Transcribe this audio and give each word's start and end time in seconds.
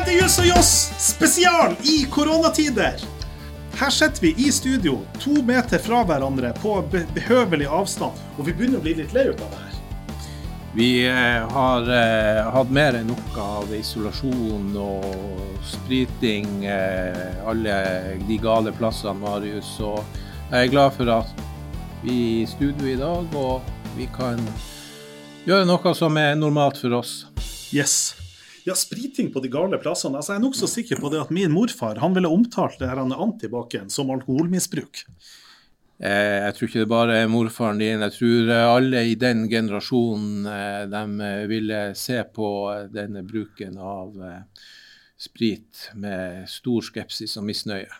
Velkommen 0.00 0.16
til 0.16 0.24
Juss 0.24 0.38
og 0.40 0.46
Joss 0.48 0.68
spesial 1.04 1.72
i 1.84 2.06
koronatider. 2.08 3.02
Her 3.76 3.90
sitter 3.92 4.22
vi 4.22 4.30
i 4.40 4.46
studio, 4.48 4.94
to 5.20 5.42
meter 5.44 5.82
fra 5.82 5.98
hverandre 6.08 6.54
på 6.56 6.78
be 6.88 7.02
behøvelig 7.12 7.66
avstand. 7.68 8.16
Og 8.38 8.46
vi 8.46 8.54
begynner 8.56 8.80
å 8.80 8.84
bli 8.86 8.94
litt 8.96 9.12
lei 9.12 9.26
av 9.28 9.36
det 9.36 9.48
her. 9.58 9.74
Vi 10.72 10.88
eh, 11.04 11.44
har 11.52 11.90
eh, 11.92 12.48
hatt 12.54 12.72
mer 12.72 12.96
enn 12.96 13.12
nok 13.12 13.36
av 13.44 13.74
isolasjon 13.76 14.70
og 14.80 15.04
spriting 15.68 16.64
eh, 16.64 17.44
alle 17.44 17.76
de 18.24 18.38
gale 18.40 18.72
plassene, 18.72 19.18
Marius. 19.20 19.74
Og 19.84 20.00
jeg 20.46 20.62
er 20.62 20.72
glad 20.78 20.96
for 20.96 21.12
at 21.18 21.44
vi 22.06 22.16
er 22.16 22.46
i 22.46 22.48
studio 22.48 22.88
i 22.88 22.96
dag, 23.02 23.36
og 23.36 23.68
vi 23.98 24.08
kan 24.16 24.40
gjøre 25.44 25.68
noe 25.68 25.94
som 25.98 26.16
er 26.16 26.40
normalt 26.40 26.80
for 26.80 27.02
oss. 27.02 27.18
Yes. 27.68 28.19
Ja, 28.66 28.74
spriting 28.76 29.30
på 29.32 29.40
de 29.40 29.50
gale 29.52 29.78
plassene. 29.80 30.20
Altså, 30.20 30.34
jeg 30.34 30.40
er 30.40 30.44
nokså 30.44 30.68
sikker 30.70 31.00
på 31.00 31.10
det 31.12 31.20
at 31.22 31.32
min 31.34 31.52
morfar 31.54 32.00
han 32.02 32.16
ville 32.16 32.30
omtalt 32.30 32.80
det 32.80 32.90
her 32.90 33.00
antibac-en 33.00 33.92
som 33.92 34.12
alkoholmisbruk. 34.12 35.04
Eh, 36.00 36.38
jeg 36.46 36.56
tror 36.56 36.68
ikke 36.68 36.82
det 36.82 36.90
bare 36.92 37.16
er 37.20 37.32
morfaren 37.32 37.80
din. 37.80 38.04
Jeg 38.06 38.16
tror 38.16 38.52
alle 38.56 39.04
i 39.10 39.16
den 39.20 39.44
generasjonen 39.52 40.46
eh, 40.48 40.84
de 40.88 41.32
ville 41.50 41.80
se 41.98 42.22
på 42.24 42.48
denne 42.92 43.24
bruken 43.26 43.76
av 43.76 44.16
eh, 44.24 44.68
sprit 45.20 45.90
med 46.00 46.48
stor 46.48 46.84
skepsis 46.88 47.36
og 47.36 47.44
misnøye. 47.50 47.90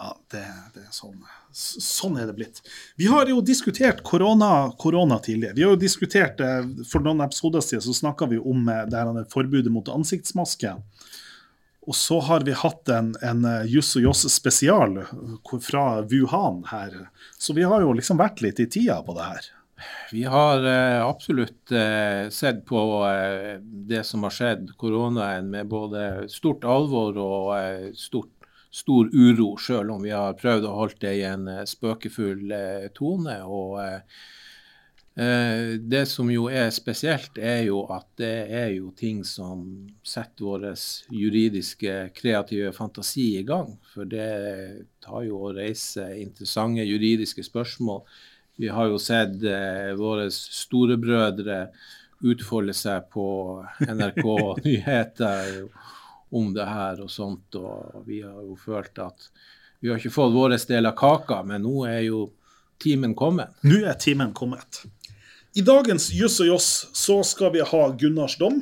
Ja, 0.00 0.14
det, 0.32 0.46
det 0.76 0.86
er 0.86 0.96
sånn. 0.96 1.20
Sånn 1.52 2.18
er 2.20 2.28
det 2.28 2.36
blitt. 2.38 2.60
Vi 3.00 3.08
har 3.10 3.28
jo 3.30 3.40
diskutert 3.44 4.02
korona, 4.06 4.70
korona 4.78 5.18
tidligere. 5.22 5.56
Vi 5.56 5.64
har 5.66 5.74
jo 5.74 5.80
diskutert, 5.80 6.42
For 6.88 7.02
noen 7.04 7.24
episoder 7.24 7.64
siden 7.64 7.84
så 7.84 7.96
snakka 7.96 8.28
vi 8.30 8.38
om 8.38 8.66
det 8.66 8.96
her 8.96 9.24
forbudet 9.32 9.72
mot 9.72 9.88
ansiktsmaske. 9.88 10.76
Og 11.88 11.96
så 11.96 12.20
har 12.22 12.44
vi 12.46 12.54
hatt 12.54 12.88
en, 12.92 13.14
en 13.24 13.46
Juss 13.66 13.96
og 13.98 14.04
Joss 14.04 14.26
spesial 14.30 15.00
fra 15.64 15.86
Wuhan 16.06 16.62
her. 16.70 17.08
Så 17.38 17.56
vi 17.56 17.64
har 17.66 17.82
jo 17.82 17.96
liksom 17.96 18.20
vært 18.20 18.44
litt 18.44 18.60
i 18.62 18.68
tida 18.70 19.00
på 19.02 19.16
det 19.16 19.30
her. 19.32 19.50
Vi 20.12 20.24
har 20.24 20.64
eh, 20.66 21.06
absolutt 21.06 21.72
eh, 21.72 22.28
sett 22.28 22.66
på 22.66 22.80
eh, 23.06 23.60
det 23.62 24.04
som 24.04 24.22
har 24.26 24.34
skjedd, 24.34 24.72
koronaen, 24.76 25.50
med 25.50 25.68
både 25.70 26.28
stort 26.28 26.64
alvor 26.64 27.18
og 27.20 27.96
stort 27.96 28.39
stor 28.70 29.10
uro, 29.12 29.56
selv 29.56 29.90
om 29.90 30.02
vi 30.02 30.12
har 30.14 30.36
prøvd 30.38 30.66
å 30.66 30.76
holde 30.76 31.00
det 31.02 31.16
i 31.18 31.24
en 31.26 31.48
eh, 31.50 31.66
spøkefull 31.68 32.52
eh, 32.54 32.86
tone. 32.94 33.40
og 33.44 33.80
eh, 33.82 34.20
det 35.20 36.04
som 36.08 36.30
jo 36.32 36.46
er 36.48 36.70
spesielt, 36.72 37.36
er 37.36 37.64
jo 37.66 37.82
at 37.92 38.06
det 38.16 38.46
er 38.56 38.70
jo 38.76 38.92
ting 38.96 39.24
som 39.26 39.66
setter 40.06 40.46
vår 40.46 40.68
juridiske, 41.12 41.96
kreative 42.16 42.70
fantasi 42.72 43.26
i 43.40 43.44
gang. 43.44 43.74
For 43.92 44.08
det 44.08 44.86
tar 45.04 45.26
jo 45.26 45.42
å 45.42 45.52
reise 45.52 46.06
interessante 46.22 46.86
juridiske 46.86 47.44
spørsmål. 47.44 48.00
Vi 48.62 48.70
har 48.72 48.88
jo 48.88 49.02
sett 49.02 49.36
våre 49.98 50.30
storebrødre 50.32 51.66
utfolde 52.30 52.72
seg 52.76 53.10
på 53.12 53.26
NRK 53.90 54.24
Nyheter 54.64 55.66
om 56.30 56.52
det 56.54 56.66
her 56.66 57.00
og 57.04 57.10
sånt. 57.10 57.56
Og 57.58 58.04
vi 58.06 58.22
har 58.22 58.42
jo 58.42 58.56
følt 58.58 58.98
at 59.02 59.30
vi 59.80 59.90
har 59.90 60.00
ikke 60.00 60.12
fått 60.12 60.34
vår 60.34 60.56
del 60.68 60.88
av 60.90 60.96
kaka, 60.98 61.42
men 61.46 61.64
nå 61.64 61.86
er 61.88 62.02
jo 62.06 62.26
timen 62.80 63.14
kommet. 63.16 63.54
Nå 63.64 63.82
er 63.88 63.96
timen 64.00 64.34
kommet. 64.36 64.84
I 65.56 65.64
dagens 65.66 66.10
Juss 66.14 66.38
og 66.42 66.52
Joss 66.52 66.68
så 66.94 67.20
skal 67.26 67.54
vi 67.56 67.64
ha 67.66 67.82
Gunnars 67.98 68.36
dom. 68.38 68.60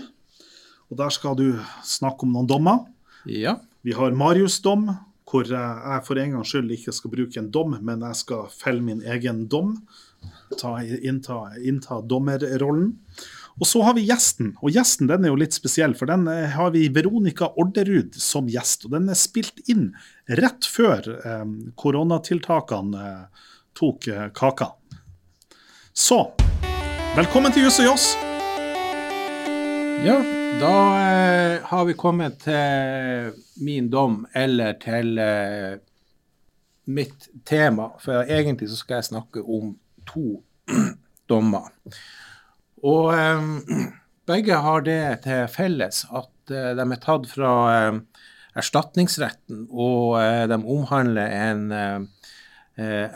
Og 0.89 0.96
der 0.96 1.12
skal 1.12 1.36
du 1.36 1.58
snakke 1.84 2.24
om 2.24 2.33
noen 2.33 2.48
dommer. 2.48 2.86
Ja. 3.28 3.58
Vi 3.84 3.92
har 3.92 4.16
Marius' 4.16 4.62
dom, 4.64 4.86
hvor 5.28 5.44
jeg 5.44 6.05
for 6.06 6.19
en 6.19 6.39
gangs 6.39 6.55
skyld 6.55 6.73
ikke 6.73 6.95
skal 6.96 7.12
bruke 7.12 7.40
en 7.42 7.50
dom, 7.52 7.77
men 7.85 8.06
jeg 8.06 8.20
skal 8.23 8.48
felle 8.52 8.85
min 8.85 9.02
egen 9.05 9.45
dom. 9.52 9.74
Ta, 10.56 10.79
innta, 10.80 11.42
innta 11.61 12.00
dommerrollen. 12.00 12.95
Og 13.58 13.67
så 13.67 13.83
har 13.83 13.96
vi 13.96 14.05
gjesten, 14.07 14.52
og 14.63 14.70
gjesten 14.70 15.08
den 15.11 15.24
er 15.27 15.33
jo 15.33 15.39
litt 15.41 15.57
spesiell, 15.57 15.95
for 15.98 16.07
den 16.11 16.29
eh, 16.30 16.52
har 16.55 16.70
vi 16.74 16.85
Veronica 16.95 17.51
Orderud 17.58 18.14
som 18.14 18.46
gjest. 18.51 18.86
Og 18.86 18.95
den 18.95 19.11
er 19.11 19.19
spilt 19.19 19.58
inn 19.67 19.91
rett 20.39 20.67
før 20.69 21.08
eh, 21.19 21.42
koronatiltakene 21.79 23.02
eh, 23.02 23.48
tok 23.79 24.07
eh, 24.14 24.29
kaka. 24.36 24.70
Så 25.91 26.20
velkommen 27.17 27.55
til 27.55 27.67
Juss 27.67 27.80
og 27.83 27.91
Joss. 27.91 28.07
Ja, 30.07 30.20
da 30.63 30.77
eh, 31.02 31.57
har 31.67 31.91
vi 31.91 31.98
kommet 31.98 32.39
til 32.45 33.35
min 33.58 33.91
dom, 33.91 34.20
eller 34.39 34.79
til 34.79 35.18
eh, 35.18 35.83
mitt 36.86 37.27
tema. 37.42 37.91
For 37.98 38.23
egentlig 38.23 38.70
så 38.70 38.79
skal 38.79 39.01
jeg 39.01 39.11
snakke 39.11 39.42
om 39.42 39.74
to 40.07 40.45
dommer. 41.30 41.74
Og 42.86 43.14
eh, 43.14 43.89
begge 44.28 44.58
har 44.62 44.84
det 44.86 45.00
til 45.24 45.46
felles 45.50 46.05
at 46.12 46.52
eh, 46.52 46.74
de 46.77 46.84
er 46.84 47.02
tatt 47.02 47.27
fra 47.30 47.52
eh, 47.72 47.98
erstatningsretten, 48.58 49.66
og 49.70 50.18
eh, 50.20 50.44
de 50.50 50.58
omhandler 50.58 51.34
en 51.38 51.64
eh, 51.72 52.27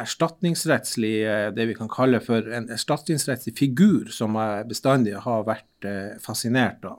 erstatningsrettslig 0.02 1.14
det 1.54 1.68
vi 1.68 1.76
kan 1.78 1.90
kalle 1.92 2.18
for 2.24 2.48
en 2.50 2.66
erstatningsrettslig 2.74 3.54
figur 3.58 4.10
som 4.10 4.34
jeg 4.40 4.66
bestandig 4.72 5.14
har 5.22 5.44
vært 5.46 5.86
fascinert 6.24 6.82
av. 6.82 6.98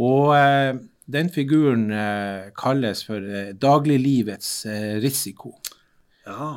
Og 0.00 0.32
den 1.12 1.28
figuren 1.28 1.90
kalles 2.56 3.04
for 3.04 3.52
dagliglivets 3.60 4.62
risiko. 5.04 5.52
Ja. 6.24 6.54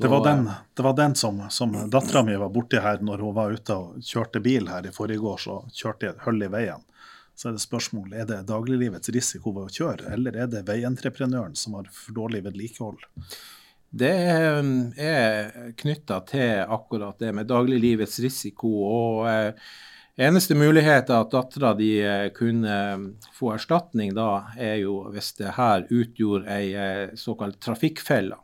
Det 0.00 0.08
var 0.08 0.22
den, 0.24 0.46
det 0.74 0.82
var 0.82 0.94
den 0.96 1.14
som, 1.14 1.42
som 1.52 1.74
dattera 1.90 2.22
mi 2.24 2.36
var 2.40 2.48
borti 2.48 2.80
her 2.80 3.02
når 3.04 3.20
hun 3.20 3.34
var 3.36 3.52
ute 3.52 3.74
og 3.76 4.00
kjørte 4.00 4.40
bil 4.40 4.70
her 4.72 4.86
i 4.88 4.92
forrige 4.94 5.20
år, 5.20 5.42
så 5.42 5.56
kjørte 5.76 6.06
jeg 6.06 6.16
et 6.16 6.24
hull 6.24 6.46
i 6.46 6.48
veien. 6.48 6.86
Så 7.36 7.50
er 7.50 7.56
det 7.56 7.62
spørsmål 7.64 8.14
er 8.16 8.26
det 8.28 8.42
dagliglivets 8.48 9.12
risiko 9.12 9.52
ved 9.56 9.68
å 9.68 9.74
kjøre, 9.76 10.14
eller 10.16 10.40
er 10.40 10.48
det 10.52 10.64
veientreprenøren 10.68 11.56
som 11.56 11.76
har 11.76 11.92
for 11.92 12.16
dårlig 12.16 12.42
vedlikehold? 12.48 13.04
Det 13.90 14.16
er 15.04 15.72
knytta 15.80 16.20
til 16.28 16.64
akkurat 16.64 17.20
det 17.20 17.32
med 17.36 17.48
dagliglivets 17.50 18.20
risiko. 18.24 18.74
og 18.88 19.24
eh, 19.28 19.70
Eneste 20.20 20.54
mulighet 20.54 21.08
at 21.12 21.32
dattera 21.32 21.72
di 21.74 21.94
eh, 22.04 22.28
kunne 22.36 22.76
få 23.36 23.54
erstatning 23.54 24.12
da, 24.16 24.52
er 24.56 24.82
jo 24.82 25.02
hvis 25.12 25.32
det 25.38 25.56
her 25.56 25.88
utgjorde 25.88 26.56
ei 26.56 26.70
eh, 26.76 27.16
såkalt 27.16 27.60
trafikkfelle 27.64 28.36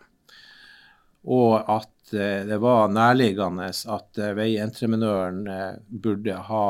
og 1.27 1.71
at 1.71 2.15
eh, 2.15 2.47
det 2.47 2.59
var 2.63 2.93
nærliggende 2.93 3.69
at 3.71 4.21
eh, 4.23 4.35
veientreprenøren 4.39 5.43
eh, 5.51 5.75
burde 5.89 6.39
ha 6.49 6.69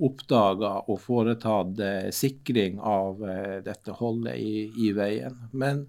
oppdaga 0.00 0.72
og 0.88 0.96
foretatt 1.02 1.80
sikring 2.16 2.78
av 2.80 3.18
dette 3.60 3.92
holdet 3.98 4.38
i, 4.40 4.62
i 4.80 4.94
veien. 4.96 5.34
Men 5.52 5.82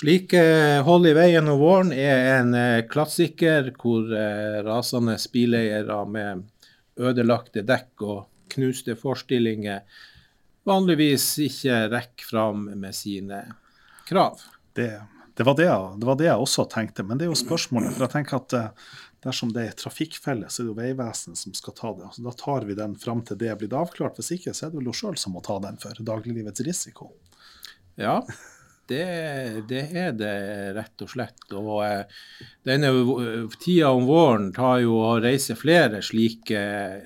slike 0.00 0.40
hold 0.86 1.10
i 1.10 1.12
veien 1.12 1.50
om 1.52 1.60
våren 1.60 1.92
er 1.92 2.38
en 2.38 2.56
klassiker 2.88 3.68
hvor 3.76 4.08
rasende 4.64 5.18
bileiere 5.28 5.98
med 6.08 6.46
ødelagte 6.96 7.66
dekk 7.68 8.06
og 8.06 8.24
knuste 8.56 8.96
forstillinger 8.96 9.84
vanligvis 10.64 11.28
ikke 11.50 11.82
rekker 11.92 12.32
fram 12.32 12.64
med 12.80 12.96
sine 12.96 13.44
krav. 14.08 14.40
Det 14.72 14.94
det 15.38 15.44
var 15.46 15.54
det, 15.54 15.68
det 16.00 16.06
var 16.06 16.16
det, 16.18 16.26
jeg 16.26 16.42
også 16.42 16.64
tenkte, 16.66 17.04
men 17.06 17.18
det 17.18 17.28
er 17.28 17.30
jo 17.30 17.38
spørsmålet. 17.38 17.92
For 17.94 18.08
jeg 18.08 18.10
tenker 18.10 18.40
at 18.40 18.54
eh, 18.58 18.86
dersom 19.22 19.52
det 19.54 19.68
er 19.68 19.76
trafikkfelle, 19.78 20.48
så 20.50 20.60
er 20.60 20.66
det 20.66 20.72
jo 20.72 20.78
Vegvesenet 20.80 21.38
som 21.38 21.54
skal 21.54 21.76
ta 21.78 21.92
det. 21.94 22.08
Altså, 22.08 22.24
da 22.24 22.32
tar 22.40 22.66
vi 22.66 22.74
den 22.74 22.96
fram 22.98 23.20
til 23.22 23.38
det 23.38 23.54
blitt 23.60 23.76
avklart. 23.78 24.18
Hvis 24.18 24.32
ikke, 24.34 24.50
så 24.50 24.66
er 24.66 24.72
det 24.72 24.80
vel 24.80 24.90
hun 24.90 24.98
sjøl 24.98 25.18
som 25.22 25.36
må 25.38 25.42
ta 25.46 25.60
den 25.62 25.78
for 25.78 26.00
dagliglivets 26.10 26.64
risiko. 26.66 27.12
Ja, 28.02 28.16
det, 28.90 29.04
det, 29.70 29.84
er 30.02 30.18
det 30.18 30.32
rett 30.74 31.06
og 31.06 31.12
slett. 31.14 31.46
Og 31.54 31.84
eh, 31.86 32.18
denne 32.66 32.90
tida 33.62 33.92
om 33.94 34.10
våren 34.10 34.50
tar 34.58 34.80
jo 34.82 34.98
å 35.04 35.12
reise 35.22 35.54
flere 35.60 36.02
slike, 36.02 36.64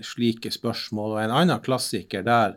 slike 0.08 0.54
spørsmål. 0.56 1.18
Og 1.18 1.22
en 1.26 1.36
annen 1.42 1.60
klassiker 1.68 2.24
der 2.24 2.56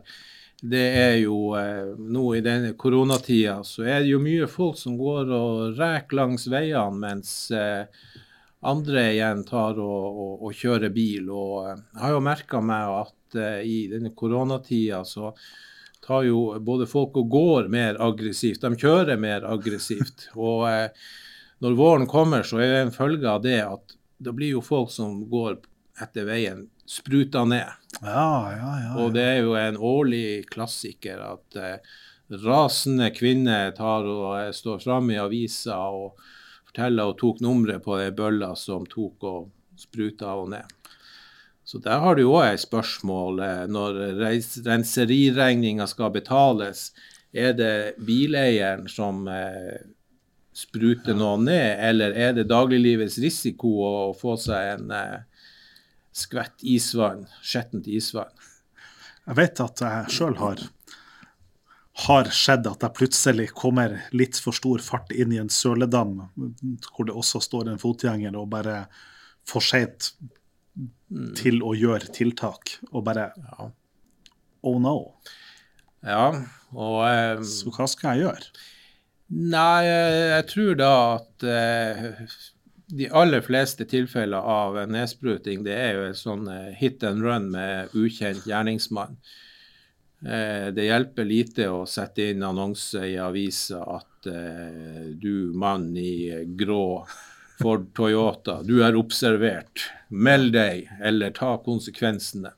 det 0.62 0.84
er 0.98 1.16
jo 1.20 1.52
eh, 1.58 1.92
nå 1.98 2.24
i 2.36 2.42
denne 2.44 2.72
koronatida 2.80 3.58
så 3.66 3.84
er 3.84 4.00
det 4.00 4.14
jo 4.14 4.22
mye 4.22 4.46
folk 4.48 4.78
som 4.80 4.96
går 4.96 5.28
og 5.36 5.76
reker 5.76 6.16
langs 6.16 6.46
veiene, 6.48 6.96
mens 7.02 7.34
eh, 7.52 7.84
andre 8.66 9.04
igjen 9.12 9.44
tar 9.46 9.76
og, 9.82 10.06
og, 10.06 10.46
og 10.48 10.56
kjører 10.56 10.92
bil. 10.94 11.28
Og 11.28 11.68
eh, 11.68 11.76
jeg 11.92 12.02
har 12.06 12.16
jo 12.16 12.24
merka 12.24 12.62
meg 12.64 12.94
at 13.02 13.38
eh, 13.38 13.60
i 13.68 13.78
denne 13.92 14.14
koronatida 14.16 15.02
så 15.04 15.34
tar 16.06 16.24
jo 16.24 16.40
både 16.62 16.86
folk 16.88 17.18
og 17.20 17.28
går 17.30 17.68
mer 17.72 18.00
aggressivt. 18.02 18.64
De 18.64 18.80
kjører 18.80 19.20
mer 19.20 19.44
aggressivt. 19.48 20.30
Og 20.38 20.68
eh, 20.70 20.88
når 21.64 21.76
våren 21.76 22.06
kommer, 22.06 22.46
så 22.46 22.60
er 22.62 22.72
det 22.72 22.82
en 22.84 22.94
følge 22.94 23.28
av 23.28 23.42
det 23.44 23.58
at 23.64 23.96
da 24.22 24.32
blir 24.32 24.54
jo 24.54 24.64
folk 24.64 24.92
som 24.92 25.18
går 25.28 25.58
etter 26.00 26.28
veien 26.28 26.66
spruta 26.86 27.44
ned. 27.44 27.68
Ja, 28.02 28.52
ja, 28.52 28.72
ja. 28.84 28.90
Og 29.02 29.14
det 29.16 29.24
er 29.24 29.40
jo 29.42 29.54
en 29.58 29.76
årlig 29.76 30.46
klassiker 30.52 31.22
at 31.32 31.58
eh, 31.58 31.78
rasende 32.44 33.10
kvinner 33.14 33.72
tar 33.76 34.06
og 34.06 34.30
eh, 34.40 34.52
står 34.54 34.82
fram 34.84 35.10
i 35.10 35.18
avisa 35.20 35.78
og 35.90 36.18
forteller 36.68 37.10
og 37.12 37.18
tok 37.20 37.42
nummeret 37.44 37.84
på 37.84 37.98
ei 38.02 38.10
bølla 38.14 38.54
som 38.58 38.86
tok 38.90 39.26
og 39.26 39.50
spruta 39.80 40.32
henne 40.34 40.60
ned. 40.60 40.72
Så 41.66 41.80
der 41.82 41.98
har 41.98 42.14
du 42.14 42.28
òg 42.28 42.52
et 42.52 42.62
spørsmål. 42.62 43.40
eh, 43.42 43.64
Når 43.66 44.00
renseriregninga 44.66 45.86
skal 45.90 46.12
betales, 46.14 46.92
er 47.34 47.52
det 47.58 47.96
bileieren 48.06 48.86
som 48.88 49.26
eh, 49.28 49.82
spruter 50.56 51.16
noe 51.18 51.36
ned, 51.42 51.80
eller 51.90 52.14
er 52.16 52.36
det 52.38 52.46
dagliglivets 52.48 53.18
risiko 53.20 53.74
å 53.84 53.96
få 54.16 54.36
seg 54.40 54.76
en 54.76 54.94
eh, 54.94 55.24
skvett 56.16 56.64
isvann, 56.64 57.26
skjettent 57.44 57.88
isvann? 57.92 58.32
Jeg 59.26 59.38
vet 59.40 59.60
at 59.64 59.82
jeg 59.84 60.16
sjøl 60.16 60.38
har 60.40 60.62
har 62.06 62.28
skjedd 62.28 62.66
at 62.68 62.82
jeg 62.84 62.92
plutselig 62.98 63.46
kommer 63.56 63.94
litt 64.12 64.36
for 64.42 64.56
stor 64.56 64.82
fart 64.84 65.12
inn 65.16 65.32
i 65.32 65.38
en 65.40 65.48
søledam, 65.52 66.18
hvor 66.92 67.08
det 67.08 67.14
også 67.16 67.40
står 67.40 67.70
en 67.72 67.80
fotgjenger, 67.80 68.36
og 68.36 68.50
bare 68.52 68.82
for 69.48 69.64
seint 69.64 70.10
til 71.38 71.62
å 71.64 71.72
gjøre 71.76 72.12
tiltak. 72.12 72.76
Og 72.92 73.04
bare 73.06 73.30
Ja. 73.36 73.70
Oh 74.66 74.80
no. 74.82 75.14
Ja, 76.02 76.32
og 76.74 76.96
eh, 77.06 77.42
Så 77.46 77.70
hva 77.70 77.86
skal 77.88 78.16
jeg 78.16 78.26
gjøre? 78.26 78.48
Nei, 79.30 79.86
jeg 79.86 80.46
tror 80.50 80.76
da 80.78 80.90
at 81.16 81.46
eh, 81.46 82.10
de 82.86 83.08
aller 83.08 83.40
fleste 83.40 83.84
tilfeller 83.84 84.38
av 84.38 84.78
nedspruting, 84.90 85.64
det 85.66 85.74
er 85.74 85.96
jo 85.96 86.06
en 86.06 86.18
sånn 86.18 86.46
eh, 86.50 86.72
hit 86.78 87.02
and 87.06 87.24
run 87.24 87.50
med 87.50 87.94
ukjent 87.98 88.46
gjerningsmann. 88.46 89.16
Eh, 90.22 90.68
det 90.74 90.86
hjelper 90.86 91.26
lite 91.26 91.66
å 91.72 91.82
sette 91.90 92.30
inn 92.30 92.46
annonse 92.46 93.02
i 93.08 93.16
avisa 93.18 93.82
at 93.98 94.28
eh, 94.30 95.10
du 95.18 95.50
mann 95.58 95.90
i 95.98 96.44
grå 96.46 97.04
Ford 97.58 97.88
Toyota, 97.96 98.60
du 98.62 98.78
er 98.84 98.98
observert. 98.98 99.88
Meld 100.12 100.52
deg, 100.54 100.86
eller 101.02 101.34
ta 101.34 101.56
konsekvensene. 101.64 102.52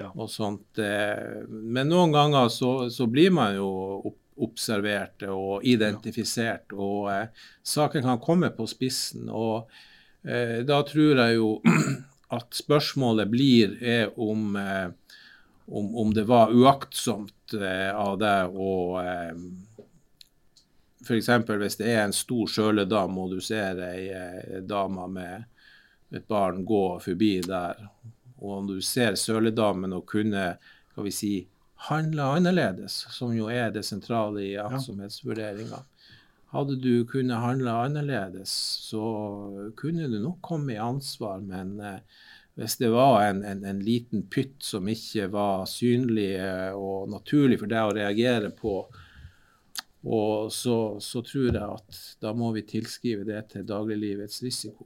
Ja. 0.00 0.08
Og 0.16 0.26
sånt. 0.32 0.80
Men 0.80 1.86
noen 1.86 2.10
ganger 2.10 2.48
så, 2.50 2.88
så 2.90 3.04
blir 3.06 3.30
man 3.36 3.52
jo 3.54 3.68
opp, 4.08 4.16
observert 4.42 5.22
og 5.30 5.64
identifisert, 5.66 6.72
og 6.74 7.10
eh, 7.12 7.44
saken 7.62 8.02
kan 8.02 8.22
komme 8.22 8.50
på 8.54 8.66
spissen. 8.70 9.28
Og 9.30 9.70
eh, 10.26 10.62
da 10.66 10.80
tror 10.86 11.22
jeg 11.22 11.38
jo 11.38 11.50
at 12.36 12.58
spørsmålet 12.58 13.30
blir 13.30 13.76
er 13.82 14.10
om, 14.20 14.56
eh, 14.58 14.88
om, 15.66 15.94
om 16.02 16.14
det 16.14 16.26
var 16.30 16.54
uaktsomt 16.54 17.54
eh, 17.60 17.90
av 17.94 18.18
deg 18.22 18.58
å 18.58 18.74
eh, 19.02 19.38
F.eks. 21.04 21.28
hvis 21.60 21.76
det 21.76 21.90
er 21.92 22.06
en 22.06 22.14
stor 22.16 22.48
søledam 22.48 23.18
og 23.20 23.34
du 23.34 23.40
ser 23.44 23.80
ei 23.84 24.06
eh, 24.08 24.62
dame 24.64 25.04
med 25.12 26.14
et 26.14 26.24
barn 26.30 26.62
gå 26.64 26.84
forbi 27.02 27.34
der, 27.44 27.80
og 28.38 28.50
om 28.58 28.68
du 28.70 28.78
ser 28.84 29.18
søledamen 29.18 29.92
og 29.96 30.06
kunne 30.08 30.54
skal 30.94 31.08
vi 31.08 31.10
si, 31.10 31.32
handle 31.88 32.28
annerledes, 32.38 33.04
som 33.12 33.34
jo 33.36 33.50
er 33.52 33.72
det 33.74 33.84
sentrale 33.86 34.42
i 34.44 34.54
aktsomhetsvurderinga. 34.60 35.82
Hadde 36.54 36.76
du 36.78 37.04
kunnet 37.10 37.42
handle 37.42 37.72
annerledes, 37.86 38.52
så 38.88 39.02
kunne 39.76 40.06
du 40.08 40.20
nok 40.22 40.38
komme 40.42 40.76
i 40.76 40.80
ansvar, 40.80 41.42
men 41.42 41.80
eh, 41.80 41.98
hvis 42.54 42.76
det 42.78 42.92
var 42.94 43.24
en, 43.26 43.42
en, 43.44 43.64
en 43.66 43.80
liten 43.82 44.22
pytt 44.30 44.62
som 44.62 44.86
ikke 44.88 45.26
var 45.34 45.66
synlig 45.66 46.36
eh, 46.38 46.70
og 46.70 47.10
naturlig 47.10 47.58
for 47.64 47.70
deg 47.70 47.88
å 47.88 47.96
reagere 47.96 48.52
på, 48.54 48.76
så, 50.52 50.76
så 51.00 51.22
tror 51.24 51.46
jeg 51.48 51.64
at 51.64 52.00
da 52.20 52.34
må 52.36 52.50
vi 52.52 52.62
tilskrive 52.68 53.24
det 53.24 53.40
til 53.54 53.64
dagliglivets 53.64 54.42
risiko. 54.44 54.84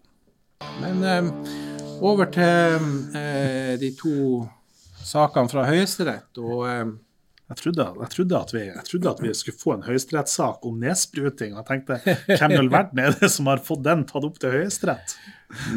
Men 0.79 1.03
eh, 1.03 1.31
over 2.01 2.31
til 2.31 2.87
eh, 3.19 3.75
de 3.81 3.91
to 3.99 4.47
sakene 5.09 5.51
fra 5.51 5.67
Høyesterett. 5.69 6.31
Og 6.43 6.65
eh, 6.69 6.89
Jeg 7.49 7.57
trodde, 7.63 7.85
jeg, 7.97 8.09
trodde 8.13 8.39
vi, 8.53 8.63
jeg 8.67 8.85
trodde 8.85 9.11
at 9.15 9.21
vi 9.25 9.31
skulle 9.33 9.57
få 9.57 9.71
en 9.73 9.85
høyesterettssak 9.87 10.67
om 10.69 10.75
nedspruting. 10.83 11.55
Jeg 11.57 11.65
tenkte 11.65 11.97
hvem 12.05 12.53
i 12.53 12.59
all 12.61 12.69
verden 12.75 13.01
er 13.01 13.15
det 13.17 13.31
som 13.33 13.49
har 13.49 13.63
fått 13.65 13.87
den 13.87 14.05
tatt 14.11 14.27
opp 14.29 14.37
til 14.43 14.53
Høyesterett? 14.53 15.15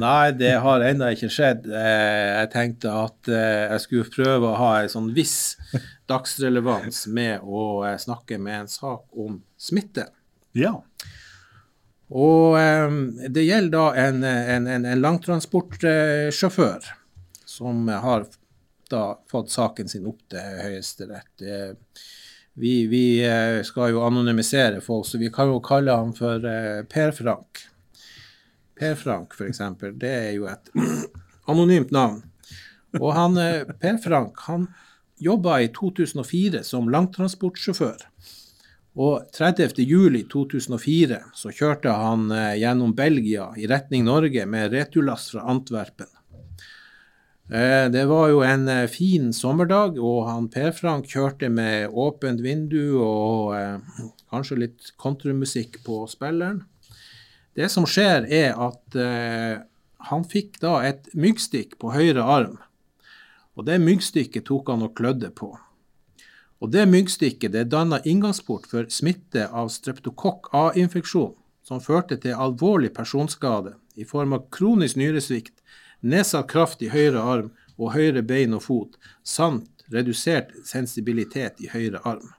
nei, 0.01 0.33
det 0.35 0.51
har 0.65 0.83
ennå 0.83 1.13
ikke 1.15 1.29
skjedd. 1.31 1.69
Eh, 1.71 2.41
jeg 2.41 2.51
tenkte 2.51 2.91
at 2.91 3.31
eh, 3.31 3.71
jeg 3.71 3.85
skulle 3.85 4.11
prøve 4.11 4.49
å 4.49 4.59
ha 4.59 4.73
en 4.81 4.91
sånn 4.91 5.07
viss 5.15 5.55
dagsrelevans 6.11 7.05
med 7.07 7.47
å 7.47 7.87
snakke 8.03 8.35
med 8.35 8.65
en 8.65 8.71
sak 8.71 9.07
om 9.15 9.39
smitte. 9.55 10.09
Ja. 10.51 10.75
Og 12.11 12.59
det 13.31 13.45
gjelder 13.47 13.71
da 13.71 13.85
en, 14.09 14.23
en, 14.27 14.67
en, 14.67 14.85
en 14.91 15.03
langtransportsjåfør 15.05 16.91
som 17.47 17.87
har 17.87 18.27
da 18.91 19.05
fått 19.31 19.53
saken 19.53 19.89
sin 19.89 20.09
opp 20.09 20.21
til 20.31 20.59
Høyesterett. 20.61 21.47
Vi, 22.53 22.87
vi 22.87 23.23
eh, 23.23 23.63
skal 23.63 23.93
jo 23.93 24.03
anonymisere 24.03 24.81
folk, 24.83 25.07
så 25.07 25.19
vi 25.21 25.31
kan 25.31 25.49
jo 25.53 25.61
kalle 25.63 25.95
ham 25.95 26.11
for 26.15 26.43
eh, 26.43 26.83
Per 26.89 27.13
Frank. 27.15 27.63
Per 28.75 28.97
Frank, 28.99 29.35
f.eks. 29.37 29.61
Det 29.95 30.11
er 30.11 30.31
jo 30.35 30.49
et 30.51 30.71
anonymt 31.51 31.93
navn. 31.95 32.21
Og 32.99 33.13
han, 33.15 33.39
eh, 33.39 33.63
Per 33.79 34.01
Frank 34.03 34.43
han 34.49 34.67
jobba 35.21 35.61
i 35.63 35.71
2004 35.71 36.65
som 36.67 36.91
langtransportsjåfør. 36.91 38.07
Og 38.99 39.29
30.07.2004 39.31 41.21
så 41.31 41.53
kjørte 41.55 41.93
han 41.95 42.25
gjennom 42.59 42.91
Belgia 42.91 43.45
i 43.55 43.69
retning 43.71 44.03
Norge 44.03 44.43
med 44.43 44.73
returlass 44.73 45.29
fra 45.31 45.45
Antwerpen. 45.53 46.09
Eh, 47.51 47.89
det 47.91 48.05
var 48.07 48.29
jo 48.31 48.43
en 48.47 48.67
eh, 48.71 48.87
fin 48.87 49.33
sommerdag, 49.35 49.97
og 49.99 50.23
han 50.29 50.47
Per 50.47 50.71
Frank 50.71 51.09
kjørte 51.11 51.49
med 51.51 51.91
åpent 51.91 52.39
vindu 52.39 53.01
og 53.03 53.51
eh, 53.57 54.05
kanskje 54.31 54.59
litt 54.61 54.93
countrymusikk 55.01 55.81
på 55.83 56.05
spilleren. 56.07 56.61
Det 57.59 57.67
som 57.67 57.83
skjer, 57.83 58.23
er 58.31 58.55
at 58.55 58.95
eh, 58.95 59.59
han 60.07 60.23
fikk 60.31 60.61
da 60.63 60.77
et 60.87 61.11
myggstikk 61.11 61.75
på 61.81 61.91
høyre 61.91 62.23
arm. 62.23 62.55
Og 63.59 63.67
det 63.67 63.81
myggstikket 63.83 64.47
tok 64.47 64.71
han 64.71 64.87
og 64.87 64.95
klødde 64.95 65.33
på. 65.35 65.51
Og 66.63 66.71
det 66.71 66.87
myggstikket 66.87 67.51
det 67.51 67.67
danna 67.73 67.99
inngangsport 68.07 68.69
for 68.71 68.87
smitte 68.87 69.49
av 69.49 69.73
streptokokk 69.73 70.53
A-infeksjon, 70.55 71.33
som 71.67 71.83
førte 71.83 72.15
til 72.21 72.37
alvorlig 72.37 72.93
personskade 72.95 73.75
i 73.99 74.07
form 74.07 74.37
av 74.37 74.47
kronisk 74.55 74.95
nyresvikt, 75.01 75.57
nedsatt 76.01 76.49
kraft 76.51 76.81
i 76.81 76.91
høyre 76.91 77.21
arm 77.21 77.51
og 77.77 77.93
høyre 77.95 78.21
bein 78.25 78.53
og 78.57 78.65
fot, 78.65 78.97
samt 79.23 79.85
redusert 79.91 80.53
sensibilitet 80.67 81.61
i 81.63 81.71
høyre 81.71 82.01
arm. 82.05 82.29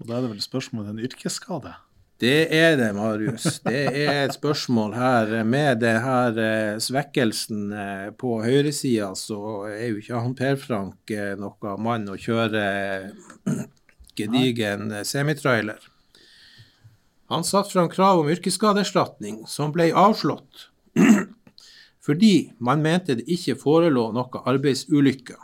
Og 0.00 0.08
Da 0.08 0.18
er 0.18 0.26
det 0.26 0.34
vel 0.34 0.44
spørsmål 0.44 0.90
om 0.90 0.98
en 0.98 1.04
yrkesskade? 1.06 1.74
Det 2.20 2.46
er 2.54 2.76
det, 2.78 2.92
Marius. 2.94 3.58
Det 3.66 3.80
er 3.90 4.24
et 4.24 4.34
spørsmål 4.36 4.94
her. 4.94 5.32
Med 5.44 5.80
det 5.82 5.96
her 6.00 6.38
eh, 6.38 6.76
svekkelsen 6.80 7.72
eh, 7.72 8.10
på 8.16 8.38
høyresida, 8.44 9.10
så 9.18 9.66
er 9.66 9.90
jo 9.90 9.98
ikke 9.98 10.20
han 10.22 10.36
Per 10.38 10.60
Frank 10.62 11.10
noen 11.10 11.42
noe 11.42 11.74
mann 11.82 12.06
å 12.08 12.16
kjøre 12.16 12.62
eh, 12.62 13.64
gedigen 14.16 14.92
eh, 14.92 15.02
semitrailer. 15.02 15.82
Han 17.32 17.44
satte 17.44 17.74
fram 17.74 17.90
krav 17.90 18.22
om 18.22 18.30
yrkesskadeerstatning, 18.30 19.42
som 19.50 19.74
ble 19.74 19.90
avslått 19.90 20.68
fordi 22.04 22.52
man 22.60 22.82
mente 22.84 23.16
det 23.16 23.24
ikke 23.32 23.56
forelå 23.56 24.10
noe 24.12 24.42
arbeidsulykker. 24.44 25.40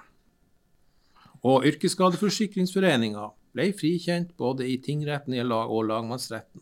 Og 1.49 1.65
Yrkesskadeforsikringsforeninga 1.71 3.31
ble 3.57 3.71
frikjent 3.77 4.35
både 4.39 4.67
i 4.69 4.77
tingretten 4.85 5.35
i 5.35 5.45
lag 5.47 5.73
og 5.73 5.89
lagmannsretten. 5.89 6.61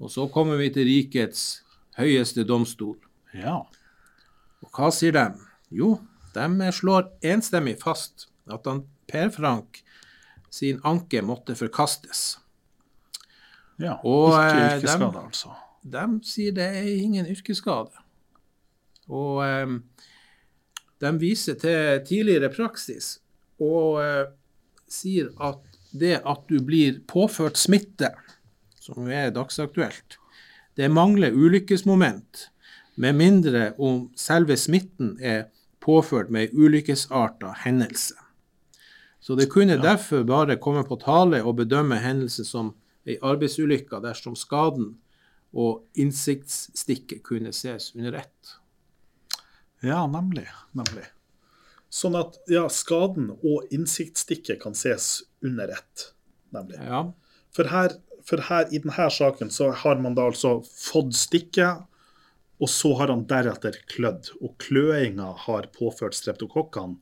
Og 0.00 0.10
så 0.10 0.24
kommer 0.32 0.56
vi 0.58 0.70
til 0.72 0.88
rikets 0.88 1.62
høyeste 1.98 2.46
domstol. 2.48 2.96
Ja. 3.36 3.60
Og 4.64 4.72
hva 4.72 4.88
sier 4.94 5.14
de? 5.14 5.26
Jo, 5.72 5.98
de 6.32 6.72
slår 6.72 7.10
enstemmig 7.34 7.76
fast 7.82 8.30
at 8.50 8.64
han 8.66 8.86
Per 9.12 9.28
Frank 9.34 9.82
sin 10.52 10.80
anke 10.88 11.20
måtte 11.22 11.54
forkastes. 11.56 12.38
ja. 13.78 13.98
Og, 14.04 14.32
Ikke 14.32 14.56
eh, 14.56 14.78
yrkesskade, 14.78 15.20
altså. 15.26 15.52
De 15.82 16.04
sier 16.24 16.52
det 16.56 16.64
er 16.64 16.88
ingen 16.96 17.26
yrkesskade. 17.26 18.01
Og 19.12 19.42
eh, 19.44 19.74
de 21.02 21.12
viser 21.20 21.58
til 21.60 22.00
tidligere 22.08 22.52
praksis 22.54 23.18
og 23.62 24.00
eh, 24.02 24.24
sier 24.90 25.30
at 25.42 25.60
det 25.92 26.18
at 26.24 26.46
du 26.48 26.58
blir 26.64 27.02
påført 27.08 27.60
smitte, 27.60 28.14
som 28.80 29.04
jo 29.04 29.12
er 29.12 29.32
dagsaktuelt, 29.34 30.16
det 30.76 30.88
mangler 30.88 31.36
ulykkesmoment, 31.36 32.48
med 32.94 33.16
mindre 33.16 33.72
om 33.80 34.10
selve 34.16 34.56
smitten 34.56 35.14
er 35.20 35.46
påført 35.80 36.30
med 36.30 36.48
ei 36.48 36.64
ulykkesarta 36.64 37.54
hendelse. 37.64 38.16
Så 39.20 39.36
det 39.38 39.48
kunne 39.52 39.78
derfor 39.80 40.24
bare 40.28 40.58
komme 40.60 40.82
på 40.84 40.98
tale 41.00 41.40
å 41.42 41.54
bedømme 41.56 42.00
hendelser 42.02 42.44
som 42.44 42.72
ei 43.08 43.16
arbeidsulykke 43.22 44.00
dersom 44.04 44.36
skaden 44.36 44.96
og 45.52 45.84
innsiktsstikket 45.98 47.22
kunne 47.24 47.52
ses 47.56 47.92
under 47.96 48.18
ett. 48.22 48.56
Ja, 49.82 50.06
nemlig. 50.06 50.46
Nemlig. 50.78 51.04
Sånn 51.92 52.14
at 52.16 52.38
ja, 52.48 52.64
skaden 52.72 53.30
og 53.42 53.66
innsiktsstikket 53.74 54.60
kan 54.62 54.72
ses 54.78 55.22
under 55.44 55.68
ett, 55.74 56.06
nemlig. 56.54 56.78
Ja, 56.80 57.02
For 57.52 57.68
her, 57.68 57.92
for 58.24 58.40
her 58.48 58.70
i 58.72 58.78
denne 58.80 59.08
saken 59.12 59.50
så 59.52 59.70
har 59.76 59.98
man 60.00 60.14
da 60.16 60.28
altså 60.30 60.54
fått 60.64 61.12
stikket, 61.18 61.82
og 62.62 62.68
så 62.70 62.94
har 62.96 63.10
han 63.12 63.26
deretter 63.28 63.76
klødd. 63.90 64.30
Og 64.40 64.54
kløinga 64.62 65.32
har 65.46 65.66
påført 65.76 66.14
streptokokkene. 66.16 66.96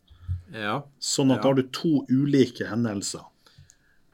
ja, 0.52 0.80
Sånn 0.98 1.30
at 1.30 1.36
Ja. 1.36 1.42
da 1.42 1.48
har 1.48 1.54
du 1.54 1.62
to 1.70 2.04
ulike 2.10 2.66
hendelser. 2.66 3.22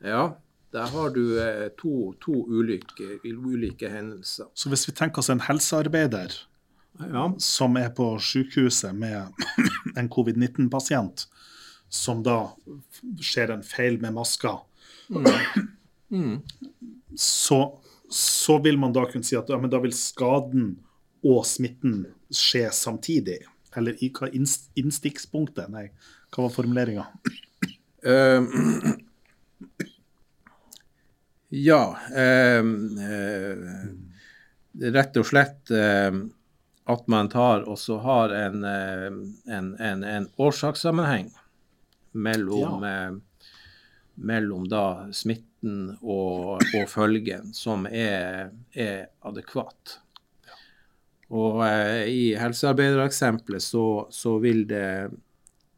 ja. 0.03 0.35
Der 0.73 0.87
har 0.93 1.09
du 1.11 1.39
eh, 1.41 1.69
to, 1.79 2.13
to 2.21 2.33
ulike, 2.53 3.21
ulike 3.25 3.89
hendelser. 3.89 4.45
Så 4.53 4.69
hvis 4.69 4.85
vi 4.89 4.93
tenker 4.93 5.19
oss 5.23 5.31
en 5.31 5.41
helsearbeider 5.41 6.35
Ja, 6.99 7.35
som 7.39 7.77
er 7.77 7.91
på 7.97 8.15
sykehuset 8.23 8.95
med 8.97 9.29
en 9.99 10.09
covid-19-pasient, 10.09 11.27
som 11.89 12.23
da 12.25 12.39
skjer 13.23 13.53
en 13.55 13.65
feil 13.67 14.01
med 14.01 14.17
maska, 14.17 14.57
så, 17.17 17.61
så 18.11 18.59
vil 18.65 18.81
man 18.81 18.95
da 18.97 19.05
kunne 19.11 19.27
si 19.27 19.37
at 19.39 19.51
ja, 19.53 19.59
men 19.61 19.73
da 19.73 19.81
vil 19.85 19.95
skaden 19.97 20.73
og 21.27 21.45
smitten 21.49 22.05
skje 22.33 22.69
samtidig. 22.75 23.43
Eller 23.77 23.99
i 24.01 24.09
hva 24.15 24.31
innstikkspunktet? 24.33 25.69
Nei, 25.73 25.91
hva 26.33 26.47
var 26.47 26.55
formuleringa? 26.61 27.09
Eh, 28.07 28.43
ja 31.51 31.81
eh, 32.15 32.61
er 34.77 34.93
rett 34.95 35.17
og 35.19 35.27
slett 35.27 35.73
eh, 35.75 36.13
at 36.87 37.09
man 37.11 37.29
tar 37.29 37.65
og 37.67 37.79
så 37.79 37.99
har 37.99 38.35
en, 38.35 38.65
eh, 38.65 39.07
en, 39.57 39.73
en, 39.81 40.05
en 40.05 40.29
årsakssammenheng 40.37 41.33
mellom, 42.15 42.85
eh, 42.85 43.13
mellom 44.15 44.69
da 44.71 44.87
smitten 45.13 45.97
og, 46.01 46.63
og 46.63 46.89
følgen 46.89 47.51
som 47.55 47.89
er, 47.91 48.53
er 48.73 49.09
adekvat. 49.27 49.99
Og 51.35 51.65
eh, 51.67 52.07
i 52.07 52.23
helsearbeidereksempelet 52.39 53.63
så, 53.63 54.07
så 54.15 54.37
vil, 54.39 54.63
det, 54.71 55.11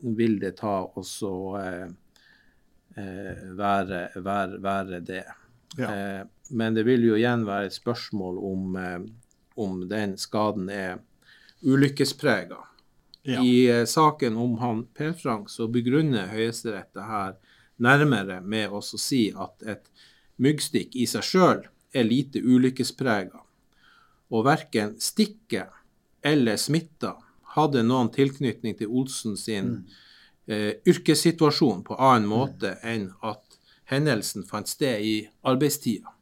vil 0.04 0.36
det 0.42 0.58
ta 0.60 0.82
også 0.92 1.32
eh, 1.62 1.86
eh, 3.00 3.46
være, 3.56 4.02
være, 4.20 4.60
være 4.60 5.00
det. 5.08 5.24
Ja. 5.78 5.88
Eh, 5.88 6.26
men 6.50 6.76
det 6.76 6.84
vil 6.88 7.04
jo 7.04 7.16
igjen 7.16 7.48
være 7.48 7.68
et 7.68 7.76
spørsmål 7.76 8.38
om, 8.44 8.76
om 9.58 9.82
den 9.90 10.16
skaden 10.18 10.70
er 10.70 10.98
ulykkesprega. 11.62 12.58
Ja. 13.28 13.42
I 13.44 13.68
eh, 13.70 13.84
saken 13.84 14.36
om 14.36 14.58
han 14.58 14.84
Per 14.94 15.12
Frank 15.12 15.50
så 15.50 15.68
begrunner 15.68 16.30
Høyesterett 16.32 16.94
det 16.96 17.06
her 17.08 17.34
nærmere 17.76 18.40
med 18.40 18.72
å 18.72 18.80
si 18.82 19.28
at 19.36 19.66
et 19.66 19.90
myggstikk 20.38 20.96
i 20.96 21.06
seg 21.10 21.26
sjøl 21.26 21.64
er 21.92 22.06
lite 22.06 22.40
ulykkesprega, 22.40 23.42
og 24.30 24.44
verken 24.46 24.94
stikket 25.02 25.74
eller 26.22 26.58
smitta 26.60 27.16
hadde 27.54 27.82
noen 27.86 28.10
tilknytning 28.14 28.76
til 28.78 28.92
Olsen 28.92 29.36
sin 29.40 29.74
eh, 30.46 30.78
yrkessituasjon 30.86 31.84
på 31.86 31.96
annen 31.96 32.28
måte 32.28 32.76
enn 32.86 33.10
at 33.24 33.58
hendelsen 33.88 34.44
fant 34.46 34.68
sted 34.68 35.04
i 35.04 35.16
arbeidstida. 35.48 36.12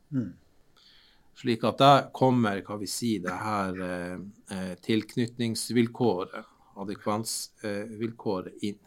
Slik 1.37 1.65
at 1.69 1.81
der 1.83 2.07
kommer, 2.17 2.63
hva 2.65 2.79
vi 2.81 2.89
si, 2.89 3.19
det 3.21 3.35
her 3.37 3.81
eh, 3.85 4.19
eh, 4.57 4.75
tilknytningsvilkåret, 4.87 6.49
adekvansvilkåret, 6.81 8.55
eh, 8.55 8.71
inn. 8.71 8.79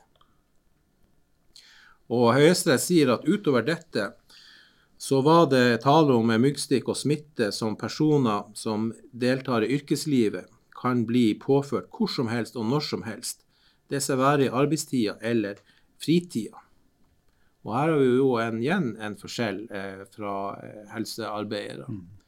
Og 2.09 2.31
Høyesterett 2.33 2.81
sier 2.81 3.13
at 3.13 3.27
utover 3.29 3.67
dette 3.67 4.07
så 4.99 5.21
var 5.21 5.45
det 5.51 5.83
tale 5.85 6.17
om 6.17 6.33
myggstikk 6.41 6.89
og 6.89 6.97
smitte 6.97 7.51
som 7.55 7.77
personer 7.79 8.49
som 8.57 8.89
deltar 9.13 9.63
i 9.63 9.69
yrkeslivet, 9.77 10.49
kan 10.73 11.05
bli 11.05 11.35
påført 11.39 11.91
hvor 11.93 12.09
som 12.09 12.31
helst 12.31 12.57
og 12.57 12.65
når 12.65 12.83
som 12.87 13.05
helst. 13.05 13.45
Det 13.89 14.01
seg 14.01 14.17
være 14.19 14.47
i 14.47 14.53
arbeidstida 14.53 15.19
eller 15.21 15.61
fritida. 16.01 16.65
Og 17.67 17.75
her 17.75 17.91
har 17.91 17.99
vi 17.99 18.13
jo 18.15 18.29
en, 18.41 18.61
igjen 18.63 18.93
en 19.03 19.17
forskjell 19.19 19.67
eh, 19.69 20.05
fra 20.15 20.33
helsearbeidere. 20.95 21.85
helsearbeidere. 21.85 22.18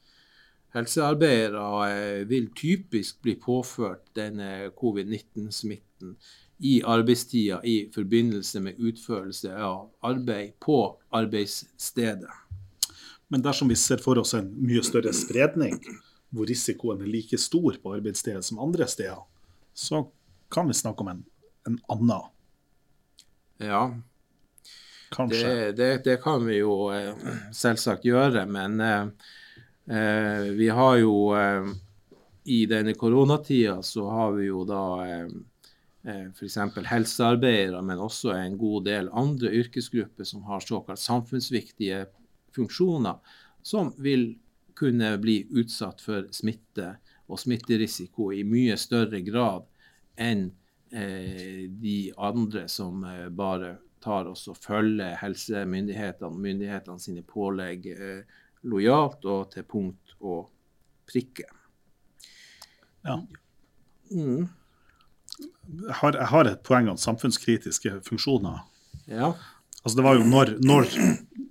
Helsearbeidere 0.71 1.63
eh, 1.89 2.21
vil 2.27 2.47
typisk 2.55 3.21
bli 3.21 3.35
påført 3.39 4.05
denne 4.15 4.71
covid-19-smitten 4.77 6.15
i 6.63 6.77
arbeidstida 6.85 7.59
i 7.63 7.75
forbindelse 7.93 8.61
med 8.63 8.79
utførelse 8.79 9.51
av 9.57 9.89
arbeid 10.05 10.53
på 10.63 10.77
arbeidsstedet. 11.09 12.29
Men 13.27 13.43
dersom 13.43 13.71
vi 13.71 13.75
ser 13.79 14.03
for 14.03 14.19
oss 14.21 14.35
en 14.37 14.51
mye 14.61 14.83
større 14.85 15.13
spredning, 15.15 15.77
hvor 16.31 16.47
risikoen 16.47 17.01
er 17.03 17.11
like 17.11 17.39
stor 17.39 17.75
på 17.81 17.95
arbeidsstedet 17.97 18.43
som 18.45 18.59
andre 18.63 18.87
steder, 18.87 19.23
så 19.73 20.05
kan 20.51 20.67
vi 20.67 20.77
snakke 20.77 21.03
om 21.03 21.11
en, 21.11 21.25
en 21.67 21.79
annen, 21.89 22.29
Ja, 23.61 23.83
det, 25.29 25.71
det, 25.77 26.03
det 26.03 26.17
kan 26.23 26.45
vi 26.47 26.61
jo 26.61 26.89
eh, 26.93 27.15
selvsagt 27.53 28.05
gjøre, 28.07 28.45
men 28.49 28.79
eh, 28.81 29.05
vi 29.85 30.67
har 30.69 30.97
jo 30.97 31.13
eh, 31.35 31.71
I 32.43 32.65
denne 32.65 32.93
koronatida 32.93 33.81
så 33.83 34.09
har 34.09 34.31
vi 34.37 34.45
jo 34.47 34.63
da 34.65 34.83
eh, 35.05 35.27
eh, 36.05 36.27
f.eks. 36.31 36.57
helsearbeidere, 36.85 37.81
men 37.81 38.01
også 38.01 38.33
en 38.35 38.57
god 38.57 38.85
del 38.85 39.09
andre 39.13 39.51
yrkesgrupper 39.61 40.25
som 40.25 40.43
har 40.49 40.63
såkalt 40.65 40.99
samfunnsviktige 40.99 42.05
funksjoner, 42.55 43.19
som 43.61 43.93
vil 43.97 44.33
kunne 44.77 45.17
bli 45.21 45.43
utsatt 45.51 46.01
for 46.01 46.25
smitte 46.33 46.95
og 47.29 47.39
smitterisiko 47.39 48.31
i 48.33 48.43
mye 48.47 48.77
større 48.79 49.21
grad 49.23 49.67
enn 50.19 50.49
eh, 50.91 51.67
de 51.69 52.11
andre 52.17 52.67
som 52.71 53.03
eh, 53.05 53.27
bare 53.29 53.75
tar 54.01 54.25
oss 54.31 54.47
og 54.49 54.57
følger 54.57 55.13
helsemyndighetene 55.21 56.41
myndighetene 56.41 56.99
sine 56.99 57.23
pålegg 57.27 57.85
eh, 57.93 58.23
lojalt 58.67 59.25
og 59.25 59.51
til 59.53 59.65
punkt 59.67 60.15
og 60.19 60.49
prikke. 61.09 61.47
Ja. 63.07 63.17
Mm. 64.11 64.47
Jeg, 65.87 65.95
har, 66.01 66.13
jeg 66.13 66.29
har 66.33 66.49
et 66.49 66.63
poeng 66.67 66.91
om 66.91 66.99
samfunnskritiske 66.99 68.01
funksjoner. 68.05 68.61
Ja. 69.09 69.33
Altså 69.81 69.97
det 69.97 70.05
var 70.05 70.19
jo 70.19 70.27
når, 70.29 70.55
når, 70.61 70.89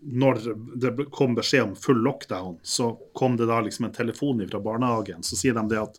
når 0.02 0.42
det 0.78 1.08
kom 1.10 1.34
beskjed 1.34 1.64
om 1.64 1.76
full 1.76 2.02
lockdown, 2.04 2.58
så 2.62 2.92
kom 3.16 3.36
det 3.40 3.50
da 3.50 3.58
liksom 3.64 3.88
en 3.88 3.96
telefon 3.96 4.44
fra 4.50 4.62
barnehagen. 4.62 5.24
Så 5.26 5.38
sier 5.40 5.56
de 5.58 5.66
det 5.72 5.80
at, 5.82 5.98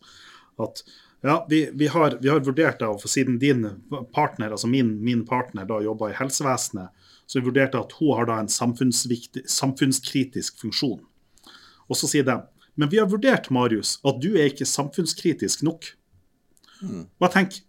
at 0.63 0.83
ja, 1.21 1.41
vi, 1.49 1.65
vi, 1.73 1.89
har, 1.91 2.15
vi 2.21 2.31
har 2.31 2.39
vurdert 2.39 2.79
det, 2.79 2.87
og 2.87 3.03
siden 3.09 3.37
din 3.41 3.67
partner, 4.15 4.55
altså 4.55 4.69
min, 4.71 4.95
min 5.03 5.25
partner 5.27 5.67
da 5.69 5.81
jobber 5.83 6.13
i 6.13 6.17
helsevesenet, 6.17 6.95
så 7.31 7.43
vurderte 7.43 7.79
at 7.79 7.93
hun 8.00 8.11
har 8.17 8.25
da 8.27 8.35
en 8.41 8.51
samfunnskritisk 8.51 10.59
funksjon. 10.59 11.00
Og 11.88 12.00
så 12.00 12.05
sier 12.11 12.25
de 12.27 12.35
men 12.75 12.89
vi 12.89 13.00
har 13.01 13.09
vurdert, 13.11 13.50
Marius, 13.51 14.00
at 14.07 14.21
du 14.23 14.31
er 14.38 14.47
ikke 14.50 14.65
samfunnskritisk 14.65 15.63
nok. 15.67 15.89
Og 16.81 17.27
jeg 17.27 17.33
tenker, 17.35 17.59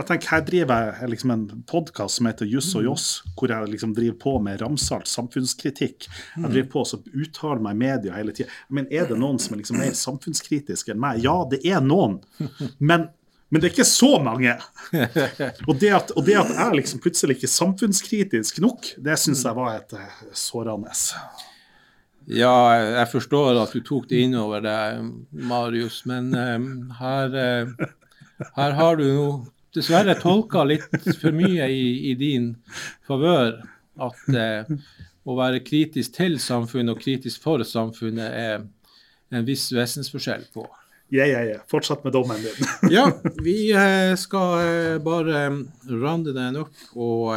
jeg 0.00 0.08
tenker, 0.08 0.30
Her 0.32 0.42
driver 0.44 0.90
jeg 1.00 1.10
liksom 1.12 1.32
en 1.34 1.44
podkast 1.68 2.18
som 2.18 2.28
heter 2.28 2.48
Juss 2.48 2.70
og 2.78 2.84
Joss, 2.86 3.06
hvor 3.36 3.52
jeg 3.52 3.70
liksom 3.72 3.92
driver 3.96 4.16
på 4.22 4.34
med 4.42 4.60
ramsalt 4.62 5.08
samfunnskritikk. 5.10 6.08
Jeg 6.36 6.52
driver 6.52 6.70
på 6.72 6.84
og 6.84 7.08
uttaler 7.12 7.62
meg 7.64 7.76
i 7.76 7.82
media 7.84 8.16
hele 8.16 8.34
tida. 8.36 8.50
Men 8.68 8.88
er 8.90 9.08
det 9.08 9.18
noen 9.20 9.40
som 9.42 9.54
er 9.54 9.62
liksom 9.62 9.80
mer 9.80 9.96
samfunnskritisk 9.96 10.92
enn 10.92 11.00
meg? 11.00 11.22
Ja, 11.24 11.36
det 11.50 11.62
er 11.68 11.84
noen. 11.84 12.20
Men, 12.90 13.10
men 13.50 13.60
det 13.60 13.68
er 13.68 13.72
ikke 13.74 13.88
så 13.88 14.14
mange. 14.22 14.54
Og 15.66 15.74
det, 15.80 15.90
at, 15.94 16.12
og 16.14 16.24
det 16.26 16.36
at 16.38 16.50
jeg 16.54 16.76
liksom 16.78 17.00
plutselig 17.02 17.36
ikke 17.36 17.48
er 17.48 17.52
samfunnskritisk 17.52 18.60
nok, 18.62 18.92
det 19.02 19.18
syns 19.18 19.42
jeg 19.46 19.58
var 19.58 19.80
et 19.80 19.94
eh, 19.98 20.20
sårende. 20.38 20.94
Ja, 22.30 22.54
jeg 22.78 23.08
forstår 23.10 23.58
at 23.58 23.74
du 23.74 23.82
tok 23.82 24.06
det 24.10 24.22
innover 24.26 24.62
deg, 24.62 25.02
Marius, 25.50 26.04
men 26.06 26.30
eh, 26.38 26.56
her, 27.00 27.34
uh, 27.34 28.50
her 28.58 28.76
har 28.78 29.00
du 29.00 29.06
nå 29.08 29.28
dessverre 29.74 30.14
tolka 30.18 30.62
litt 30.66 30.86
for 31.20 31.34
mye 31.34 31.66
i, 31.70 32.10
i 32.12 32.16
din 32.18 32.52
favør. 33.08 33.56
At 34.00 34.30
uh, 34.30 34.76
å 35.26 35.34
være 35.36 35.64
kritisk 35.66 36.14
til 36.20 36.38
samfunnet 36.40 36.94
og 36.94 37.02
kritisk 37.02 37.42
for 37.42 37.66
samfunnet 37.66 38.30
er 38.30 38.62
en 39.34 39.46
viss 39.46 39.68
vesensforskjell 39.74 40.46
på. 40.54 40.64
Ja, 41.10 41.26
ja, 41.26 41.40
ja. 41.42 41.58
Fortsett 41.70 42.04
med 42.04 42.14
dommen 42.14 42.42
din. 42.42 42.66
Ja, 42.94 43.06
vi 43.42 43.72
eh, 43.72 44.14
skal 44.16 44.60
eh, 44.62 44.98
bare 45.02 45.44
eh, 45.46 45.56
rande 45.90 46.34
den 46.36 46.60
opp. 46.62 46.84
Og 46.94 47.34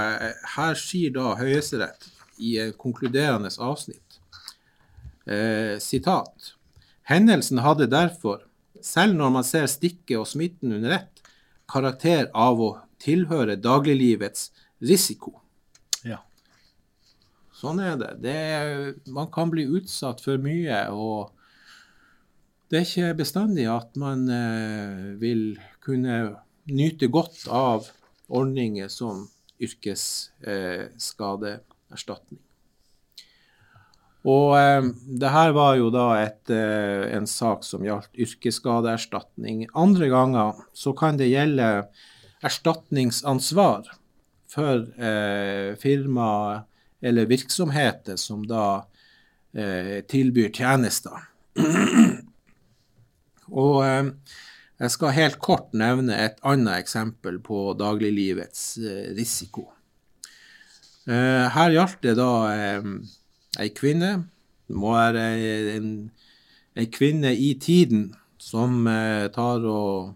her 0.56 0.77
sier 0.77 1.13
da 1.15 1.34
Høyesterett 1.39 2.10
i 2.38 2.58
en 2.62 2.74
konkluderende 2.77 3.50
avsnitt 3.62 4.20
eh, 5.25 5.80
sitat 5.80 6.53
Hendelsen 7.03 7.60
hadde 7.60 7.89
derfor, 7.92 8.46
selv 8.82 9.18
når 9.20 9.32
man 9.38 9.44
ser 9.44 9.65
stikket 9.68 10.15
og 10.22 10.27
smitten 10.27 10.72
under 10.72 11.00
ett, 11.01 11.24
karakter 11.68 12.30
av 12.32 12.62
å 12.62 12.70
tilhøre 13.03 13.58
dagliglivets 13.60 14.51
risiko. 14.84 15.34
Ja. 16.08 16.22
Sånn 17.60 17.82
er 17.84 17.98
det. 18.00 18.12
det 18.24 19.12
man 19.12 19.27
kan 19.36 19.51
bli 19.51 19.65
utsatt 19.68 20.24
for 20.24 20.39
mye. 20.39 20.86
og 20.92 21.34
det 22.74 22.80
er 22.80 22.88
ikke 22.89 23.20
bestandig 23.20 23.68
at 23.70 23.92
man 24.01 24.24
eh, 24.34 25.13
vil 25.22 25.60
kunne 25.86 26.42
nyte 26.65 27.06
godt 27.13 27.44
av 27.53 27.86
ordninger 28.34 28.89
som 28.89 29.30
yrkesskadeerstatning. 29.62 32.42
Og 34.25 34.58
eh, 34.58 34.89
det 35.22 35.30
her 35.36 35.53
var 35.53 35.77
jo 35.77 35.94
da 35.94 36.18
et, 36.24 36.50
eh, 36.50 37.13
en 37.13 37.30
sak 37.30 37.62
som 37.68 37.86
gjaldt 37.86 38.10
yrkesskadeerstatning. 38.25 39.70
Andre 39.77 40.10
ganger 40.10 40.58
så 40.74 40.98
kan 40.98 41.22
det 41.22 41.30
gjelde 41.30 41.86
erstatningsansvar 42.42 43.86
for 44.50 44.89
eh, 44.98 45.77
firma 45.77 46.65
eller 47.06 47.30
virksomheter 47.30 48.18
som 48.18 48.50
da 48.50 48.89
eh, 49.53 50.01
tilbyr 50.10 50.50
tjenester. 50.50 51.30
Og 53.52 53.84
eh, 53.86 54.12
jeg 54.84 54.94
skal 54.96 55.16
helt 55.18 55.40
kort 55.44 55.74
nevne 55.78 56.18
et 56.26 56.40
annet 56.48 56.84
eksempel 56.84 57.40
på 57.44 57.74
dagliglivets 57.80 58.66
eh, 58.82 59.12
risiko. 59.18 59.68
Eh, 61.08 61.46
her 61.54 61.76
gjaldt 61.76 62.02
det 62.06 62.18
da 62.20 62.32
ei 63.60 63.70
kvinne. 63.76 64.16
Det 64.68 64.80
må 64.80 64.96
være 64.96 65.24
en, 65.76 65.94
kvinne 66.94 67.34
i 67.36 67.54
tiden 67.62 68.08
som 68.42 68.88
tar 69.36 69.66
og 69.70 70.16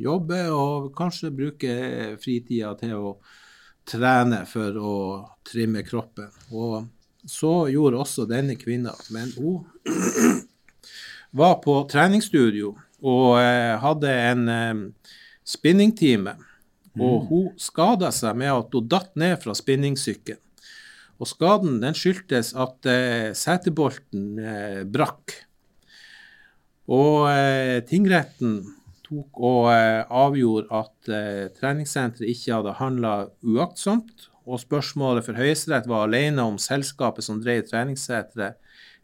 jobber 0.00 0.48
og 0.56 0.86
kanskje 0.96 1.28
bruker 1.34 2.14
fritida 2.22 2.70
til 2.80 2.94
å 2.96 3.10
trene 3.84 4.46
for 4.48 4.78
å 4.78 4.94
trimme 5.44 5.82
kroppen. 5.84 6.30
Og 6.54 6.86
så 7.28 7.52
gjorde 7.74 8.00
også 8.00 8.24
denne 8.30 8.56
kvinna, 8.56 8.94
men 9.12 9.34
hun 9.36 10.40
var 11.32 11.58
på 11.64 11.80
treningsstudio 11.90 12.74
og 13.02 13.40
eh, 13.40 13.74
hadde 13.82 14.14
en 14.30 14.48
eh, 14.52 14.82
spinningtime. 15.48 16.36
Og 17.00 17.22
mm. 17.22 17.28
hun 17.30 17.46
skada 17.60 18.12
seg 18.12 18.36
med 18.38 18.52
at 18.52 18.74
hun 18.76 18.88
datt 18.90 19.14
ned 19.18 19.38
fra 19.42 19.56
spinningsykkelen. 19.56 20.40
Og 21.22 21.28
skaden 21.30 21.78
den 21.82 21.94
skyldtes 21.94 22.50
at 22.58 22.88
eh, 22.90 23.30
setebolten 23.38 24.38
eh, 24.42 24.80
brakk. 24.90 25.36
Og 26.90 27.28
eh, 27.30 27.78
tingretten 27.86 28.58
tok 29.06 29.38
og 29.44 29.68
avgjorde 29.70 30.72
at 30.72 31.10
treningssenteret 31.58 32.30
ikke 32.32 32.56
hadde 32.56 32.74
handla 32.78 33.12
uaktsomt. 33.44 34.30
Og 34.48 34.58
spørsmålet 34.58 35.26
for 35.26 35.38
Høyesterett 35.38 35.86
var 35.86 36.08
alene 36.08 36.42
om 36.48 36.56
selskapet 36.58 37.26
som 37.26 37.38
drev 37.42 37.66
treningssenteret, 37.68 38.56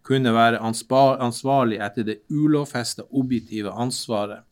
kunne 0.06 0.32
være 0.32 0.60
ansvarlig 0.62 1.80
etter 1.84 2.06
det 2.06 2.20
ulovfesta 2.32 3.04
objektive 3.10 3.72
ansvaret. 3.72 4.44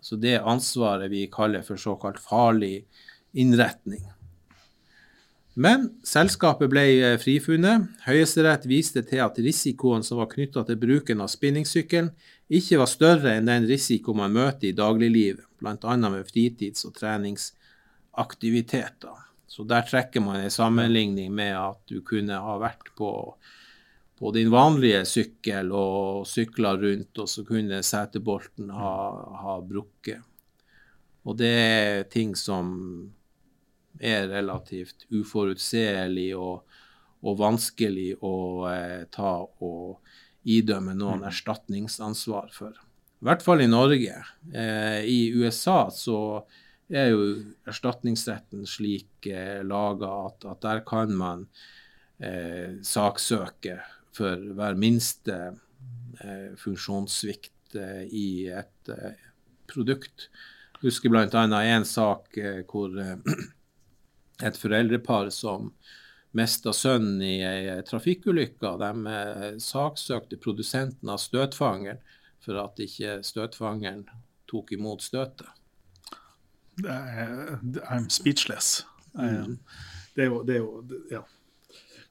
Så 0.00 0.16
det 0.16 0.40
ansvaret 0.40 1.12
vi 1.12 1.28
kaller 1.32 1.62
for 1.62 1.80
såkalt 1.80 2.20
farlig 2.20 2.84
innretning. 3.32 4.02
Men 5.60 5.90
selskapet 6.06 6.70
ble 6.70 6.84
eh, 7.02 7.18
frifunnet. 7.20 7.82
Høyesterett 8.06 8.66
viste 8.70 9.02
til 9.04 9.18
at 9.24 9.38
risikoen 9.42 10.02
som 10.06 10.18
var 10.22 10.28
knytta 10.30 10.62
til 10.66 10.76
bruken 10.80 11.20
av 11.20 11.28
spinningsykkelen, 11.32 12.10
ikke 12.50 12.78
var 12.80 12.88
større 12.90 13.30
enn 13.36 13.46
den 13.50 13.66
risiko 13.68 14.14
man 14.16 14.32
møter 14.34 14.66
i 14.70 14.76
dagliglivet, 14.76 15.44
bl.a. 15.60 15.96
med 16.00 16.26
fritids- 16.30 16.86
og 16.86 16.92
treningsaktiviteter. 16.96 19.16
Så 19.50 19.64
der 19.66 19.82
trekker 19.86 20.20
man 20.22 20.40
en 20.40 20.50
sammenligning 20.54 21.34
med 21.34 21.56
at 21.58 21.78
du 21.90 22.00
kunne 22.06 22.36
ha 22.38 22.58
vært 22.62 22.88
på 22.98 23.34
på 24.20 24.30
din 24.36 24.50
vanlige 24.52 25.04
sykkel 25.08 25.70
og 25.72 26.26
sykla 26.28 26.74
rundt, 26.76 27.16
og 27.22 27.28
så 27.28 27.44
kunne 27.48 27.80
setebolten 27.86 28.68
ha, 28.76 28.96
ha 29.40 29.54
brukket. 29.64 30.20
Og 31.24 31.38
det 31.40 31.52
er 31.56 32.02
ting 32.12 32.34
som 32.36 32.68
er 34.00 34.28
relativt 34.28 35.06
uforutselig 35.12 36.30
og, 36.36 36.76
og 37.24 37.38
vanskelig 37.40 38.12
å 38.24 38.34
eh, 38.68 39.02
ta 39.12 39.32
og 39.40 40.00
idømme 40.48 40.94
noen 40.96 41.22
mm. 41.24 41.28
erstatningsansvar 41.30 42.52
for. 42.52 42.76
I 43.20 43.28
hvert 43.28 43.44
fall 43.44 43.60
i 43.64 43.68
Norge. 43.68 44.16
Eh, 44.52 45.00
I 45.04 45.20
USA 45.36 45.86
så 45.92 46.18
er 46.88 47.12
jo 47.12 47.24
erstatningsretten 47.68 48.64
slik 48.68 49.28
eh, 49.28 49.60
laga 49.64 50.12
at, 50.26 50.44
at, 50.48 50.60
der 50.64 50.84
kan 50.88 51.12
man 51.16 51.46
eh, 52.18 52.80
saksøke 52.84 53.78
for 54.16 54.46
hver 54.56 54.78
minste 54.80 55.36
eh, 56.20 56.50
funksjonssvikt 56.58 57.76
eh, 57.78 58.04
i 58.10 58.30
et 58.52 58.92
eh, 58.92 59.26
produkt. 59.70 60.28
Jeg 60.80 60.88
husker 60.88 61.12
bl.a. 61.12 61.44
en 61.60 61.86
sak 61.86 62.36
eh, 62.40 62.62
hvor 62.68 62.94
eh, 62.98 63.16
et 64.46 64.58
foreldrepar 64.58 65.30
som 65.34 65.72
mista 66.36 66.72
sønnen 66.76 67.22
i 67.26 67.40
ei 67.42 67.78
trafikkulykke, 67.86 68.74
de 68.82 69.14
eh, 69.14 69.46
saksøkte 69.62 70.38
produsenten 70.42 71.10
av 71.10 71.22
støtfangeren 71.22 72.02
for 72.40 72.60
at 72.62 72.78
ikke 72.80 73.20
støtfangeren 73.26 74.06
tok 74.50 74.72
imot 74.76 75.02
støtet. 75.04 75.48
I'm 76.80 78.08
speechless. 78.08 78.86
Mm. 79.12 79.58
Det 80.14 80.22
er 80.22 80.30
jo, 80.30 80.42
det 80.46 80.54
er 80.54 80.62
jo 80.62 81.00
ja. 81.10 81.22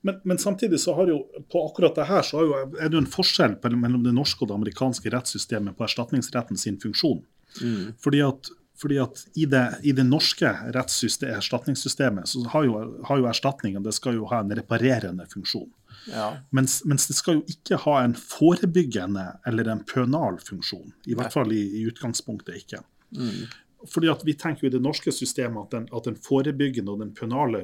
Men, 0.02 0.22
men, 0.24 0.38
samtidig 0.38 0.80
så 0.80 0.96
har 0.96 1.08
jo 1.08 1.20
på 1.52 1.66
akkurat 1.68 1.96
det 1.96 2.06
her 2.08 2.24
så 2.24 2.44
jo, 2.46 2.56
er 2.80 2.88
det 2.88 2.96
jo 2.96 3.02
en 3.04 3.12
forskjell 3.12 3.58
mellom 3.76 4.06
det 4.06 4.16
norske 4.16 4.46
og 4.46 4.52
det 4.52 4.56
amerikanske 4.56 5.12
rettssystemet 5.12 5.76
på 5.78 5.84
erstatningsretten 5.84 6.58
sin 6.58 6.80
funksjon. 6.80 7.20
Mm. 7.60 7.98
Fordi 8.00 8.22
at, 8.24 8.52
fordi 8.80 9.02
at 9.04 9.26
i, 9.36 9.46
det, 9.50 9.66
i 9.84 9.92
det, 9.92 10.08
norske 10.08 10.54
erstatningssystemet 10.72 12.32
så 12.32 12.46
har 12.54 12.70
jo, 12.70 12.80
har 13.10 13.20
jo, 13.20 13.28
erstatningen 13.28 13.84
det 13.84 13.98
skal 13.98 14.16
jo 14.16 14.30
ha 14.32 14.40
en 14.40 14.56
reparerende 14.56 15.28
funksjon. 15.34 15.68
Ja. 16.08 16.32
Mens, 16.56 16.80
mens, 16.88 17.10
det 17.10 17.18
skal 17.18 17.42
jo 17.42 17.44
ikke 17.52 17.82
ha 17.84 18.00
en 18.06 18.16
forebyggende 18.16 19.26
eller 19.50 19.68
en 19.68 19.84
pønal 19.84 20.40
funksjon. 20.40 20.94
I 21.12 21.18
hvert 21.20 21.36
fall 21.36 21.52
i, 21.52 21.66
i 21.82 21.90
utgangspunktet 21.92 22.64
ikke. 22.64 22.86
Mm 23.18 23.50
fordi 23.88 24.10
at 24.12 24.26
Vi 24.26 24.34
tenker 24.34 24.66
jo 24.66 24.70
i 24.70 24.74
det 24.74 24.82
norske 24.84 25.12
systemet 25.12 25.68
at 25.68 25.72
den, 25.72 25.86
at 25.96 26.10
den 26.10 26.18
forebyggende 26.20 26.92
og 26.92 27.00
den 27.00 27.14
penale 27.16 27.64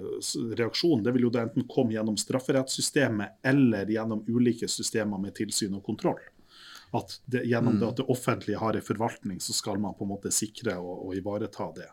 reaksjonen 0.56 1.04
det 1.04 1.16
vil 1.16 1.28
jo 1.28 1.34
da 1.34 1.44
enten 1.44 1.68
komme 1.72 1.96
gjennom 1.96 2.16
strafferettssystemet 2.20 3.42
eller 3.44 3.92
gjennom 3.92 4.24
ulike 4.28 4.70
systemer 4.72 5.20
med 5.22 5.36
tilsyn 5.36 5.76
og 5.76 5.84
kontroll. 5.84 6.22
At 6.96 7.20
det, 7.26 7.44
Gjennom 7.50 7.76
mm. 7.76 7.82
det 7.82 7.92
at 7.92 8.00
det 8.00 8.08
offentlige 8.12 8.62
har 8.62 8.78
en 8.78 8.88
forvaltning, 8.88 9.44
så 9.44 9.54
skal 9.54 9.80
man 9.82 9.98
på 9.98 10.06
en 10.06 10.14
måte 10.14 10.32
sikre 10.32 10.78
og, 10.80 11.08
og 11.08 11.20
ivareta 11.20 11.72
det. 11.76 11.92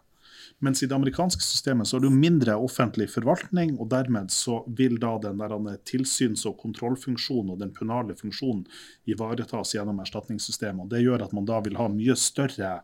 Mens 0.62 0.82
i 0.82 0.86
det 0.86 0.94
amerikanske 0.94 1.42
systemet 1.42 1.88
så 1.88 1.96
er 1.96 2.04
det 2.04 2.10
jo 2.10 2.18
mindre 2.22 2.54
offentlig 2.60 3.08
forvaltning, 3.10 3.74
og 3.82 3.90
dermed 3.90 4.30
så 4.30 4.60
vil 4.78 4.98
da 5.02 5.16
den 5.22 5.40
der 5.42 5.78
tilsyns- 5.88 6.44
og 6.46 6.58
kontrollfunksjonen 6.62 7.54
og 7.54 7.60
den 7.62 7.72
penale 7.74 8.14
funksjonen 8.18 8.64
ivaretas 9.10 9.74
gjennom 9.74 10.00
erstatningssystemet. 10.04 10.84
og 10.84 10.90
Det 10.90 11.02
gjør 11.02 11.26
at 11.26 11.34
man 11.34 11.48
da 11.48 11.60
vil 11.66 11.78
ha 11.80 11.88
mye 11.90 12.16
større 12.18 12.76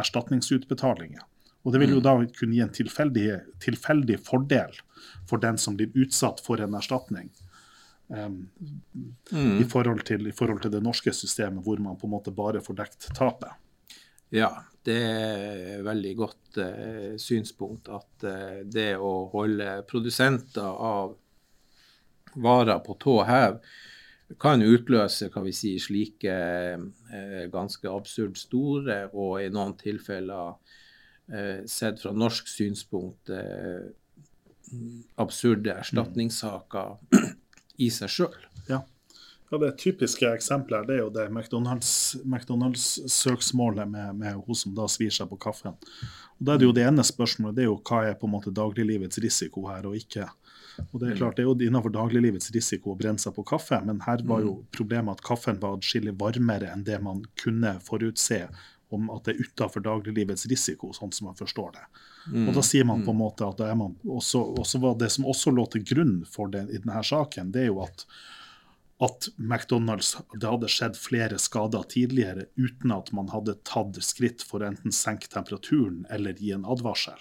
erstatningsutbetalinger. 0.00 1.24
Og 1.64 1.72
Det 1.72 1.80
vil 1.80 1.94
jo 1.94 2.00
mm. 2.02 2.04
da 2.04 2.14
kunne 2.36 2.56
gi 2.56 2.62
en 2.64 2.76
tilfeldig, 2.76 3.28
tilfeldig 3.64 4.18
fordel 4.20 4.76
for 5.28 5.40
den 5.40 5.56
som 5.60 5.78
blir 5.78 5.94
utsatt 5.96 6.42
for 6.44 6.60
en 6.60 6.76
erstatning. 6.76 7.30
Um, 8.08 8.50
mm. 9.32 9.62
i, 9.62 9.64
forhold 9.64 10.04
til, 10.04 10.26
i, 10.28 10.32
forhold 10.36 10.60
til, 10.60 10.74
det 10.74 10.82
norske 10.84 11.12
systemet, 11.16 11.64
hvor 11.64 11.80
man 11.80 11.96
på 11.96 12.04
en 12.04 12.12
måte 12.12 12.34
bare 12.36 12.60
får 12.60 12.76
dekt 12.82 13.08
tapet. 13.16 13.56
Ja, 14.34 14.50
det 14.84 14.98
er 15.00 15.62
et 15.78 15.86
veldig 15.86 16.12
godt 16.18 16.58
uh, 16.60 17.14
synspunkt 17.20 17.88
at 17.88 18.26
uh, 18.28 18.60
det 18.68 18.90
å 19.00 19.14
holde 19.32 19.78
produsenter 19.88 20.68
av 20.68 21.16
varer 22.34 22.82
på 22.84 22.98
tå 23.00 23.20
hev 23.24 23.60
kan 24.40 24.62
utløse 24.64 25.28
kan 25.32 25.44
vi 25.46 25.52
sier, 25.54 25.82
slike 25.82 26.32
eh, 26.32 27.44
ganske 27.52 27.90
absurd 27.90 28.38
store 28.40 29.04
og 29.12 29.42
i 29.42 29.50
noen 29.52 29.76
tilfeller 29.80 30.54
eh, 31.28 31.60
sett 31.70 32.00
fra 32.02 32.12
norsk 32.16 32.48
synspunkt 32.48 33.30
eh, 33.30 33.84
absurde 35.20 35.74
erstatningssaker 35.76 36.96
i 37.84 37.90
seg 37.92 38.10
sjøl. 38.10 38.40
Ja. 38.70 38.80
Ja, 39.50 39.58
Det 39.58 39.78
typiske 39.78 40.26
eksempelet 40.34 40.80
her, 40.80 40.86
det 40.88 40.94
er 40.96 41.02
jo 41.04 41.10
det 41.14 41.28
McDonald's-søksmålet 42.24 43.86
med, 43.90 44.14
med 44.18 44.34
hun 44.46 44.56
som 44.56 44.74
da 44.74 44.88
svir 44.90 45.12
seg 45.14 45.28
på 45.30 45.36
kaffen. 45.38 45.76
Og 46.40 46.42
Da 46.48 46.52
er 46.54 46.58
det 46.58 46.66
jo 46.66 46.72
det 46.74 46.86
ene 46.88 47.04
spørsmålet, 47.06 47.56
det 47.56 47.62
er 47.66 47.70
jo 47.70 47.82
hva 47.84 47.98
er 48.08 48.16
på 48.18 48.26
en 48.26 48.34
måte 48.34 48.50
dagliglivets 48.54 49.20
risiko 49.22 49.68
her 49.68 49.86
og 49.86 49.94
ikke. 50.00 50.24
Og 50.90 51.00
Det 51.00 51.10
er 51.10 51.16
klart, 51.18 51.36
det 51.36 51.44
er 51.44 51.48
jo 51.48 51.56
innenfor 51.68 51.92
dagliglivets 51.94 52.50
risiko 52.54 52.92
å 52.92 52.98
brenne 52.98 53.22
seg 53.22 53.34
på 53.36 53.44
kaffe, 53.46 53.78
men 53.86 54.00
her 54.06 54.22
var 54.26 54.42
jo 54.44 54.54
problemet 54.74 55.18
at 55.18 55.26
kaffen 55.26 55.60
var 55.62 55.78
atskillig 55.78 56.16
varmere 56.20 56.72
enn 56.72 56.86
det 56.86 57.00
man 57.02 57.24
kunne 57.40 57.76
forutse 57.84 58.44
om 58.94 59.08
at 59.10 59.26
det 59.26 59.34
er 59.34 59.46
utenfor 59.46 59.82
dagliglivets 59.82 60.46
risiko, 60.50 60.92
sånn 60.94 61.12
som 61.14 61.30
man 61.30 61.38
forstår 61.38 61.74
det. 61.74 61.84
Og 62.44 62.54
da 62.56 62.62
sier 62.64 62.86
man 62.88 63.02
på 63.04 63.12
en 63.12 63.20
måte 63.20 63.46
at 63.46 63.58
det 63.58 63.66
er 63.68 63.76
man 63.78 63.96
også, 64.06 64.40
også 64.62 64.80
var 64.80 64.96
det 65.00 65.10
som 65.12 65.26
også 65.28 65.52
lå 65.52 65.66
til 65.72 65.84
grunn 65.86 66.16
for 66.30 66.52
det 66.52 66.66
i 66.70 66.80
denne 66.80 67.02
saken, 67.04 67.52
det 67.54 67.66
er 67.66 67.70
jo 67.72 67.82
at 67.84 68.06
at 69.02 69.26
McDonald's 69.36 70.12
det 70.38 70.46
hadde 70.46 70.68
skjedd 70.70 70.94
flere 70.96 71.38
skader 71.42 71.82
tidligere 71.90 72.46
uten 72.54 72.92
at 72.94 73.10
man 73.16 73.32
hadde 73.32 73.56
tatt 73.66 73.98
skritt 74.06 74.44
for 74.46 74.62
å 74.62 74.68
enten 74.70 74.94
senke 74.94 75.26
temperaturen 75.32 76.04
eller 76.14 76.38
gi 76.38 76.52
en 76.54 76.64
advarsel. 76.64 77.18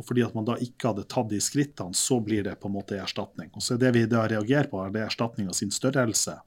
Og 0.00 0.06
fordi 0.08 0.22
at 0.24 0.34
man 0.34 0.46
da 0.48 0.56
ikke 0.62 0.88
hadde 0.88 1.04
tatt 1.10 1.28
de 1.28 1.38
skrittene, 1.42 1.94
så 1.96 2.16
blir 2.24 2.46
det 2.46 2.54
på 2.62 2.70
en 2.70 2.76
måte 2.78 2.96
erstatning. 2.96 3.50
Og 3.52 3.62
så 3.64 3.74
er 3.74 3.82
Det 3.82 3.92
vi 3.92 4.06
da 4.08 4.24
reagerer 4.30 4.70
på, 4.70 4.80
er 4.80 4.90
det 4.94 5.04
erstatninga 5.04 5.52
sin 5.52 5.70
størrelse. 5.70 6.38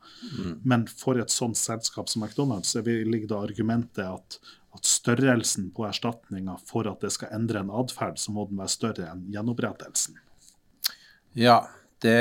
Men 0.64 0.88
for 0.88 1.22
et 1.22 1.30
sånt 1.30 1.58
selskap 1.58 2.10
som 2.10 2.24
McDonald's 2.24 2.74
så 2.74 2.82
ligger 2.82 3.28
da 3.28 3.44
argumentet 3.46 4.06
at, 4.06 4.40
at 4.74 4.86
størrelsen 4.86 5.70
på 5.76 5.86
erstatninga 5.86 6.58
for 6.66 6.90
at 6.90 7.06
det 7.06 7.14
skal 7.14 7.36
endre 7.38 7.62
en 7.62 7.70
atferd, 7.70 8.18
så 8.18 8.34
må 8.34 8.48
den 8.50 8.58
være 8.58 8.74
større 8.74 9.12
enn 9.12 9.28
gjenopprettelsen. 9.30 10.18
Ja, 11.38 11.60
det, 12.02 12.18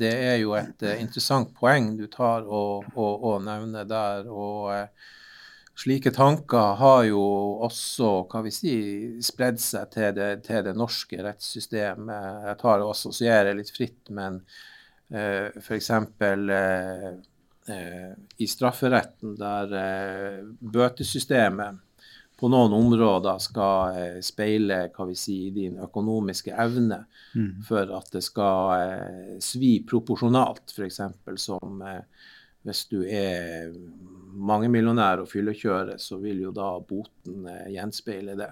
det 0.00 0.10
er 0.10 0.36
jo 0.40 0.54
et 0.58 0.82
eh, 0.82 1.00
interessant 1.02 1.54
poeng 1.54 1.94
du 1.98 2.06
tar 2.10 2.46
og, 2.48 2.90
og, 2.96 3.24
og 3.30 3.42
nevner 3.44 3.86
der. 3.88 4.26
og 4.26 4.72
eh, 4.74 5.16
Slike 5.80 6.10
tanker 6.12 6.74
har 6.76 7.04
jo 7.08 7.22
også 7.64 8.10
hva 8.28 8.42
vi 8.44 8.52
si, 8.52 8.74
spredd 9.24 9.60
seg 9.62 9.88
til 9.94 10.10
det, 10.18 10.28
til 10.44 10.66
det 10.66 10.74
norske 10.76 11.22
rettssystemet. 11.24 12.26
Jeg 12.50 12.58
tar 12.60 12.84
og 12.84 12.92
assosierer 12.92 13.56
litt 13.56 13.72
fritt, 13.72 14.10
men 14.12 14.42
uh, 14.44 15.46
f.eks. 15.56 15.90
Eh, 16.20 17.06
eh, 17.72 18.10
i 18.36 18.48
strafferetten, 18.50 19.38
der 19.40 19.72
eh, 19.80 20.42
bøtesystemet 20.60 21.80
på 22.40 22.48
noen 22.48 22.72
områder 22.72 23.40
skal 23.40 23.96
eh, 23.96 24.20
speile 24.24 24.82
hva 24.94 25.06
vi 25.08 25.16
si, 25.18 25.38
din 25.54 25.80
økonomiske 25.82 26.54
evne 26.60 27.02
for 27.66 27.92
at 27.98 28.12
det 28.14 28.22
skal 28.24 28.76
eh, 28.76 29.34
svi 29.44 29.78
proporsjonalt, 29.88 30.72
f.eks. 30.72 31.02
som 31.40 31.82
eh, 31.84 32.00
hvis 32.64 32.86
du 32.92 32.98
er 33.04 33.72
mangemillionær 34.32 35.24
og 35.24 35.30
fyllekjører, 35.30 35.98
så 35.98 36.18
vil 36.22 36.44
jo 36.46 36.54
da 36.54 36.72
boten 36.80 37.46
eh, 37.50 37.70
gjenspeile 37.76 38.36
det. 38.38 38.50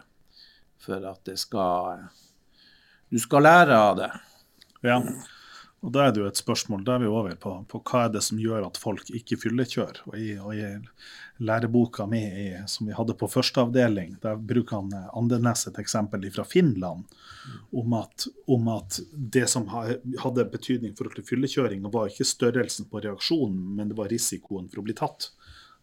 For 0.78 1.02
at 1.02 1.24
det 1.26 1.38
skal 1.40 2.06
Du 3.08 3.18
skal 3.18 3.42
lære 3.42 3.76
av 3.76 3.96
det. 3.96 4.12
Ja. 4.84 5.00
Og 5.78 5.92
da 5.94 6.04
er 6.04 6.12
det 6.12 6.20
jo 6.20 6.26
et 6.26 6.40
spørsmål, 6.40 6.82
da 6.84 6.96
er 6.96 7.04
vi 7.04 7.10
over 7.10 7.36
på, 7.38 7.52
på 7.70 7.78
hva 7.86 8.04
er 8.04 8.14
det 8.16 8.22
som 8.26 8.38
gjør 8.42 8.66
at 8.66 8.80
folk 8.82 9.12
ikke 9.14 9.38
fyllekjører. 9.38 10.00
Og 10.10 10.16
i, 10.18 10.32
og 10.42 10.50
i 10.56 10.64
læreboka 11.38 12.06
mi 12.10 12.22
som 12.66 12.88
vi 12.88 12.96
hadde 12.96 13.14
på 13.14 13.28
første 13.30 13.62
avdeling, 13.62 14.16
der 14.22 14.40
bruker 14.42 14.80
han 14.80 14.90
eh, 14.96 15.12
Andenes 15.18 15.68
et 15.70 15.78
eksempel 15.78 16.26
fra 16.34 16.44
Finland 16.44 17.06
om 17.70 17.94
at, 17.94 18.26
om 18.50 18.68
at 18.74 18.98
det 19.12 19.46
som 19.48 19.68
hadde 19.70 20.48
betydning 20.50 20.96
for 20.98 21.14
fyllekjøring, 21.30 21.86
var 21.92 22.10
ikke 22.10 22.26
størrelsen 22.26 22.90
på 22.90 23.04
reaksjonen, 23.04 23.76
men 23.78 23.92
det 23.92 23.98
var 23.98 24.10
risikoen 24.12 24.66
for 24.68 24.82
å 24.82 24.86
bli 24.88 24.96
tatt. 24.98 25.30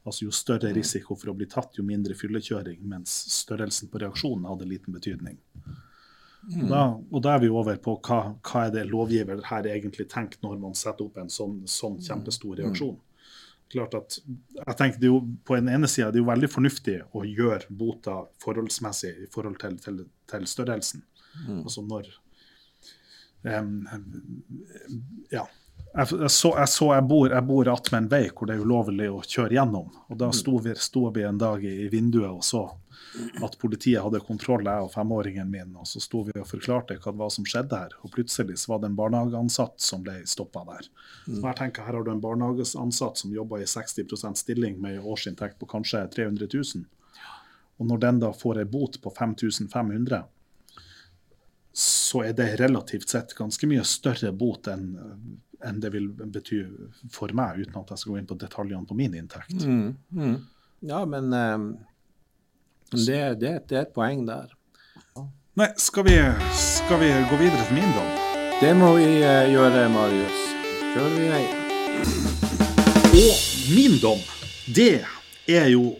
Altså 0.06 0.28
Jo 0.28 0.34
større 0.36 0.70
risiko 0.74 1.18
for 1.18 1.32
å 1.32 1.38
bli 1.38 1.48
tatt, 1.50 1.80
jo 1.80 1.84
mindre 1.86 2.13
fyllekjøring, 2.18 2.84
mens 2.86 3.13
størrelsen 3.34 3.89
på 3.89 4.04
reaksjonen 4.04 4.46
hadde 4.46 4.70
liten 4.70 4.94
betydning. 4.94 5.39
Mm. 6.46 6.68
da, 6.70 6.82
og 6.94 7.22
da 7.26 7.32
er 7.34 7.39
vi 7.41 7.48
over 7.50 7.80
på 7.82 7.96
hva, 8.06 8.20
hva 8.46 8.68
er 8.68 8.74
det 8.76 8.84
lovgiver 8.86 9.39
her 9.48 9.65
egentlig 9.65 10.06
tenker 10.12 10.38
når 10.46 10.60
man 10.62 10.76
setter 10.78 11.08
opp 11.08 11.18
en 11.18 11.32
sånn, 11.34 11.63
sånn 11.65 11.98
kjempestor 12.06 12.60
reaksjon. 12.60 13.00
Klart 13.74 13.98
at, 13.98 14.20
jeg 14.54 14.78
tenker 14.78 15.02
det 15.02 15.10
jo, 15.10 15.24
På 15.41 15.56
den 15.58 15.72
ene 15.74 15.89
sida 15.89 16.12
er 16.12 16.13
det 16.13 16.22
jo 16.22 16.28
veldig 16.28 16.50
fornuftig 16.54 17.00
å 17.18 17.24
gjøre 17.26 17.74
bota 17.74 18.20
forholdsmessig 18.44 19.13
i 19.26 19.30
forhold 19.34 19.58
til, 19.63 19.80
til, 19.82 20.04
til 20.30 20.46
størrelsen. 20.50 21.02
Altså 21.63 21.82
når 21.84 22.12
um, 23.44 23.74
Ja. 25.34 25.48
Jeg, 25.95 26.31
så, 26.31 26.49
jeg, 26.58 26.69
så, 26.69 26.89
jeg 26.91 27.03
bor, 27.08 27.29
jeg 27.31 27.47
bor 27.47 27.69
attmed 27.71 28.03
en 28.03 28.10
vei 28.12 28.25
hvor 28.27 28.49
det 28.49 28.58
er 28.58 28.63
ulovlig 28.65 29.05
å 29.12 29.21
kjøre 29.23 29.55
gjennom. 29.55 29.93
og 30.10 30.17
Da 30.19 30.27
sto 30.36 30.58
vi, 30.60 30.73
sto 30.75 31.08
vi 31.15 31.23
en 31.23 31.39
dag 31.39 31.63
i, 31.63 31.88
vinduet 31.91 32.31
og 32.31 32.43
så 32.43 32.65
at 33.15 33.53
politiet 33.62 34.03
hadde 34.03 34.19
kontroll, 34.27 34.65
jeg 34.67 34.84
og 34.84 34.91
femåringen 34.91 35.47
min. 35.47 35.71
og 35.79 35.88
Så 35.88 36.01
sto 36.03 36.25
vi 36.27 36.36
og 36.36 36.49
forklarte 36.49 36.97
hva 36.99 37.13
det 37.13 37.21
var 37.21 37.31
som 37.31 37.47
skjedde 37.47 37.79
her. 37.79 37.95
og 38.03 38.12
Plutselig 38.12 38.58
så 38.60 38.73
var 38.73 38.81
det 38.81 38.89
en 38.91 38.97
barnehageansatt 38.99 39.79
som 39.81 40.03
ble 40.03 40.17
stoppa 40.27 40.65
der. 40.67 40.89
Så 41.23 41.39
jeg 41.39 41.60
tenker 41.62 41.88
Her 41.88 41.99
har 41.99 42.03
du 42.03 42.12
en 42.12 42.23
barnehageansatt 42.23 43.23
som 43.23 43.34
jobber 43.34 43.63
i 43.63 43.69
60% 43.69 44.41
stilling 44.41 44.79
med 44.81 44.99
årsinntekt 44.99 45.60
på 45.62 45.69
kanskje 45.77 46.03
300 46.15 46.49
000. 46.51 46.86
Og 47.79 47.88
når 47.88 48.03
den 48.03 48.19
da 48.23 48.31
får 48.36 48.63
ei 48.63 48.67
bot 48.67 48.99
på 49.03 49.12
5500, 49.15 50.23
så 51.75 52.21
er 52.23 52.36
det 52.36 52.53
relativt 52.62 53.10
sett 53.12 53.34
ganske 53.36 53.67
mye 53.67 53.84
større 53.84 54.31
bot 54.31 54.67
enn 54.71 54.86
enn 55.65 55.82
det 55.84 55.91
vil 55.93 56.10
bety 56.13 56.62
for 57.13 57.34
meg, 57.36 57.62
uten 57.63 57.80
at 57.82 57.93
jeg 57.93 58.01
skal 58.01 58.13
gå 58.13 58.19
inn 58.21 58.30
på 58.30 58.38
detaljene 58.41 58.88
på 58.89 58.97
min 58.97 59.15
inntekt. 59.17 59.65
Mm, 59.65 59.95
mm. 60.13 60.36
Ja, 60.86 61.01
men 61.10 61.34
um, 61.34 61.67
det, 62.91 63.19
det, 63.41 63.54
det 63.69 63.80
er 63.80 63.84
et 63.88 63.95
poeng 63.95 64.25
der. 64.28 64.54
Nei, 65.56 65.69
skal 65.80 66.04
vi, 66.04 66.15
skal 66.60 66.99
vi 66.99 67.12
gå 67.30 67.38
videre 67.39 67.63
til 67.67 67.78
min 67.80 67.93
dom? 67.95 68.10
Det 68.60 68.71
må 68.75 68.91
vi 68.97 69.08
uh, 69.23 69.45
gjøre, 69.51 69.86
Marius. 69.93 70.41
Kjører 70.93 71.15
vi 71.15 71.30
vei. 71.32 71.45
Og 73.15 73.43
min 73.75 73.95
dom, 74.04 74.19
det 74.75 75.06
er 75.47 75.69
jo 75.71 75.93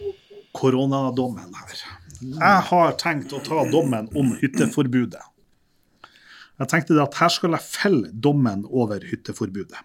koronadommen 0.56 1.56
her. 1.56 1.80
Jeg 2.20 2.60
har 2.70 2.94
tenkt 3.00 3.32
å 3.36 3.40
ta 3.44 3.64
dommen 3.72 4.08
om 4.16 4.34
hytteforbudet. 4.40 5.24
Jeg 6.56 6.70
tenkte 6.72 6.96
at 7.02 7.18
her 7.20 7.32
skal 7.32 7.56
jeg 7.56 7.68
felle 7.68 8.12
dommen 8.12 8.64
over 8.68 9.02
hytteforbudet. 9.04 9.82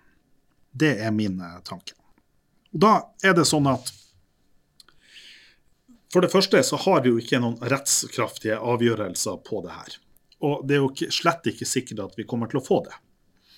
Det 0.71 0.93
er 1.03 1.11
min 1.15 1.41
eh, 1.43 1.57
tanke. 1.67 1.97
Og 2.71 2.79
da 2.85 2.93
er 3.23 3.35
det 3.35 3.47
sånn 3.49 3.67
at 3.71 3.91
for 6.11 6.23
det 6.23 6.31
første 6.31 6.59
så 6.67 6.79
har 6.83 7.03
vi 7.03 7.11
jo 7.13 7.19
ikke 7.21 7.39
noen 7.39 7.59
rettskraftige 7.71 8.57
avgjørelser 8.59 9.37
på 9.47 9.61
det 9.63 9.75
her. 9.75 9.93
Og 10.43 10.65
det 10.67 10.75
er 10.75 10.83
jo 10.83 11.11
slett 11.13 11.47
ikke 11.47 11.67
sikkert 11.67 12.01
at 12.03 12.17
vi 12.19 12.27
kommer 12.27 12.51
til 12.51 12.59
å 12.59 12.65
få 12.65 12.81
det. 12.87 12.97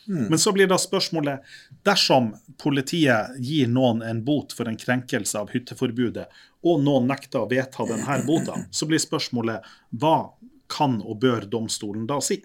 Men 0.06 0.40
så 0.40 0.52
blir 0.52 0.68
da 0.68 0.78
spørsmålet 0.78 1.46
dersom 1.88 2.34
politiet 2.60 3.38
gir 3.40 3.70
noen 3.72 4.02
en 4.04 4.20
bot 4.26 4.52
for 4.54 4.68
en 4.68 4.78
krenkelse 4.78 5.40
av 5.40 5.54
hytteforbudet, 5.54 6.26
og 6.68 6.82
noen 6.84 7.08
nekter 7.08 7.44
å 7.44 7.50
vedta 7.52 7.88
denne 7.88 8.18
bota, 8.28 8.58
så 8.72 8.88
blir 8.90 9.00
spørsmålet 9.00 9.64
hva 10.02 10.34
kan 10.72 11.00
og 11.02 11.22
bør 11.24 11.48
domstolen 11.48 12.06
da 12.10 12.20
si? 12.24 12.42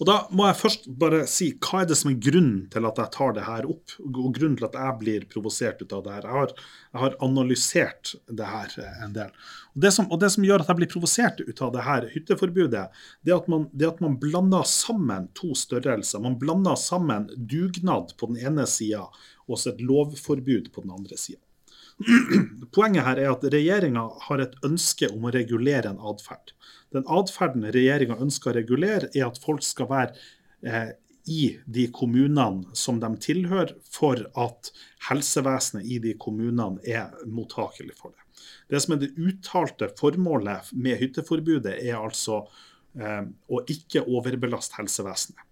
Og 0.00 0.06
Da 0.08 0.14
må 0.34 0.48
jeg 0.48 0.58
først 0.58 0.86
bare 0.98 1.20
si 1.30 1.52
hva 1.62 1.82
er 1.82 1.88
det 1.90 1.96
som 2.00 2.10
er 2.10 2.22
grunnen 2.26 2.64
til 2.72 2.86
at 2.88 2.96
jeg 2.98 3.14
tar 3.14 3.34
det 3.36 3.44
her 3.46 3.68
opp, 3.70 3.92
og 4.02 4.16
grunnen 4.34 4.56
til 4.58 4.66
at 4.66 4.78
jeg 4.78 4.96
blir 4.98 5.26
provosert 5.30 5.82
ut 5.84 5.94
av 5.94 6.02
det 6.06 6.14
her. 6.16 6.26
Jeg 6.26 6.38
har, 6.38 6.54
jeg 6.88 7.02
har 7.04 7.14
analysert 7.22 8.14
det 8.40 8.48
her 8.50 8.74
en 9.04 9.14
del. 9.14 9.30
Og 9.76 9.84
det, 9.84 9.92
som, 9.94 10.08
og 10.10 10.18
det 10.24 10.32
som 10.34 10.48
gjør 10.48 10.64
at 10.64 10.72
jeg 10.72 10.80
blir 10.80 10.90
provosert 10.90 11.44
ut 11.44 11.62
av 11.62 11.70
det 11.76 11.86
her 11.86 12.08
hytteforbudet, 12.16 12.82
det 13.22 13.34
er 13.34 13.38
at 13.38 13.52
man, 13.52 13.68
det 13.70 13.92
at 13.92 14.02
man 14.02 14.18
blander 14.22 14.66
sammen 14.66 15.30
to 15.38 15.52
størrelser. 15.58 16.24
Man 16.24 16.40
blander 16.40 16.74
sammen 16.80 17.30
dugnad 17.36 18.16
på 18.18 18.32
den 18.32 18.42
ene 18.42 18.66
sida 18.66 19.06
og 19.46 19.66
et 19.70 19.86
lovforbud 19.86 20.72
på 20.74 20.82
den 20.82 20.94
andre 20.98 21.20
sida. 21.20 21.38
Poenget 22.74 23.04
her 23.06 23.20
er 23.20 23.30
at 23.36 23.44
regjeringa 23.52 24.08
har 24.26 24.42
et 24.42 24.54
ønske 24.66 25.10
om 25.12 25.28
å 25.28 25.32
regulere 25.34 25.92
en 25.92 26.00
atferd. 26.10 26.54
Den 26.92 27.06
atferden 27.10 27.64
regjeringa 27.72 28.18
ønsker 28.20 28.52
å 28.52 28.58
regulere, 28.58 29.10
er 29.14 29.28
at 29.28 29.40
folk 29.42 29.64
skal 29.64 29.88
være 29.90 30.16
eh, 30.66 30.90
i 31.30 31.44
de 31.70 31.86
kommunene 31.94 32.74
som 32.76 32.98
de 33.02 33.10
tilhører, 33.22 33.76
for 33.84 34.24
at 34.38 34.72
helsevesenet 35.08 35.86
i 35.86 36.00
de 36.02 36.16
kommunene 36.20 36.82
er 36.88 37.14
mottakelig 37.30 37.96
for 37.98 38.14
det. 38.14 38.20
Det 38.72 38.80
som 38.82 38.94
er 38.94 39.02
det 39.02 39.12
uttalte 39.20 39.90
formålet 39.98 40.72
med 40.74 40.98
hytteforbudet, 41.00 41.78
er 41.78 41.98
altså 42.00 42.42
eh, 42.98 43.24
å 43.24 43.62
ikke 43.70 44.04
overbelaste 44.08 44.80
helsevesenet. 44.80 45.48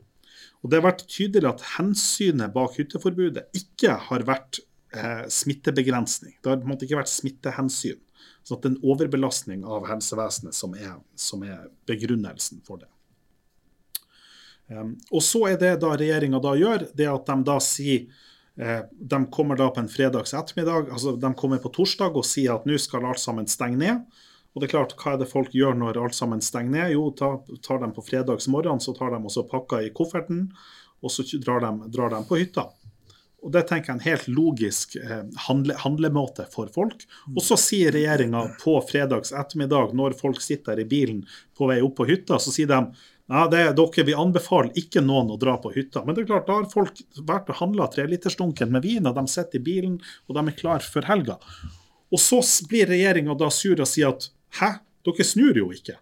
Og 0.61 0.69
Det 0.71 0.77
har 0.77 0.91
vært 0.91 1.07
tydelig 1.09 1.49
at 1.49 1.63
hensynet 1.79 2.53
bak 2.53 2.77
hytteforbudet 2.77 3.47
ikke 3.57 3.95
har 4.11 4.27
vært 4.29 4.61
eh, 4.93 5.25
smittebegrensning. 5.33 6.37
Det 6.37 6.51
har 6.51 6.61
på 6.61 6.69
en 6.69 6.75
måte 6.75 6.87
ikke 6.87 7.01
vært 7.01 7.13
smittehensyn. 7.13 8.01
Så 8.43 8.57
det 8.57 8.71
er 8.71 8.75
en 8.75 8.91
overbelastning 8.93 9.67
av 9.69 9.87
helsevesenet 9.91 10.57
som 10.57 10.75
er, 10.75 10.97
som 11.19 11.45
er 11.45 11.69
begrunnelsen 11.89 12.63
for 12.67 12.81
det. 12.83 12.89
Um, 14.71 14.95
og 15.11 15.23
så 15.27 15.45
er 15.51 15.61
det 15.61 15.75
da 15.83 15.93
regjeringa 15.99 16.41
gjør, 16.41 16.87
det 16.95 17.09
at 17.11 17.27
de 17.27 17.37
da 17.43 17.57
sier 17.59 18.05
eh, 18.55 18.85
De 18.87 19.19
kommer 19.35 19.59
da 19.59 19.67
på 19.75 19.83
en 19.83 19.91
fredags 19.91 20.35
ettermiddag, 20.37 20.93
altså 20.95 21.17
de 21.19 21.31
kommer 21.35 21.59
på 21.59 21.73
torsdag 21.75 22.15
og 22.15 22.27
sier 22.27 22.55
at 22.55 22.69
nå 22.71 22.79
skal 22.79 23.09
alt 23.09 23.19
sammen 23.19 23.51
stenge 23.51 23.81
ned. 23.83 24.05
Og 24.55 24.63
det 24.63 24.69
er 24.69 24.75
klart, 24.77 24.95
Hva 24.99 25.15
er 25.15 25.23
det 25.23 25.31
folk 25.31 25.55
gjør 25.55 25.75
når 25.79 25.99
alt 26.03 26.15
sammen 26.15 26.43
stenger 26.43 26.75
ned? 26.75 26.95
Jo, 26.95 27.09
ta, 27.19 27.33
tar 27.67 27.83
de 27.83 27.91
på 27.95 28.05
fredagsmorgen, 28.07 28.83
så 28.83 28.95
tar 28.95 29.15
de 29.15 29.23
også 29.23 29.47
pakka 29.51 29.83
i 29.87 29.93
kofferten, 29.95 30.49
og 31.03 31.15
så 31.15 31.27
drar 31.43 31.63
de, 31.67 31.91
drar 31.91 32.15
de 32.15 32.23
på 32.29 32.39
hytta. 32.39 32.69
Og 33.41 33.53
Det 33.55 33.63
tenker 33.69 33.89
jeg 33.89 33.95
er 33.95 33.99
en 33.99 34.05
helt 34.05 34.27
logisk 34.29 34.97
eh, 35.01 35.23
handle, 35.47 35.77
handlemåte 35.81 36.45
for 36.53 36.69
folk. 36.75 37.07
Og 37.33 37.41
så 37.45 37.57
sier 37.61 37.95
regjeringa 37.95 38.43
på 38.61 38.75
fredags 38.89 39.33
ettermiddag, 39.33 39.95
når 39.97 40.19
folk 40.19 40.43
sitter 40.45 40.81
i 40.81 40.89
bilen 40.89 41.23
på 41.57 41.71
vei 41.71 41.81
opp 41.85 41.97
på 42.01 42.09
hytta, 42.11 42.41
så 42.43 42.53
sier 42.53 42.69
de 42.71 42.83
ja, 43.31 43.45
det 43.47 43.59
er 43.63 43.75
dere, 43.79 44.05
Vi 44.05 44.15
anbefaler 44.19 44.75
ikke 44.75 45.01
noen 45.07 45.31
å 45.31 45.39
dra 45.39 45.55
på 45.63 45.71
hytta. 45.71 46.03
Men 46.05 46.17
det 46.17 46.25
er 46.25 46.33
klart, 46.33 46.49
da 46.49 46.59
har 46.59 46.71
folk 46.73 46.99
vært 47.23 47.53
og 47.53 47.61
handla 47.61 47.87
trelitersdunken 47.93 48.73
med 48.75 48.83
vin, 48.83 49.07
og 49.07 49.15
de 49.15 49.27
sitter 49.31 49.61
i 49.61 49.67
bilen 49.69 50.01
og 50.27 50.35
de 50.35 50.43
er 50.43 50.59
klar 50.59 50.83
for 50.83 51.07
helga. 51.07 51.39
Og 52.11 52.19
så 52.19 52.43
blir 52.69 52.91
regjeringa 52.91 53.37
sur 53.55 53.79
og 53.79 53.87
sier 53.89 54.11
at 54.11 54.27
hæ, 54.59 54.73
dere 55.07 55.25
snur 55.25 55.57
jo 55.57 55.71
ikke. 55.71 55.97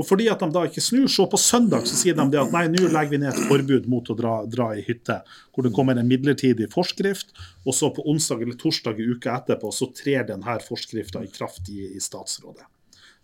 Og 0.00 0.06
fordi 0.08 0.26
at 0.32 0.40
de 0.42 0.48
da 0.50 0.64
ikke 0.66 0.82
snur, 0.82 1.06
så 1.10 1.26
på 1.30 1.38
søndag 1.38 1.86
så 1.86 1.94
sier 1.94 2.16
de 2.18 2.24
det 2.32 2.40
at 2.40 2.54
nei, 2.54 2.64
nå 2.72 2.88
legger 2.88 3.12
vi 3.12 3.20
ned 3.22 3.30
et 3.30 3.44
forbud 3.46 3.86
mot 3.90 4.08
å 4.10 4.16
dra, 4.18 4.32
dra, 4.50 4.72
i 4.74 4.82
hytte. 4.82 5.20
Hvor 5.54 5.66
det 5.66 5.72
kommer 5.76 5.98
en 5.98 6.08
midlertidig 6.10 6.66
forskrift, 6.72 7.30
og 7.62 7.76
så 7.76 7.92
på 7.94 8.02
onsdag 8.10 8.42
eller 8.42 8.58
torsdag 8.58 8.98
i 8.98 9.06
uka 9.14 9.36
etterpå 9.38 9.70
så 9.74 9.90
trer 9.94 10.26
denne 10.30 10.58
forskrifta 10.64 11.22
i 11.22 11.30
kraft 11.30 11.70
i, 11.70 11.92
i, 11.94 12.02
statsrådet. 12.02 12.66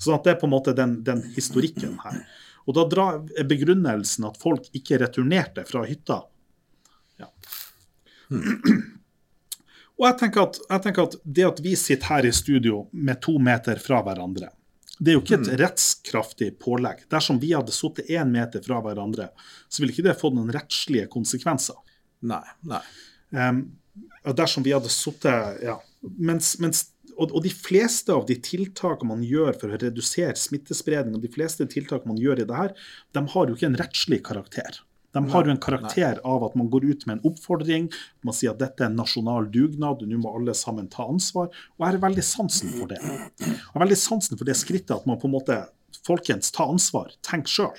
At 0.00 0.24
det 0.24 0.36
er 0.36 0.38
på 0.40 0.46
en 0.46 0.54
måte 0.54 0.76
den, 0.76 1.00
den 1.04 1.24
historikken 1.34 1.98
her. 2.04 2.22
Og 2.68 2.76
da 2.78 2.86
drar, 2.88 3.18
begrunnelsen 3.50 4.28
at 4.28 4.38
folk 4.40 4.70
ikke 4.76 5.00
returnerte 5.02 5.66
fra 5.68 5.82
hytta. 5.88 6.22
Ja. 7.20 7.28
Og 10.00 10.06
jeg 10.06 10.16
tenker, 10.22 10.46
at, 10.46 10.62
jeg 10.62 10.82
tenker, 10.86 11.10
at, 11.10 11.18
det 11.24 11.44
at 11.44 11.58
vi 11.60 11.74
sitter 11.76 12.14
her 12.14 12.30
i 12.30 12.32
studio 12.32 12.86
med 12.94 13.18
to 13.20 13.34
meter 13.42 13.82
fra 13.82 13.98
hverandre, 14.06 14.48
det 15.00 15.12
er 15.12 15.16
jo 15.16 15.22
ikke 15.22 15.38
et 15.38 15.48
mm. 15.48 15.56
rettskraftig 15.62 16.50
pålegg. 16.60 17.06
Dersom 17.12 17.38
vi 17.40 17.54
hadde 17.54 17.72
sittet 17.72 18.10
én 18.12 18.28
meter 18.32 18.60
fra 18.64 18.82
hverandre, 18.84 19.30
så 19.68 19.80
ville 19.80 19.94
ikke 19.94 20.04
det 20.10 20.18
fått 20.20 20.36
noen 20.36 20.52
rettslige 20.52 21.08
konsekvenser. 21.12 21.78
Nei, 22.28 22.44
nei. 22.68 22.82
Um, 23.32 23.62
dersom 24.36 24.66
vi 24.66 24.74
hadde 24.76 24.92
sittet 24.92 25.62
ja. 25.64 25.78
Mens, 26.00 26.54
mens 26.60 26.86
og, 27.20 27.32
og, 27.32 27.40
de 27.44 27.50
fleste 27.52 28.12
av 28.12 28.26
de 28.28 28.36
tiltakene 28.40 29.12
man 29.12 29.24
gjør 29.24 29.56
for 29.60 29.72
å 29.72 29.80
redusere 29.80 30.36
smittespredning, 30.38 31.16
og 31.16 31.24
de 31.24 31.32
fleste 31.32 31.66
tiltakene 31.68 32.14
man 32.14 32.20
gjør 32.20 32.44
i 32.44 32.46
det 32.48 32.56
her, 32.56 32.76
de 33.16 33.24
har 33.34 33.48
jo 33.48 33.56
ikke 33.56 33.68
en 33.68 33.80
rettslig 33.80 34.22
karakter. 34.24 34.80
De 35.12 35.22
har 35.32 35.46
jo 35.46 35.50
en 35.50 35.60
karakter 35.62 36.20
av 36.26 36.44
at 36.46 36.54
man 36.58 36.68
går 36.70 36.84
ut 36.86 37.06
med 37.06 37.16
en 37.16 37.32
oppfordring, 37.32 37.88
man 38.22 38.36
sier 38.36 38.52
at 38.52 38.60
dette 38.62 38.84
er 38.84 38.92
en 38.92 39.00
nasjonal 39.00 39.48
dugnad, 39.50 40.04
nå 40.06 40.20
må 40.22 40.30
alle 40.38 40.54
sammen 40.54 40.86
ta 40.92 41.08
ansvar. 41.10 41.50
Og 41.50 41.82
jeg 41.82 41.88
har 41.88 42.02
veldig 42.04 42.24
sansen 42.26 42.70
for 42.76 42.92
det. 42.92 43.00
Jeg 43.02 43.58
har 43.72 43.82
veldig 43.82 43.98
sansen 43.98 44.38
for 44.38 44.46
det 44.46 44.54
skrittet 44.60 44.94
at 44.94 45.08
man 45.10 45.18
på 45.20 45.30
en 45.30 45.38
måte 45.38 45.60
Folkens, 46.06 46.48
ta 46.54 46.64
ansvar. 46.70 47.10
Tenk 47.26 47.48
sjøl. 47.50 47.76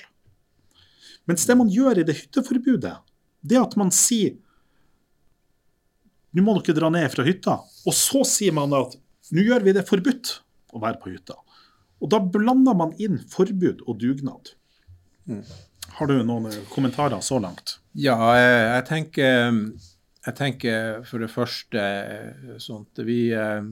Mens 1.26 1.48
det 1.50 1.56
man 1.58 1.72
gjør 1.72 2.02
i 2.02 2.06
det 2.06 2.18
hytteforbudet, 2.20 2.94
det 3.42 3.58
at 3.58 3.74
man 3.80 3.90
sier 3.96 4.36
nå 6.32 6.44
må 6.46 6.54
dere 6.60 6.78
dra 6.78 6.92
ned 6.94 7.10
fra 7.12 7.26
hytta. 7.28 7.58
Og 7.88 7.96
så 7.96 8.22
sier 8.28 8.56
man 8.56 8.72
at 8.78 8.94
nå 9.36 9.48
gjør 9.48 9.66
vi 9.66 9.74
det 9.76 9.88
forbudt 9.88 10.36
å 10.76 10.84
være 10.84 11.02
på 11.02 11.12
hytta. 11.12 11.36
Og 12.02 12.12
da 12.12 12.22
blander 12.24 12.78
man 12.78 12.94
inn 13.02 13.20
forbud 13.32 13.84
og 13.86 14.00
dugnad. 14.02 14.54
Mm. 15.30 15.44
Har 15.98 16.08
du 16.08 16.22
noen 16.26 16.52
kommentarer 16.72 17.22
så 17.24 17.40
langt? 17.42 17.78
Ja, 17.98 18.16
jeg 18.38 18.86
tenker, 18.88 19.58
jeg 20.26 20.38
tenker 20.38 21.02
for 21.08 21.24
det 21.24 21.32
første 21.34 21.82
at 22.76 23.02
vi 23.06 23.20
eh, 23.36 23.66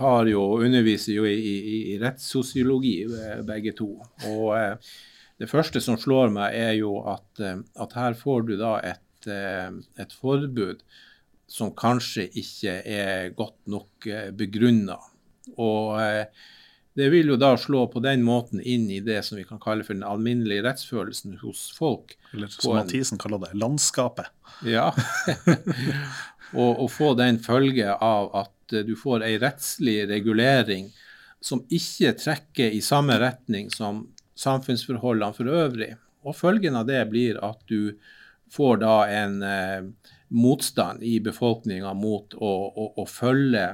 har 0.00 0.30
jo, 0.30 0.44
underviser 0.64 1.18
jo 1.18 1.26
i, 1.28 1.36
i, 1.36 1.76
i 1.92 1.98
rettssosiologi 2.00 2.96
eh, 3.04 3.42
begge 3.46 3.74
to. 3.78 3.90
Og 4.30 4.54
eh, 4.56 4.94
det 5.38 5.50
første 5.50 5.82
som 5.84 5.98
slår 6.00 6.32
meg, 6.34 6.56
er 6.56 6.72
jo 6.80 6.96
at, 7.06 7.44
at 7.78 7.92
her 7.94 8.16
får 8.18 8.48
du 8.48 8.56
da 8.58 8.78
et, 8.82 9.28
et, 9.28 10.14
forbud 10.18 10.80
som 11.48 11.70
kanskje 11.78 12.24
ikke 12.40 12.74
er 12.82 13.30
godt 13.38 13.60
nok 13.70 14.08
begrunna. 14.34 14.96
Og 15.54 15.94
det 16.98 17.08
vil 17.12 17.30
jo 17.30 17.36
da 17.38 17.52
slå 17.60 17.84
på 17.92 18.00
den 18.02 18.24
måten 18.26 18.58
inn 18.60 18.88
i 18.90 18.98
det 19.04 19.20
som 19.22 19.38
vi 19.38 19.44
kan 19.46 19.60
kalle 19.62 19.86
for 19.86 19.94
den 19.94 20.06
alminnelige 20.06 20.64
rettsfølelsen 20.66 21.36
hos 21.44 21.68
folk. 21.76 22.16
Eller 22.34 22.50
som 22.50 22.74
Mathisen 22.74 23.20
kaller 23.22 23.44
det, 23.44 23.52
landskapet. 23.54 24.32
Ja. 24.66 24.90
og, 26.58 26.72
og, 26.72 26.88
få 26.90 27.12
den 27.18 27.38
følge 27.44 27.94
av 27.94 28.32
at 28.42 28.76
du 28.84 28.96
får 28.98 29.22
ei 29.28 29.36
rettslig 29.38 30.00
regulering 30.10 30.90
som 31.40 31.62
ikke 31.70 32.16
trekker 32.18 32.74
i 32.74 32.82
samme 32.82 33.16
retning 33.22 33.70
som 33.70 34.08
samfunnsforholdene 34.38 35.36
for 35.38 35.54
øvrig. 35.54 35.92
Og 36.26 36.34
følgen 36.36 36.76
av 36.76 36.88
det 36.90 37.04
blir 37.12 37.38
at 37.46 37.62
du 37.70 37.94
får 38.50 38.80
da 38.82 38.96
en 39.22 39.42
eh, 39.46 39.86
motstand 40.34 41.06
i 41.06 41.18
befolkninga 41.22 41.94
mot 41.94 42.34
å, 42.34 42.54
å, 42.68 42.92
å 42.98 43.06
følge 43.06 43.68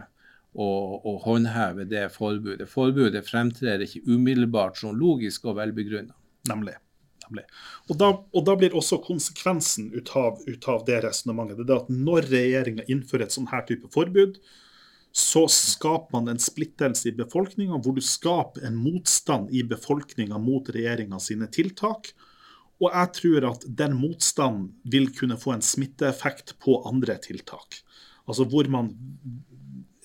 å, 0.55 1.15
håndheve 1.25 1.87
det 1.91 2.07
forbudet. 2.15 2.69
Forbudet 2.71 3.25
fremtrer 3.27 3.83
ikke 3.85 4.05
umiddelbart 4.07 4.79
som 4.79 4.97
logisk 4.97 5.49
og 5.51 5.59
velbegrunna. 5.59 6.15
Nemlig. 6.51 6.77
Nemlig. 7.25 7.47
Og, 7.89 7.97
da, 7.99 8.11
og, 8.21 8.43
da, 8.47 8.57
blir 8.61 8.77
også 8.77 9.01
konsekvensen 9.05 9.89
ut 9.95 10.13
av, 10.19 10.43
ut 10.45 10.69
av 10.69 10.85
det 10.87 11.01
resonnementet 11.07 11.73
at 11.73 11.89
når 11.89 12.29
regjeringa 12.29 12.85
innfører 12.93 13.27
et 13.27 13.35
sånn 13.35 13.49
her 13.51 13.65
type 13.69 13.89
forbud, 13.95 14.37
så 15.15 15.45
skaper 15.51 16.11
man 16.13 16.29
en 16.33 16.43
splittelse 16.43 17.09
i 17.09 17.15
befolkninga, 17.15 17.79
hvor 17.81 17.95
du 17.95 18.03
skaper 18.03 18.67
en 18.67 18.77
motstand 18.77 19.53
i 19.55 19.63
befolkninga 19.67 20.41
mot 20.43 20.69
regjeringa 20.75 21.21
sine 21.23 21.47
tiltak. 21.55 22.11
Og 22.83 22.91
jeg 22.91 23.13
tror 23.21 23.47
at 23.53 23.67
den 23.79 23.95
motstanden 23.97 24.73
vil 24.91 25.07
kunne 25.15 25.39
få 25.39 25.55
en 25.55 25.65
smitteeffekt 25.65 26.57
på 26.63 26.81
andre 26.91 27.15
tiltak. 27.23 27.79
Altså 28.27 28.47
hvor 28.51 28.67
man 28.73 28.91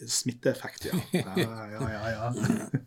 Smitteeffekt, 0.08 0.90
ja. 0.90 1.00
Ja, 1.20 1.68
ja, 1.74 1.90
ja. 1.92 2.12
ja. 2.14 2.86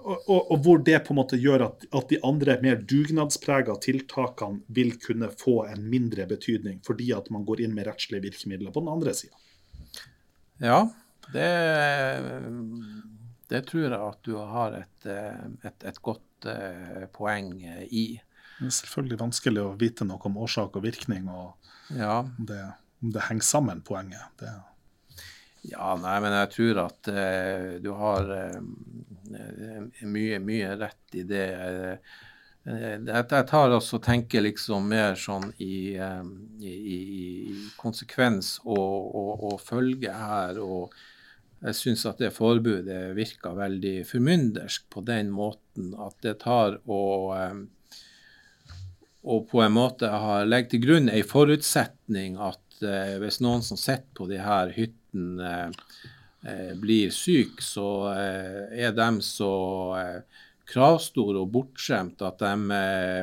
Og, 0.00 0.28
og, 0.30 0.52
og, 0.52 0.56
hvor 0.64 0.80
det 0.84 0.96
på 1.04 1.12
en 1.12 1.18
måte 1.18 1.38
gjør 1.40 1.66
at, 1.66 1.84
at 1.96 2.08
de 2.08 2.18
andre 2.24 2.56
mer 2.64 2.78
dugnadsprega 2.88 3.74
tiltakene 3.84 4.62
vil 4.72 4.94
kunne 5.02 5.28
få 5.42 5.58
en 5.68 5.84
mindre 5.92 6.24
betydning, 6.30 6.78
fordi 6.86 7.10
at 7.16 7.28
man 7.34 7.44
går 7.48 7.64
inn 7.66 7.74
med 7.76 7.88
rettslige 7.90 8.24
virkemidler 8.24 8.72
på 8.72 8.80
den 8.80 8.92
andre 8.92 9.14
sida. 9.16 9.36
Ja, 10.60 10.80
det, 11.34 11.50
det, 13.52 13.62
tror 13.68 13.86
jeg 13.86 14.00
at 14.00 14.24
du 14.24 14.34
har 14.40 14.78
et, 14.80 15.06
et, 15.08 15.86
et 15.92 16.00
godt 16.04 16.48
uh, 16.48 17.04
poeng 17.16 17.52
i. 17.60 18.06
Det 18.60 18.68
er 18.68 18.76
selvfølgelig 18.76 19.20
vanskelig 19.20 19.64
å 19.64 19.76
vite 19.80 20.08
noe 20.08 20.20
om 20.28 20.40
årsak 20.44 20.80
og 20.80 20.84
virkning, 20.84 21.28
og 21.28 21.96
ja. 21.96 22.22
det, 22.38 22.60
om 23.04 23.12
det 23.14 23.28
henger 23.28 23.48
sammen, 23.48 23.84
poenget. 23.84 24.32
Det, 24.40 24.52
ja, 25.62 25.92
nei, 26.00 26.16
men 26.24 26.34
jeg 26.38 26.50
tror 26.54 26.82
at 26.86 27.10
uh, 27.12 27.76
du 27.84 27.90
har 27.98 28.30
uh, 28.32 28.60
mye, 30.08 30.40
mye 30.40 30.74
rett 30.80 31.16
i 31.20 31.24
det. 31.28 31.46
Uh, 31.60 32.18
jeg 32.70 33.46
tar 33.48 33.72
også 33.72 33.98
og 33.98 34.04
tenker 34.04 34.44
liksom 34.44 34.84
mer 34.92 35.14
sånn 35.18 35.46
i, 35.64 35.96
i, 35.96 36.74
i 36.76 37.54
konsekvens 37.80 38.58
og, 38.66 38.76
og, 39.16 39.30
og, 39.48 39.54
følge 39.64 40.12
her. 40.12 40.60
Og 40.60 40.92
jeg 41.64 41.78
syns 41.78 42.04
at 42.08 42.20
det 42.20 42.34
forbudet 42.36 43.14
virker 43.16 43.56
veldig 43.56 43.94
formyndersk 44.08 44.84
på 44.92 45.02
den 45.08 45.32
måten 45.32 45.94
at 46.04 46.20
det 46.20 46.36
tar 46.44 46.76
og 46.84 47.32
og 49.20 49.48
på 49.50 49.60
en 49.60 49.74
måte 49.76 50.08
legger 50.48 50.70
til 50.72 50.84
grunn 50.84 51.10
en 51.12 51.26
forutsetning 51.28 52.38
at 52.40 52.60
hvis 52.82 53.40
noen 53.44 53.62
som 53.66 53.78
sitter 53.78 54.10
på 54.16 54.26
de 54.30 54.40
her 54.40 54.72
hyttene 54.74 55.50
eh, 55.50 55.88
eh, 56.48 56.72
blir 56.78 57.10
syk, 57.14 57.60
så 57.62 57.88
eh, 58.14 58.86
er 58.86 58.94
de 58.96 59.10
så 59.24 59.52
kravstore 60.70 61.40
og 61.42 61.50
bortskjemt 61.50 62.20
at 62.22 62.44
de 62.44 62.80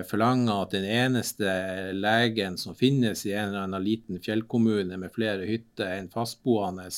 forlanger 0.10 0.66
at 0.66 0.74
den 0.76 0.88
eneste 0.92 1.52
legen 1.96 2.58
som 2.60 2.76
finnes 2.76 3.24
i 3.24 3.32
en 3.32 3.54
eller 3.54 3.64
annen 3.64 3.86
liten 3.86 4.20
fjellkommune 4.20 5.00
med 5.00 5.14
flere 5.16 5.48
hytter 5.48 5.94
enn 5.96 6.12
fastboende, 6.12 6.90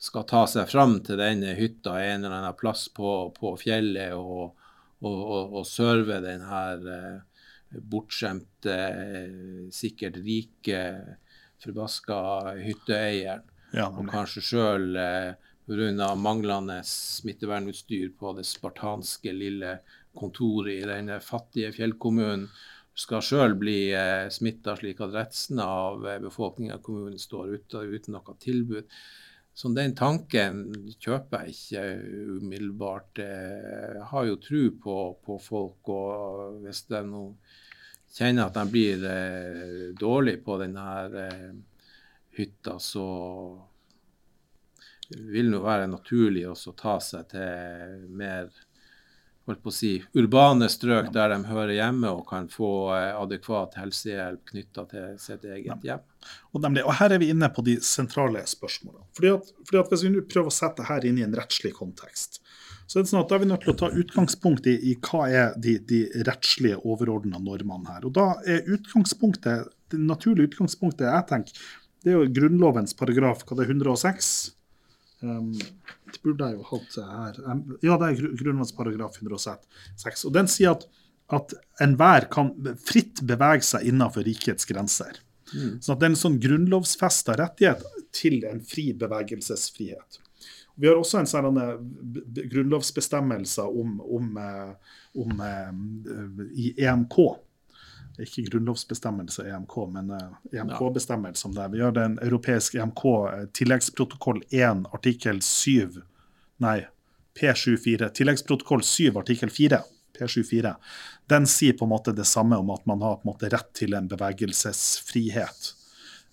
skal 0.00 0.28
ta 0.30 0.44
seg 0.48 0.70
fram 0.70 1.00
til 1.04 1.18
denne 1.18 1.56
hytta 1.58 1.96
en 1.98 2.22
eller 2.22 2.36
annen 2.38 2.56
plass 2.56 2.86
på, 2.94 3.32
på 3.34 3.56
fjellet 3.60 4.14
og, 4.14 4.54
og, 5.02 5.18
og, 5.18 5.58
og 5.58 5.66
serve 5.66 6.22
den 6.22 6.46
her 6.46 6.86
bortskjemte, 7.70 8.78
sikkert 9.74 10.18
rike, 10.24 10.80
forbaska 11.62 12.18
hytteeieren. 12.60 13.46
Ja, 13.76 13.86
og 13.86 14.08
kanskje 14.10 14.42
sjøl 14.42 14.98
eh, 14.98 15.36
pga. 15.68 16.10
manglende 16.18 16.80
smittevernutstyr 16.86 18.10
på 18.18 18.34
det 18.34 18.46
spartanske 18.48 19.32
lille 19.32 19.78
kontoret 20.18 20.80
i 20.80 20.88
denne 20.88 21.20
fattige 21.22 21.70
fjellkommunen, 21.76 22.48
skal 22.98 23.22
sjøl 23.22 23.54
bli 23.56 23.92
eh, 23.94 24.26
smitta, 24.28 24.74
slik 24.76 25.00
at 25.00 25.14
resten 25.14 25.62
av 25.62 26.02
eh, 26.06 26.18
befolkninga 26.20 26.80
i 26.80 26.84
kommunen 26.84 27.18
står 27.22 27.54
ute, 27.54 27.84
uten 27.86 28.16
noe 28.18 28.36
tilbud. 28.42 28.90
Så 29.54 29.70
den 29.76 29.94
tanken 29.94 30.66
kjøper 30.98 31.46
jeg 31.46 31.54
ikke 31.54 31.82
umiddelbart. 32.40 33.18
Jeg 33.20 34.04
har 34.10 34.26
jo 34.26 34.38
tro 34.40 34.62
på, 34.82 34.94
på 35.26 35.36
folk, 35.42 35.90
og 35.90 36.60
hvis 36.64 36.84
det 36.88 37.00
er 37.00 37.08
nå 37.10 37.24
kjenner 38.14 38.48
at 38.48 38.56
de 38.56 38.64
blir 38.70 39.04
eh, 39.06 39.90
dårlig 39.98 40.40
på 40.44 40.58
denne 40.60 40.86
eh, 41.24 41.50
hytta, 42.38 42.78
så 42.78 43.06
vil 45.10 45.50
det 45.50 45.62
være 45.62 45.90
naturlig 45.90 46.46
å 46.48 46.54
ta 46.78 46.98
seg 47.02 47.30
til 47.32 48.10
mer 48.14 48.50
holdt 49.50 49.62
på 49.64 49.70
å 49.72 49.74
si, 49.74 49.92
urbane 50.18 50.68
strøk 50.70 51.08
ja. 51.08 51.12
der 51.14 51.34
de 51.34 51.48
hører 51.48 51.74
hjemme 51.74 52.12
og 52.14 52.26
kan 52.28 52.46
få 52.50 52.70
eh, 52.94 53.16
adekvat 53.18 53.76
helsehjelp 53.80 54.44
knytta 54.52 54.84
til 54.90 55.16
sitt 55.22 55.46
eget 55.48 55.86
hjem. 55.86 56.04
Og, 56.52 56.60
nemlig, 56.62 56.84
og, 56.84 56.94
Her 57.00 57.16
er 57.16 57.22
vi 57.22 57.30
inne 57.32 57.48
på 57.52 57.64
de 57.66 57.78
sentrale 57.84 58.44
spørsmålene. 58.48 59.06
Fordi 59.16 59.32
at, 59.34 59.52
fordi 59.66 59.82
at 59.82 59.92
Hvis 59.94 60.04
vi 60.06 60.24
prøver 60.34 60.52
å 60.52 60.54
sette 60.54 60.84
dette 60.86 61.10
inn 61.10 61.20
i 61.20 61.26
en 61.26 61.36
rettslig 61.36 61.72
kontekst, 61.78 62.42
så 62.90 62.98
er 62.98 63.04
det 63.04 63.10
sånn 63.12 63.20
at 63.22 63.30
da 63.30 63.36
er 63.36 63.42
vi 63.44 63.50
nødt 63.52 63.62
til 63.62 63.70
å 63.70 63.78
ta 63.78 63.88
utgangspunkt 64.02 64.64
i, 64.66 64.72
i 64.90 64.96
hva 65.06 65.26
er 65.30 65.52
de, 65.62 65.76
de 65.86 66.00
rettslige 66.26 66.80
overordna 66.82 67.38
normene 67.38 67.86
her. 67.86 68.08
Og 68.08 68.16
da 68.18 68.32
er 68.42 68.66
utgangspunktet, 68.66 69.70
Det 69.90 69.98
naturlige 69.98 70.52
utgangspunktet 70.52 71.06
jeg 71.06 71.26
tenker, 71.28 71.60
det 72.02 72.10
er 72.10 72.18
jo 72.18 72.32
Grunnlovens 72.34 72.96
paragraf 72.98 73.44
hva 73.46 73.58
det 73.58 73.68
er 73.68 73.72
106 73.76 74.32
Um, 75.20 75.52
det 75.52 76.20
burde 76.24 76.46
jeg 76.48 76.56
jo 76.56 76.62
hatt 76.70 76.94
her. 76.96 77.40
Ja, 77.84 77.96
det 78.00 78.06
er 78.08 78.30
Grunnlovens 78.40 78.72
paragraf 78.72 79.18
106. 79.20 80.24
Og 80.24 80.32
den 80.32 80.48
sier 80.48 80.72
at, 80.72 80.86
at 81.36 81.52
enhver 81.84 82.26
kan 82.32 82.54
fritt 82.80 83.20
bevege 83.28 83.66
seg 83.66 83.84
innenfor 83.90 84.24
rikets 84.24 84.68
grenser. 84.68 85.20
Mm. 85.52 85.76
Så 85.82 85.96
det 85.98 86.06
er 86.06 86.12
en 86.14 86.22
sånn 86.22 86.40
grunnlovfesta 86.40 87.36
rettighet 87.36 87.84
til 88.16 88.40
en 88.48 88.62
fri 88.64 88.90
bevegelsesfrihet. 88.96 90.20
Vi 90.80 90.88
har 90.88 90.96
også 90.96 91.20
en 91.20 91.28
sånn 91.28 91.60
grunnlovsbestemmelse 92.50 93.66
om, 93.68 93.98
om, 94.00 94.32
eh, 94.40 94.96
om, 95.20 95.36
om, 95.36 95.44
eh, 95.44 96.44
i 96.56 96.72
EMK 96.86 97.18
ikke 98.20 98.42
grunnlovsbestemmelse 98.50 99.46
EMK, 99.48 99.76
men 99.94 100.10
EMK-bestemmelse 100.52 101.46
om 101.48 101.54
det. 101.54 101.68
Vi 101.72 101.80
har 101.80 101.92
den 101.96 102.18
europeiske 102.18 102.80
EMK, 102.80 103.04
eh, 103.32 103.44
tilleggsprotokoll 103.56 104.42
1, 104.50 104.86
artikkel 104.92 105.40
7 105.42 106.02
Nei, 106.60 106.86
P74. 107.40 108.10
Tilleggsprotokoll 108.12 108.82
7, 108.82 109.16
artikkel 109.16 109.50
4. 109.50 109.78
P74. 110.18 110.74
Den 111.26 111.46
sier 111.46 111.72
på 111.72 111.86
en 111.86 111.92
måte 111.94 112.12
det 112.12 112.26
samme 112.28 112.58
om 112.60 112.68
at 112.74 112.84
man 112.86 113.00
har 113.00 113.22
måte 113.24 113.48
rett 113.48 113.70
til 113.72 113.96
en 113.96 114.10
bevegelsesfrihet. 114.10 115.70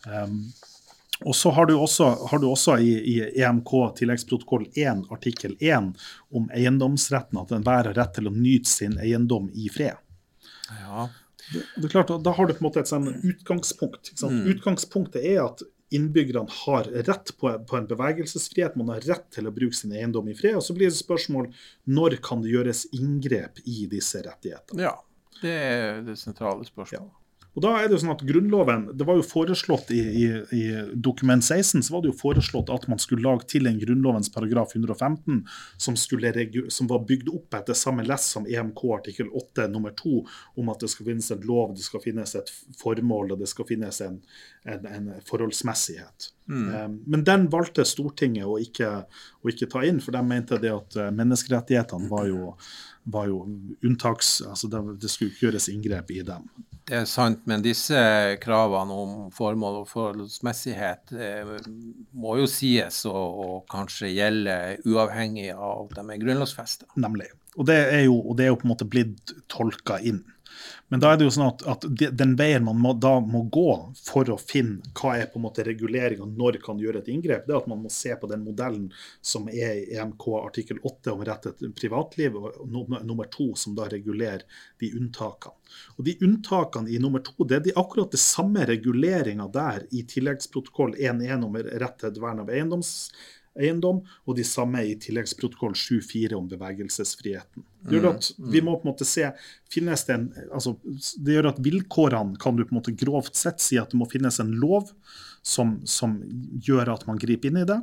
Um, 0.04 0.50
og 1.26 1.36
så 1.36 1.52
har 1.52 1.66
du 1.66 1.74
også, 1.76 2.10
har 2.30 2.40
du 2.40 2.48
også 2.50 2.78
i, 2.78 2.92
i, 3.14 3.16
EMK 3.42 3.72
tilleggsprotokoll 3.98 4.68
1 4.74 5.08
artikkel 5.14 5.56
1 5.60 5.94
om 6.30 6.50
eiendomsretten, 6.54 7.40
at 7.42 7.54
enhver 7.56 7.90
har 7.90 7.98
rett 7.98 8.14
til 8.18 8.30
å 8.30 8.34
nyte 8.36 8.70
sin 8.70 9.00
eiendom 9.02 9.50
i 9.54 9.70
fred. 9.74 9.98
Ja. 10.70 11.08
Det, 11.54 11.86
er 11.86 11.90
klart, 11.90 12.12
Da 12.24 12.36
har 12.36 12.48
du 12.48 12.54
på 12.54 12.62
en 12.62 12.68
måte 12.68 12.84
et 12.84 12.92
sånn 12.92 13.08
utgangspunkt. 13.24 14.12
Mm. 14.22 14.46
Utgangspunktet 14.54 15.26
er 15.26 15.46
at 15.46 15.64
innbyggerne 15.96 16.52
har 16.66 16.90
rett 17.08 17.32
på, 17.40 17.52
på, 17.64 17.78
en 17.78 17.88
bevegelsesfrihet, 17.88 18.76
man 18.76 18.92
har 18.92 19.06
rett 19.08 19.30
til 19.34 19.48
å 19.48 19.54
bruke 19.56 19.78
sin 19.78 19.94
eiendom 19.96 20.28
i 20.28 20.36
fred. 20.36 20.58
Og 20.60 20.66
så 20.66 20.76
blir 20.76 20.92
det 20.92 21.00
spørsmål 21.00 21.48
når 21.88 22.20
kan 22.26 22.44
det 22.44 22.52
gjøres 22.52 22.84
inngrep 22.98 23.64
i 23.66 23.86
disse 23.92 24.22
rettighetene. 24.26 24.84
Ja, 24.84 24.98
det 25.42 25.56
er 25.56 26.04
det 26.06 26.18
sentrale 26.20 26.68
spørsmålet. 26.68 27.08
Ja. 27.08 27.27
Og 27.58 27.64
da 27.66 27.72
er 27.74 27.88
det 27.88 27.96
jo 27.96 28.02
sånn 28.04 28.14
at 28.14 28.22
Grunnloven 28.22 28.84
det 28.94 29.06
var 29.08 29.18
jo 29.18 29.26
foreslått 29.26 29.90
i, 29.96 29.98
i, 29.98 30.26
i, 30.54 30.66
dokument 30.94 31.42
16 31.42 31.82
så 31.88 31.96
var 31.96 32.04
det 32.04 32.12
jo 32.12 32.20
foreslått 32.20 32.70
at 32.70 32.86
man 32.92 33.02
skulle 33.02 33.26
lage 33.26 33.48
til 33.50 33.66
en 33.66 33.80
Grunnlovens 33.82 34.30
paragraf 34.30 34.76
115 34.76 35.40
som, 35.82 35.98
som 35.98 36.92
var 36.92 37.08
bygd 37.10 37.32
opp 37.34 37.58
etter 37.58 37.78
samme 37.78 38.06
lest 38.06 38.36
som 38.36 38.46
EMK 38.46 38.84
artikkel 39.00 39.34
8 39.34 39.66
nummer 39.74 39.96
2, 39.98 40.22
om 40.62 40.70
at 40.70 40.86
det 40.86 40.92
skal 40.94 41.10
finnes 41.10 41.32
en 41.34 41.50
lov, 41.50 41.74
det 41.74 41.88
skal 41.88 42.04
finnes 42.06 42.36
et 42.38 42.54
formål 42.78 43.34
og 43.34 43.42
det 43.42 43.50
skal 43.50 43.66
finnes 43.74 44.04
en, 44.06 44.22
en, 44.70 44.86
en 44.94 45.10
forholdsmessighet. 45.26 46.30
Mm. 46.48 46.68
Um, 46.76 47.00
men 47.10 47.26
den 47.26 47.50
valgte 47.52 47.88
Stortinget 47.90 48.46
å 48.46 48.60
ikke, 48.62 48.92
å 49.42 49.50
ikke, 49.50 49.72
ta 49.74 49.82
inn, 49.88 49.98
for 50.04 50.14
de 50.16 50.22
mente 50.24 50.62
det 50.62 50.72
at 50.72 50.96
eh, 50.96 51.10
menneskerettighetene 51.16 52.08
var 52.12 52.30
jo, 52.30 52.54
var 53.10 53.28
jo 53.34 53.42
unntaks... 53.82 54.38
altså 54.48 54.70
det, 54.72 54.84
det 55.02 55.12
skulle 55.12 55.34
ikke 55.34 55.50
gjøres 55.50 55.68
inngrep 55.74 56.14
i 56.16 56.22
dem. 56.28 56.48
Det 56.88 56.96
er 56.96 57.08
sant, 57.10 57.42
men 57.50 57.64
disse 57.66 58.00
kravene 58.40 58.96
om 58.96 59.16
formål 59.36 59.82
og 59.82 59.90
forholdsmessighet 59.90 61.12
eh, 61.20 61.50
må 62.16 62.38
jo 62.40 62.46
sies 62.48 63.02
å 63.10 63.58
kanskje 63.68 64.14
gjelde 64.14 64.56
uavhengig 64.88 65.50
av 65.52 65.90
at 65.90 65.98
de 65.98 66.06
er 66.16 66.22
grunnlovfesta. 66.22 66.88
Nemlig. 66.96 67.28
Og 67.58 67.68
det, 67.68 67.78
jo, 68.06 68.16
og 68.22 68.38
det 68.40 68.46
er 68.46 68.54
jo 68.54 68.60
på 68.62 68.70
en 68.70 68.72
måte 68.72 68.88
blitt 68.88 69.36
tolka 69.52 70.00
inn. 70.00 70.22
Men 70.90 71.02
da 71.04 71.10
er 71.12 71.18
det 71.20 71.26
jo 71.26 71.32
sånn 71.36 71.50
at, 71.50 71.64
at 71.68 71.86
den 72.16 72.36
veien 72.40 72.64
man 72.64 72.78
må, 72.80 72.94
da 72.96 73.18
må 73.20 73.42
gå 73.52 73.72
for 74.00 74.30
å 74.32 74.38
finne 74.40 74.88
hva 74.96 75.18
er 75.20 75.28
på 75.28 75.36
en 75.40 75.44
måte 75.44 75.66
regulering 75.68 76.22
og 76.24 76.38
når 76.40 76.62
kan 76.64 76.80
gjøre 76.80 77.02
et 77.02 77.10
inngrep, 77.12 77.44
det 77.44 77.52
er 77.52 77.60
at 77.60 77.68
man 77.68 77.82
må 77.84 77.92
se 77.92 78.16
på 78.16 78.30
den 78.32 78.46
modellen 78.46 78.86
som 79.20 79.50
er 79.52 79.82
i 79.82 79.98
EMK 79.98 80.28
artikkel 80.40 80.80
8 80.88 81.12
om 81.12 81.26
rett 81.28 81.50
til 81.60 81.76
privatliv, 81.76 82.40
og 82.40 82.72
nummer 82.72 83.28
to 83.34 83.50
som 83.60 83.76
da 83.76 83.90
regulerer 83.92 84.48
de 84.80 84.94
unntakene. 84.96 85.56
Og 86.00 86.08
De 86.08 86.16
unntakene 86.24 86.96
i 86.96 87.02
nummer 87.04 87.20
to 87.26 87.44
det 87.44 87.60
er 87.60 87.68
de, 87.68 87.76
akkurat 87.76 88.16
det 88.16 88.24
samme 88.24 88.64
reguleringa 88.70 89.52
der 89.52 89.84
i 89.92 90.06
tilleggsprotokoll 90.08 90.96
1.1 90.96 91.44
om 91.44 91.60
rett 91.84 92.00
til 92.00 92.24
vern 92.24 92.46
av 92.46 92.54
eiendom, 92.56 94.00
og 94.24 94.40
de 94.40 94.48
samme 94.48 94.88
i 94.88 94.96
tilleggsprotokoll 95.04 95.76
7.4 95.76 96.38
om 96.40 96.48
bevegelsesfriheten. 96.48 97.67
Det 97.88 97.98
gjør 97.98 98.10
at 98.12 98.30
vi 98.38 98.60
mm. 98.60 98.68
må 98.68 98.76
på 98.76 98.88
en 98.88 98.92
måte 98.92 99.08
se 99.08 99.30
finnes 99.72 100.04
det 100.08 100.16
en, 100.18 100.28
altså, 100.52 100.76
det 101.24 101.38
gjør 101.38 101.52
at 101.54 101.62
vilkårene 101.64 102.40
kan 102.42 102.58
du 102.58 102.66
på 102.66 102.74
en 102.74 102.80
måte 102.82 102.96
grovt 103.00 103.40
sett 103.40 103.64
si 103.64 103.80
at 103.80 103.94
det 103.94 104.00
må 104.00 104.10
finnes 104.12 104.42
en 104.44 104.52
lov 104.60 104.92
som, 105.48 105.78
som 105.88 106.18
gjør 106.68 106.92
at 106.98 107.06
man 107.08 107.20
griper 107.22 107.52
inn 107.52 107.62
i 107.62 107.68
det. 107.68 107.80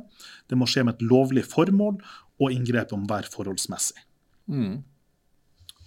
Det 0.49 0.57
må 0.59 0.67
skje 0.69 0.85
med 0.85 0.97
et 0.97 1.07
lovlig 1.09 1.45
formål, 1.49 1.97
og 2.41 2.51
inngrepet 2.53 2.99
må 2.99 3.09
være 3.09 3.31
forholdsmessig. 3.33 4.03
Mm. 4.51 4.83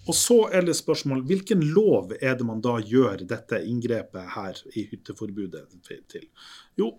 Og 0.09 0.17
så 0.17 0.39
er 0.57 0.65
det 0.65 0.77
spørsmål 0.79 1.21
hvilken 1.29 1.63
lov 1.77 2.15
er 2.17 2.39
det 2.39 2.47
man 2.49 2.63
da 2.65 2.79
gjør 2.81 3.27
dette 3.29 3.61
inngrepet 3.69 4.33
her 4.35 4.61
i 4.73 4.87
hytteforbudet 4.89 5.67
til? 6.09 6.25
Jo, 6.81 6.95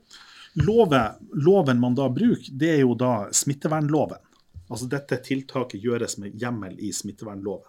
loven 0.60 1.82
man 1.82 1.97
da 1.97 2.10
bruker, 2.13 2.51
det 2.53 2.75
er 2.75 2.84
jo 2.84 2.93
da 2.97 3.13
smittevernloven. 3.34 4.21
Altså 4.69 4.89
dette 4.89 5.17
tiltaket 5.25 5.82
gjøres 5.84 6.17
med 6.21 6.38
hjemmel 6.39 6.77
i 6.79 6.91
smittevernloven. 6.93 7.67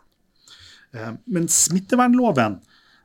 Eh, 0.93 1.15
men 1.27 1.49
smittevernloven 1.49 2.61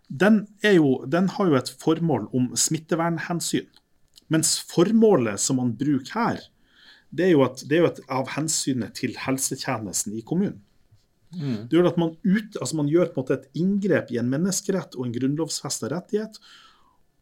den, 0.07 0.43
jo, 0.61 0.99
den, 1.09 1.29
har 1.33 1.49
jo 1.49 1.57
et 1.57 1.71
formål 1.81 2.27
om 2.35 2.51
smittevernhensyn. 2.59 3.69
Mens 4.29 4.57
formålet 4.69 5.41
som 5.41 5.59
man 5.61 5.73
bruker 5.77 6.13
her, 6.17 6.43
det 7.15 7.29
er 7.29 7.33
jo, 7.33 7.43
at, 7.45 7.63
det 7.69 7.77
er 7.77 7.83
jo 7.83 7.89
et, 7.89 8.03
av 8.11 8.29
hensynet 8.35 8.95
til 8.97 9.15
helsetjenesten 9.17 10.15
i 10.17 10.23
kommunen. 10.25 10.61
Mm. 11.35 11.65
Det 11.67 11.77
gjør 11.77 11.89
at 11.89 11.97
man, 11.99 12.13
ut, 12.23 12.55
altså 12.61 12.77
man 12.79 12.89
gjør 12.89 13.09
et 13.33 13.49
inngrep 13.57 14.11
i 14.13 14.19
en 14.21 14.29
menneskerett 14.31 14.95
og 14.95 15.07
en 15.07 15.15
grunnlovfesta 15.15 15.89
rettighet, 15.91 16.37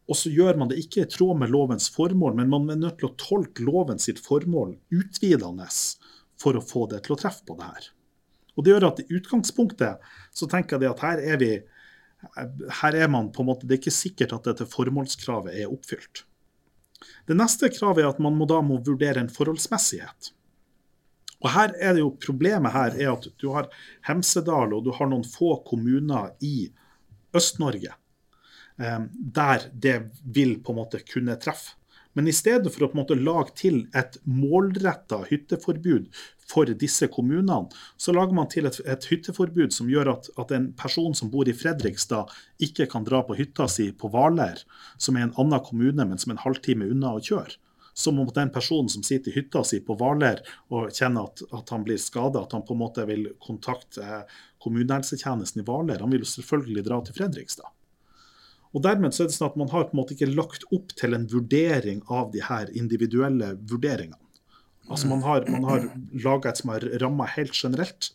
og 0.04 0.18
så 0.20 0.30
gjør 0.32 0.58
man 0.60 0.68
det 0.70 0.82
ikke 0.82 1.02
i 1.02 1.08
tråd 1.08 1.38
med 1.40 1.52
lovens 1.52 1.88
formål, 1.92 2.36
men 2.36 2.50
man 2.52 2.68
er 2.70 2.80
nødt 2.80 2.98
til 3.00 3.08
å 3.08 3.16
tolke 3.20 3.64
loven 3.64 4.00
sitt 4.02 4.20
formål 4.20 4.76
utvidende 4.92 5.66
for 6.40 6.56
å 6.56 6.64
få 6.64 6.86
det 6.90 7.04
til 7.04 7.14
å 7.14 7.20
treffe 7.20 7.44
på 7.46 7.56
det 7.58 7.68
her. 7.68 7.88
Og 8.54 8.64
Det 8.64 8.74
gjør 8.74 8.88
at 8.88 9.00
i 9.02 9.08
utgangspunktet 9.18 10.12
så 10.34 10.48
tenker 10.50 10.78
jeg 10.78 10.92
at 10.94 11.02
her 11.04 11.22
er 11.22 11.40
vi 11.40 11.54
her 12.80 12.96
er 12.96 13.10
man 13.12 13.26
på 13.32 13.42
en 13.42 13.50
måte, 13.50 13.66
Det 13.66 13.74
er 13.74 13.82
ikke 13.82 13.92
sikkert 13.92 14.32
at 14.32 14.46
dette 14.48 14.66
formålskravet 14.70 15.58
er 15.60 15.72
oppfylt. 15.72 16.22
Det 17.28 17.36
neste 17.36 17.68
kravet 17.68 18.04
er 18.04 18.14
at 18.14 18.22
man 18.22 18.36
må 18.38 18.46
da 18.48 18.62
må 18.64 18.78
vurdere 18.80 19.20
en 19.20 19.28
forholdsmessighet. 19.28 20.30
Og 21.44 21.50
her 21.52 21.74
er 21.76 21.92
det 21.92 22.00
jo 22.00 22.14
Problemet 22.16 22.72
her 22.72 22.96
er 22.96 23.10
at 23.12 23.28
du 23.36 23.50
har 23.52 23.68
Hemsedal 24.08 24.72
og 24.72 24.86
du 24.86 24.94
har 24.96 25.10
noen 25.10 25.26
få 25.28 25.58
kommuner 25.68 26.32
i 26.40 26.70
Øst-Norge 27.36 27.92
Eh, 28.78 29.00
der 29.14 29.60
det 29.72 30.10
vil 30.24 30.58
på 30.62 30.72
en 30.72 30.80
måte 30.82 30.98
kunne 31.06 31.36
treffe. 31.38 31.76
Men 32.14 32.30
i 32.30 32.34
stedet 32.34 32.70
for 32.70 32.86
å 32.86 32.88
på 32.90 32.96
en 32.96 33.02
måte 33.02 33.16
lage 33.18 33.54
til 33.58 33.80
et 33.98 34.16
målretta 34.22 35.24
hytteforbud 35.26 36.06
for 36.46 36.70
disse 36.78 37.08
kommunene, 37.10 37.66
så 37.98 38.14
lager 38.14 38.36
man 38.36 38.48
til 38.52 38.68
et, 38.70 38.78
et 38.86 39.08
hytteforbud 39.10 39.74
som 39.74 39.90
gjør 39.90 40.12
at, 40.14 40.30
at, 40.38 40.54
en 40.54 40.70
person 40.78 41.16
som 41.16 41.32
bor 41.32 41.48
i 41.50 41.56
Fredrikstad, 41.56 42.30
ikke 42.62 42.86
kan 42.92 43.06
dra 43.06 43.24
på 43.26 43.36
hytta 43.38 43.66
si 43.70 43.90
på 43.92 44.10
Hvaler, 44.12 44.62
som 44.96 45.18
er 45.18 45.26
en 45.26 45.36
annen 45.42 45.62
kommune, 45.66 46.06
men 46.06 46.20
som 46.20 46.32
er 46.32 46.38
en 46.38 46.44
halvtime 46.46 46.90
unna 46.94 47.16
å 47.16 47.22
kjøre. 47.24 47.58
Som 47.94 48.18
om 48.18 48.30
den 48.34 48.50
personen 48.50 48.90
som 48.90 49.04
sitter 49.06 49.30
i 49.30 49.36
hytta 49.36 49.62
si 49.66 49.78
på 49.82 49.94
Hvaler 49.98 50.42
og 50.74 50.90
kjenner 50.94 51.28
at, 51.30 51.44
at 51.54 51.70
han 51.74 51.86
blir 51.86 52.00
skada, 52.02 52.42
at 52.42 52.54
han 52.54 52.66
på 52.66 52.74
en 52.74 52.82
måte 52.82 53.06
vil 53.10 53.28
kontakte 53.42 54.24
kommunehelsetjenesten 54.62 55.62
i 55.62 55.66
Hvaler. 55.66 56.02
Han 56.02 56.14
vil 56.14 56.26
jo 56.26 56.34
selvfølgelig 56.36 56.86
dra 56.88 57.02
til 57.06 57.18
Fredrikstad. 57.18 57.73
Og 58.74 58.82
dermed 58.82 59.14
så 59.14 59.24
er 59.24 59.30
det 59.30 59.36
sånn 59.36 59.52
at 59.52 59.58
man 59.60 59.70
har 59.70 59.86
på 59.86 59.94
en 59.94 60.00
måte 60.00 60.16
ikke 60.16 60.32
lagt 60.34 60.66
opp 60.74 60.92
til 60.98 61.14
en 61.14 61.28
vurdering 61.30 62.02
av 62.10 62.32
de 62.34 62.42
her 62.42 62.70
individuelle 62.74 63.54
vurderingene. 63.70 64.18
Altså 64.90 65.08
Man 65.08 65.22
har, 65.24 65.46
man 65.48 65.64
har 65.64 65.86
laga 66.24 66.50
et 66.50 66.60
som 66.60 66.74
har 66.74 66.84
ramma 67.00 67.28
helt 67.36 67.54
generelt, 67.56 68.10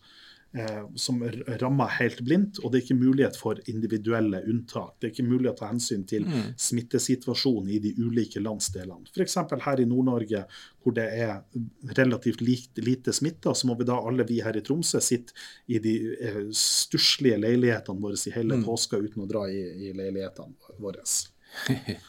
som 0.95 1.19
rammer 1.61 1.87
helt 1.99 2.21
blindt, 2.25 2.57
og 2.63 2.71
det 2.71 2.79
er 2.79 2.85
ikke 2.87 2.95
mulighet 3.03 3.35
for 3.37 3.59
individuelle 3.69 4.39
unntak. 4.49 4.95
Det 4.99 5.07
er 5.07 5.11
ikke 5.13 5.27
mulig 5.29 5.51
å 5.51 5.55
ta 5.59 5.67
hensyn 5.69 6.07
til 6.09 6.23
Mm. 6.25 6.55
smittesituasjonen 6.57 7.69
i 7.69 7.77
de 7.79 7.91
ulike 8.01 8.41
landsdelene. 8.41 9.05
F.eks. 9.13 9.35
her 9.61 9.79
i 9.79 9.85
Nord-Norge, 9.85 10.45
hvor 10.81 10.93
det 10.95 11.05
er 11.13 11.43
relativt 11.95 12.41
lite, 12.41 12.81
lite 12.81 13.13
smitta, 13.13 13.53
så 13.53 13.67
må 13.67 13.77
vi 13.77 13.85
da 13.85 13.99
alle 14.01 14.23
vi 14.25 14.39
her 14.41 14.57
i 14.57 14.61
Tromsø 14.61 14.99
sitte 14.99 15.33
i 15.67 15.77
de 15.77 15.95
eh, 16.19 16.41
stusslige 16.51 17.37
leilighetene 17.39 18.01
våre 18.01 18.17
i 18.17 18.31
hele 18.33 18.55
Mm. 18.57 18.63
påska 18.65 18.97
uten 18.97 19.21
å 19.23 19.27
dra 19.29 19.45
i, 19.49 19.89
i 19.89 19.93
leilighetene 19.93 20.53
våre. 20.79 21.05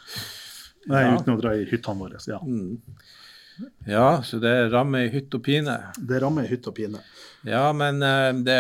Nei, 0.88 1.02
Ja. 1.04 1.18
uten 1.18 1.36
å 1.36 1.40
dra 1.40 1.52
i 1.54 1.64
hyttene 1.68 1.98
våre. 1.98 2.18
Ja. 2.26 2.38
Mm. 2.40 2.80
Ja, 3.88 4.22
så 4.22 4.38
det 4.42 4.54
rammer 4.72 5.06
i 5.06 5.12
hytt 5.12 5.34
og 5.36 5.44
pine. 5.44 5.76
Det 5.96 6.20
rammer 6.22 6.46
i 6.46 6.50
hytt 6.50 6.68
og 6.70 6.76
pine. 6.76 7.02
Ja, 7.46 7.70
men 7.76 8.02
eh, 8.04 8.32
det, 8.44 8.58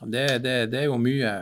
det, 0.00 0.24
det, 0.44 0.56
det 0.72 0.82
er 0.82 0.88
jo 0.90 0.98
mye 1.00 1.32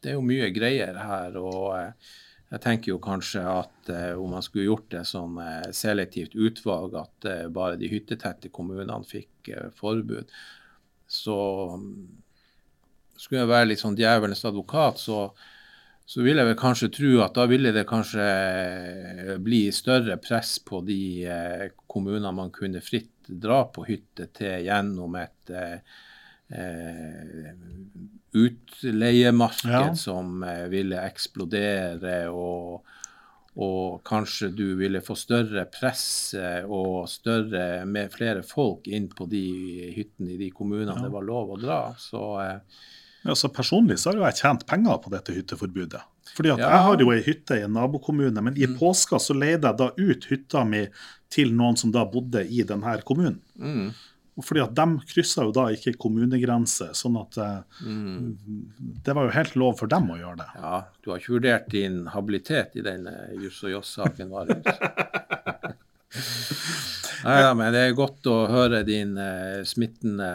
Det 0.00 0.12
er 0.12 0.16
jo 0.16 0.24
mye 0.24 0.50
greier 0.54 0.98
her. 1.00 1.38
Og 1.40 1.72
eh, 1.76 2.12
jeg 2.52 2.62
tenker 2.64 2.92
jo 2.94 3.00
kanskje 3.02 3.42
at 3.42 3.90
eh, 3.92 4.12
om 4.18 4.36
man 4.36 4.44
skulle 4.44 4.68
gjort 4.68 4.90
det 4.94 5.04
som 5.08 5.40
selektivt 5.74 6.36
utvalg, 6.36 6.94
at 7.00 7.30
bare 7.52 7.80
de 7.80 7.90
hyttetette 7.90 8.52
kommunene 8.54 9.02
fikk 9.06 9.50
forbud, 9.76 10.30
så 11.06 11.38
mm, 11.78 12.06
skulle 13.16 13.44
jeg 13.44 13.50
være 13.50 13.68
litt 13.70 13.82
sånn 13.82 13.98
djevelens 13.98 14.44
advokat, 14.48 14.98
så 15.00 15.20
så 16.06 16.22
vil 16.22 16.38
jeg 16.38 16.46
vel 16.46 16.58
kanskje 16.60 16.88
tro 16.94 17.08
at 17.24 17.34
da 17.34 17.44
ville 17.50 17.72
det 17.74 17.82
kanskje 17.90 18.26
eh, 18.26 19.32
bli 19.42 19.64
større 19.74 20.16
press 20.22 20.56
på 20.62 20.78
de 20.86 21.00
eh, 21.26 21.64
kommunene 21.90 22.30
man 22.36 22.52
kunne 22.54 22.78
fritt 22.84 23.26
dra 23.26 23.64
på 23.74 23.82
hytte 23.88 24.28
til 24.38 24.62
gjennom 24.68 25.16
et 25.18 25.50
eh, 25.50 25.80
eh, 26.54 27.50
utleiemarked 28.36 29.72
Ja. 29.72 29.94
som 29.98 30.44
ville 30.70 31.00
eksplodere, 31.08 32.28
og, 32.30 32.84
og 33.56 34.02
kanskje 34.06 34.50
du 34.54 34.66
ville 34.78 35.00
få 35.02 35.16
større 35.18 35.64
press 35.72 36.34
og 36.68 37.08
større, 37.10 37.84
med 37.88 38.12
flere 38.14 38.44
folk 38.46 38.86
inn 38.86 39.08
på 39.10 39.26
de 39.30 39.42
hyttene 39.96 40.34
i 40.36 40.40
de 40.44 40.50
kommunene 40.54 40.94
Ja. 40.94 41.02
det 41.06 41.12
var 41.16 41.26
lov 41.26 41.54
å 41.56 41.60
dra. 41.60 41.80
Så 41.98 42.22
eh, 42.44 42.60
Ja, 43.26 43.34
så 43.34 43.48
personlig 43.52 43.98
så 43.98 44.10
har 44.10 44.20
jo 44.20 44.26
jeg 44.28 44.38
tjent 44.40 44.66
penger 44.70 44.98
på 45.02 45.10
dette 45.12 45.34
hytteforbudet. 45.34 46.02
Fordi 46.36 46.52
at 46.52 46.58
Ja. 46.60 46.70
Jeg 46.70 46.82
har 46.86 46.98
jo 47.00 47.10
ei 47.12 47.22
hytte 47.24 47.56
i 47.58 47.64
en 47.64 47.72
nabokommune, 47.76 48.42
men 48.42 48.56
i 48.56 48.66
Mm. 48.66 48.76
påska 48.78 49.18
så 49.18 49.34
leide 49.34 49.66
jeg 49.70 49.76
da 49.78 49.90
ut 49.96 50.24
hytta 50.30 50.64
mi 50.68 50.86
til 51.30 51.52
noen 51.52 51.76
som 51.76 51.90
da 51.92 52.04
bodde 52.04 52.44
i 52.46 52.62
denne 52.62 53.02
kommunen. 53.04 53.40
mm, 53.58 53.92
fordi 54.44 54.60
at 54.62 54.74
De 54.74 54.86
kryssa 55.08 55.42
jo 55.46 55.52
da 55.52 55.68
ikke 55.72 55.96
kommunegrenser, 55.96 56.90
sånn 56.92 57.16
at 57.20 57.38
eh, 57.38 57.62
mm. 57.86 58.36
det 59.02 59.14
var 59.14 59.24
jo 59.24 59.30
helt 59.30 59.56
lov 59.56 59.78
for 59.78 59.86
dem 59.88 60.10
å 60.10 60.18
gjøre 60.18 60.36
det. 60.36 60.50
Ja, 60.60 60.84
du 61.02 61.10
har 61.10 61.18
ikke 61.18 61.38
vurdert 61.38 61.68
din 61.70 62.06
habilitet 62.06 62.76
i 62.76 62.82
den 62.82 63.08
Juss 63.40 63.62
og 63.64 63.70
Joss-saken, 63.70 64.28
Marius? 64.28 64.64
Nei 67.24 67.40
da, 67.42 67.54
men 67.58 67.72
det 67.74 67.80
er 67.88 67.96
godt 67.96 68.28
å 68.30 68.36
høre 68.50 68.82
din 68.86 69.16
eh, 69.18 69.62
smittende 69.66 70.28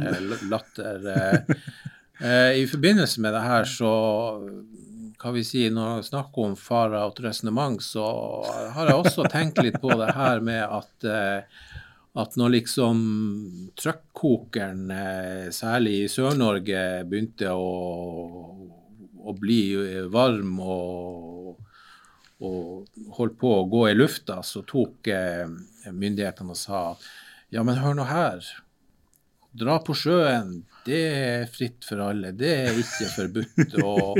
eh, 0.00 0.20
latter. 0.50 1.06
Eh, 1.12 1.56
I 2.22 2.66
forbindelse 2.70 3.20
med 3.24 3.34
det 3.34 3.42
her, 3.42 3.64
så 3.66 3.92
kan 5.22 5.34
vi 5.34 5.44
si, 5.46 5.64
når 5.70 6.00
vi 6.00 6.08
snakker 6.08 6.48
om 6.48 6.56
farer 6.58 7.06
og 7.06 7.18
resonnement, 7.22 7.82
så 7.82 8.04
har 8.74 8.90
jeg 8.90 8.98
også 8.98 9.26
tenkt 9.30 9.62
litt 9.62 9.78
på 9.82 9.94
det 9.98 10.12
her 10.16 10.42
med 10.44 10.62
at 10.66 11.06
eh, 11.06 11.62
at 12.12 12.34
når 12.36 12.50
liksom 12.58 12.98
trøkkokeren, 13.80 14.90
eh, 14.92 15.46
særlig 15.54 15.94
i 16.02 16.08
Sør-Norge, 16.12 16.82
begynte 17.08 17.54
å, 17.56 17.70
å 19.16 19.34
bli 19.40 19.62
varm 20.12 20.58
og, 20.60 21.54
og 22.44 23.14
holdt 23.16 23.38
på 23.40 23.54
å 23.56 23.64
gå 23.72 23.86
i 23.88 23.96
lufta, 23.96 24.42
så 24.44 24.60
tok 24.68 25.08
eh, 25.08 25.46
myndighetene 25.88 26.52
og 26.52 26.60
sa 26.60 26.82
ja, 27.52 27.64
men 27.64 27.80
hør 27.80 27.96
nå 27.96 28.04
her. 28.08 28.44
Dra 29.52 29.76
på 29.84 29.94
sjøen, 29.96 30.62
det 30.86 31.00
er 31.12 31.46
fritt 31.52 31.84
for 31.86 32.00
alle. 32.02 32.32
Det 32.34 32.50
er 32.64 32.78
ikke 32.80 33.08
forbudt. 33.12 33.76
Og, 33.84 34.18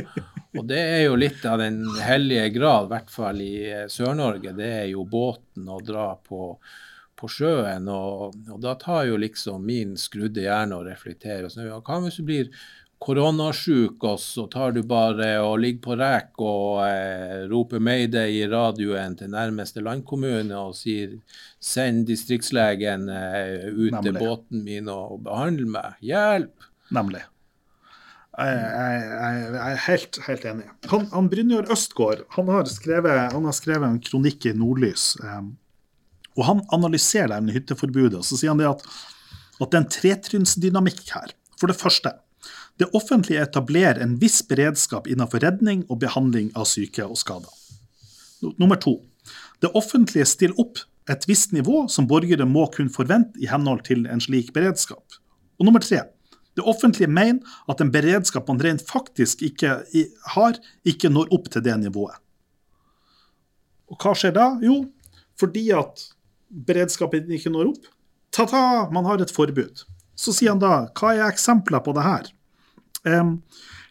og 0.58 0.66
det 0.68 0.80
er 0.80 1.02
jo 1.06 1.18
litt 1.18 1.44
av 1.48 1.58
den 1.62 1.82
hellige 2.04 2.50
grad, 2.58 2.86
i 2.86 2.92
hvert 2.92 3.12
fall 3.12 3.40
i 3.42 3.54
eh, 3.70 3.86
Sør-Norge. 3.90 4.52
Det 4.58 4.68
er 4.82 4.86
jo 4.92 5.06
båten 5.08 5.70
å 5.72 5.80
dra 5.82 6.12
på, 6.22 6.52
på 7.18 7.30
sjøen. 7.32 7.88
Og, 7.90 8.36
og 8.52 8.60
da 8.62 8.76
tar 8.80 9.08
jo 9.08 9.18
liksom 9.20 9.64
min 9.66 9.96
skrudde 10.00 10.44
hjerne 10.44 10.78
og 10.78 10.86
reflekterer. 10.90 11.48
Og 11.48 11.54
så, 11.54 11.66
ja, 11.66 11.80
hva 11.80 11.98
hvis 12.04 12.20
du 12.20 12.28
blir 12.28 12.52
koronasjuk, 13.02 14.04
og 14.06 14.20
så 14.22 14.44
tar 14.50 14.74
du 14.76 14.82
bare 14.86 15.34
og 15.42 15.58
ligger 15.62 15.82
på 15.86 15.96
rek 15.98 16.42
og 16.42 16.82
eh, 16.86 17.42
roper 17.50 17.82
mayday 17.82 18.38
i 18.38 18.46
radioen 18.50 19.16
til 19.18 19.32
nærmeste 19.32 19.82
landkommune 19.82 20.54
og 20.54 20.76
sier 20.78 21.16
send 21.62 22.06
distriktslegen 22.10 23.08
eh, 23.10 23.68
ut 23.74 23.98
til 23.98 24.16
båten 24.18 24.62
min 24.66 24.90
og, 24.92 25.18
behandle 25.26 25.68
meg. 25.74 25.98
Hjelp! 26.04 26.70
Nemlig. 26.92 27.24
Jeg, 28.32 28.56
jeg, 28.56 29.00
jeg, 29.12 29.40
jeg 29.52 29.72
er 29.72 29.82
helt, 29.86 30.18
helt 30.28 30.44
enig. 30.48 30.70
Han, 30.88 31.08
han 31.12 31.28
Brynjar 31.32 31.68
Østgaard 31.74 32.22
han 32.36 32.48
har, 32.48 32.70
skrevet, 32.70 33.34
han 33.34 33.44
har 33.48 33.56
skrevet 33.56 33.88
en 33.88 34.00
kronikk 34.00 34.48
i 34.48 34.54
Nordlys. 34.56 35.12
eh, 35.20 35.42
og 36.38 36.46
Han 36.48 36.62
analyserer 36.72 37.34
det 37.34 37.42
med 37.44 37.58
hytteforbudet. 37.58 38.22
og 38.22 38.24
Så 38.24 38.38
sier 38.40 38.54
han 38.54 38.62
det 38.62 38.70
at, 38.70 38.84
at 39.60 39.68
det 39.68 39.76
er 39.76 39.82
en 39.82 39.94
tretrinnsdynamikk 39.98 41.02
her. 41.12 41.34
For 41.60 41.68
det 41.68 41.76
første, 41.76 42.14
det 42.80 42.88
offentlige 42.96 43.42
etablerer 43.42 44.00
en 44.02 44.16
viss 44.20 44.40
beredskap 44.48 45.06
innenfor 45.10 45.44
redning 45.44 45.84
og 45.88 46.00
behandling 46.02 46.50
av 46.58 46.66
syke 46.70 47.04
og 47.04 47.18
skader. 47.20 47.52
Nummer 48.58 48.80
to, 48.80 48.96
det 49.62 49.70
offentlige 49.78 50.26
stiller 50.26 50.58
opp 50.60 50.80
et 51.10 51.26
visst 51.28 51.52
nivå 51.52 51.84
som 51.90 52.08
borgere 52.10 52.46
må 52.48 52.66
kunne 52.74 52.92
forvente 52.94 53.38
i 53.42 53.50
henhold 53.50 53.84
til 53.86 54.06
en 54.10 54.22
slik 54.22 54.52
beredskap. 54.54 55.18
Og 55.58 55.68
nummer 55.68 55.82
tre, 55.82 56.00
det 56.56 56.64
offentlige 56.68 57.10
mener 57.10 57.40
at 57.70 57.80
en 57.80 57.92
beredskap 57.92 58.48
man 58.50 58.60
rent 58.62 58.82
faktisk 58.88 59.42
ikke 59.46 59.78
har, 60.34 60.58
ikke 60.84 61.10
når 61.12 61.32
opp 61.34 61.48
til 61.52 61.64
det 61.64 61.78
nivået. 61.80 62.18
Og 63.92 63.98
hva 64.00 64.14
skjer 64.16 64.34
da? 64.36 64.48
Jo, 64.64 64.82
fordi 65.40 65.68
at 65.76 66.06
beredskapen 66.68 67.30
ikke 67.32 67.52
når 67.52 67.72
opp, 67.72 67.88
ta-ta, 68.32 68.88
man 68.92 69.08
har 69.08 69.20
et 69.20 69.32
forbud. 69.32 69.84
Så 70.16 70.34
sier 70.36 70.54
han 70.54 70.62
da, 70.62 70.86
hva 70.96 71.14
er 71.14 71.26
eksempler 71.28 71.82
på 71.84 71.94
det 71.96 72.04
her? 72.06 72.30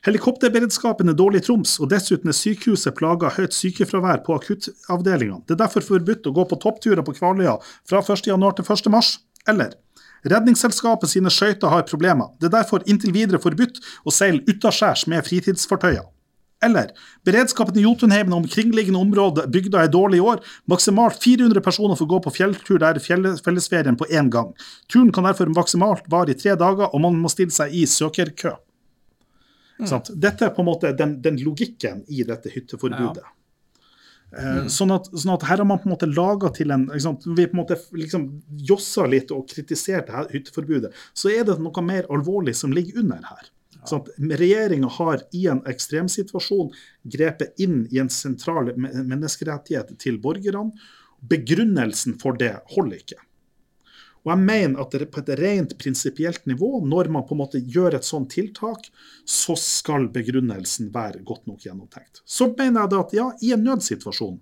Helikopterberedskapen 0.05 1.11
er 1.11 1.17
dårlig 1.17 1.41
i 1.41 1.45
Troms, 1.45 1.75
og 1.83 1.91
dessuten 1.91 2.31
er 2.31 2.37
sykehuset 2.37 2.95
plaga 2.97 3.29
av 3.29 3.37
høyt 3.37 3.53
sykefravær 3.55 4.23
på 4.25 4.37
akuttavdelingene. 4.37 5.43
Det 5.45 5.57
er 5.57 5.63
derfor 5.65 5.85
forbudt 5.85 6.29
å 6.29 6.35
gå 6.35 6.47
på 6.47 6.59
toppturer 6.63 7.03
på 7.05 7.15
Kvaløya 7.19 7.57
fra 7.89 8.01
1.1. 8.01 8.23
til 8.25 8.37
1.3. 8.39 9.01
Eller 9.51 9.75
Redningsselskapet 10.21 11.09
sine 11.09 11.31
skøyter 11.33 11.71
har 11.73 11.87
problemer. 11.89 12.29
Det 12.39 12.51
er 12.51 12.57
derfor 12.59 12.83
inntil 12.85 13.13
videre 13.15 13.41
forbudt 13.41 13.79
å 14.05 14.13
seile 14.13 14.43
utaskjærs 14.45 15.07
med 15.09 15.25
fritidsfartøyer. 15.25 16.05
Eller 16.61 16.91
beredskapen 17.25 17.79
i 17.81 17.83
Jotunheimen 17.87 18.35
og 18.35 18.43
omkringliggende 18.43 19.01
områder 19.01 19.47
bygda 19.49 19.81
er 19.81 19.93
dårlig 19.93 20.19
i 20.19 20.25
år. 20.33 20.43
Maksimalt 20.69 21.17
400 21.23 21.63
personer 21.65 21.97
får 21.97 22.09
gå 22.11 22.19
på 22.21 22.33
fjelltur 22.35 22.77
der 22.83 23.01
fellesferien 23.01 23.97
på 23.97 24.05
én 24.13 24.29
gang. 24.29 24.51
Turen 24.85 25.09
kan 25.15 25.25
derfor 25.25 25.49
maksimalt 25.49 26.05
vare 26.13 26.35
i 26.35 26.37
tre 26.37 26.53
dager, 26.53 26.93
og 26.93 27.01
man 27.01 27.17
må 27.17 27.33
stille 27.33 27.53
seg 27.55 27.73
i 27.73 27.87
søkerkø. 27.89 28.53
Sant? 29.89 30.11
Dette 30.13 30.47
er 30.47 30.55
på 30.55 30.63
en 30.63 30.69
måte 30.69 30.91
den, 30.97 31.19
den 31.21 31.37
logikken 31.41 32.03
i 32.07 32.25
dette 32.27 32.51
hytteforbudet. 32.53 33.23
Eh, 34.31 34.67
Sånn, 34.71 34.93
at, 34.95 35.09
sånn 35.11 35.33
at 35.33 35.43
her 35.49 35.59
har 35.59 35.67
man 35.67 35.81
på 35.81 35.89
en 35.89 35.95
måte 35.95 36.07
laga 36.07 36.51
til 36.55 36.71
en? 36.71 36.85
Vi 36.87 37.47
på 37.47 37.55
en 37.55 37.61
måte 37.61 37.77
liksom 37.97 38.27
jossa 38.69 39.07
litt 39.11 39.31
og 39.35 39.49
kritisert 39.51 40.07
det 40.07 40.15
her 40.15 40.29
hytteforbudet. 40.31 40.93
Så 41.13 41.33
er 41.33 41.43
det 41.47 41.57
noe 41.59 41.83
mer 41.85 42.07
alvorlig 42.13 42.55
som 42.59 42.75
ligger 42.75 43.01
under 43.03 43.25
her. 43.27 43.49
Sånn 43.89 44.05
Regjeringa 44.37 44.91
har 44.99 45.23
i 45.33 45.47
en 45.49 45.63
ekstremsituasjon 45.67 46.69
grepet 47.15 47.57
inn 47.63 47.87
i 47.91 47.99
en 48.01 48.11
sentral 48.13 48.69
menneskerettighet 48.77 49.95
til 50.01 50.21
borgerne. 50.21 50.69
Begrunnelsen 51.31 52.15
for 52.21 52.37
det 52.37 52.53
holder 52.75 53.01
ikke. 53.01 53.19
Og 54.21 54.29
jeg 54.29 54.41
mener 54.43 54.83
at 54.83 54.93
på 54.93 55.21
et 55.23 55.31
rent 55.39 55.73
prinsipielt 55.81 56.45
nivå, 56.45 56.83
når 56.85 57.09
man 57.13 57.25
på 57.25 57.33
en 57.33 57.41
måte 57.41 57.61
gjør 57.61 57.97
et 57.97 58.05
sånt 58.05 58.29
tiltak, 58.35 58.85
så 59.25 59.55
skal 59.57 60.11
begrunnelsen 60.13 60.91
være 60.93 61.23
godt 61.25 61.47
nok 61.49 61.65
gjennomtenkt. 61.65 62.21
Så 62.25 62.51
mener 62.53 62.83
jeg 62.83 62.93
da 62.93 63.01
at 63.01 63.15
ja, 63.17 63.27
i 63.41 63.53
en 63.55 63.65
nødsituasjon, 63.65 64.37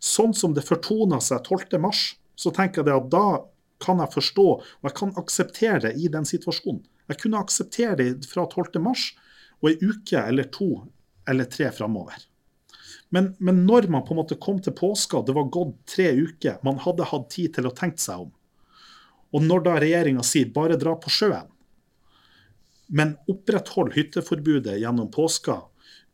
sånn 0.00 0.36
som 0.36 0.54
det 0.54 0.64
fortona 0.66 1.18
seg 1.24 1.42
12.3, 1.42 1.90
så 2.38 2.54
tenker 2.54 2.86
jeg 2.86 3.02
at 3.02 3.10
da 3.12 3.26
kan 3.82 4.00
jeg 4.04 4.14
forstå, 4.14 4.46
og 4.60 4.86
jeg 4.86 4.96
kan 4.96 5.12
akseptere 5.18 5.82
det 5.88 5.94
i 5.98 6.08
den 6.12 6.28
situasjonen. 6.28 6.84
Jeg 7.10 7.18
kunne 7.24 7.42
akseptere 7.42 7.96
det 7.98 8.28
fra 8.30 8.46
12.3 8.46 8.80
og 9.60 9.70
ei 9.70 9.76
uke 9.82 10.20
eller 10.20 10.46
to 10.54 10.70
eller 11.28 11.48
tre 11.50 11.70
framover. 11.74 12.22
Men, 13.10 13.32
men, 13.42 13.64
når 13.66 13.88
man 13.90 14.04
på 14.06 14.14
en 14.14 14.20
måte 14.20 14.38
kom 14.38 14.60
til 14.62 14.74
påska, 14.76 15.24
det 15.26 15.34
var 15.34 15.50
gått 15.50 15.74
tre 15.90 16.12
uker, 16.14 16.60
man 16.62 16.78
hadde 16.78 17.08
hatt 17.10 17.26
tid 17.34 17.56
til 17.56 17.66
å 17.66 17.74
tenke 17.74 17.98
seg 17.98 18.26
om. 18.26 18.30
Og 19.30 19.44
når 19.46 19.66
da 19.66 19.78
regjeringa 19.82 20.24
sier 20.26 20.50
bare 20.54 20.78
dra 20.80 20.96
på 20.98 21.12
sjøen, 21.12 21.48
men 22.90 23.14
oppretthold 23.30 23.92
hytteforbudet 23.94 24.80
gjennom 24.82 25.10
påska 25.14 25.60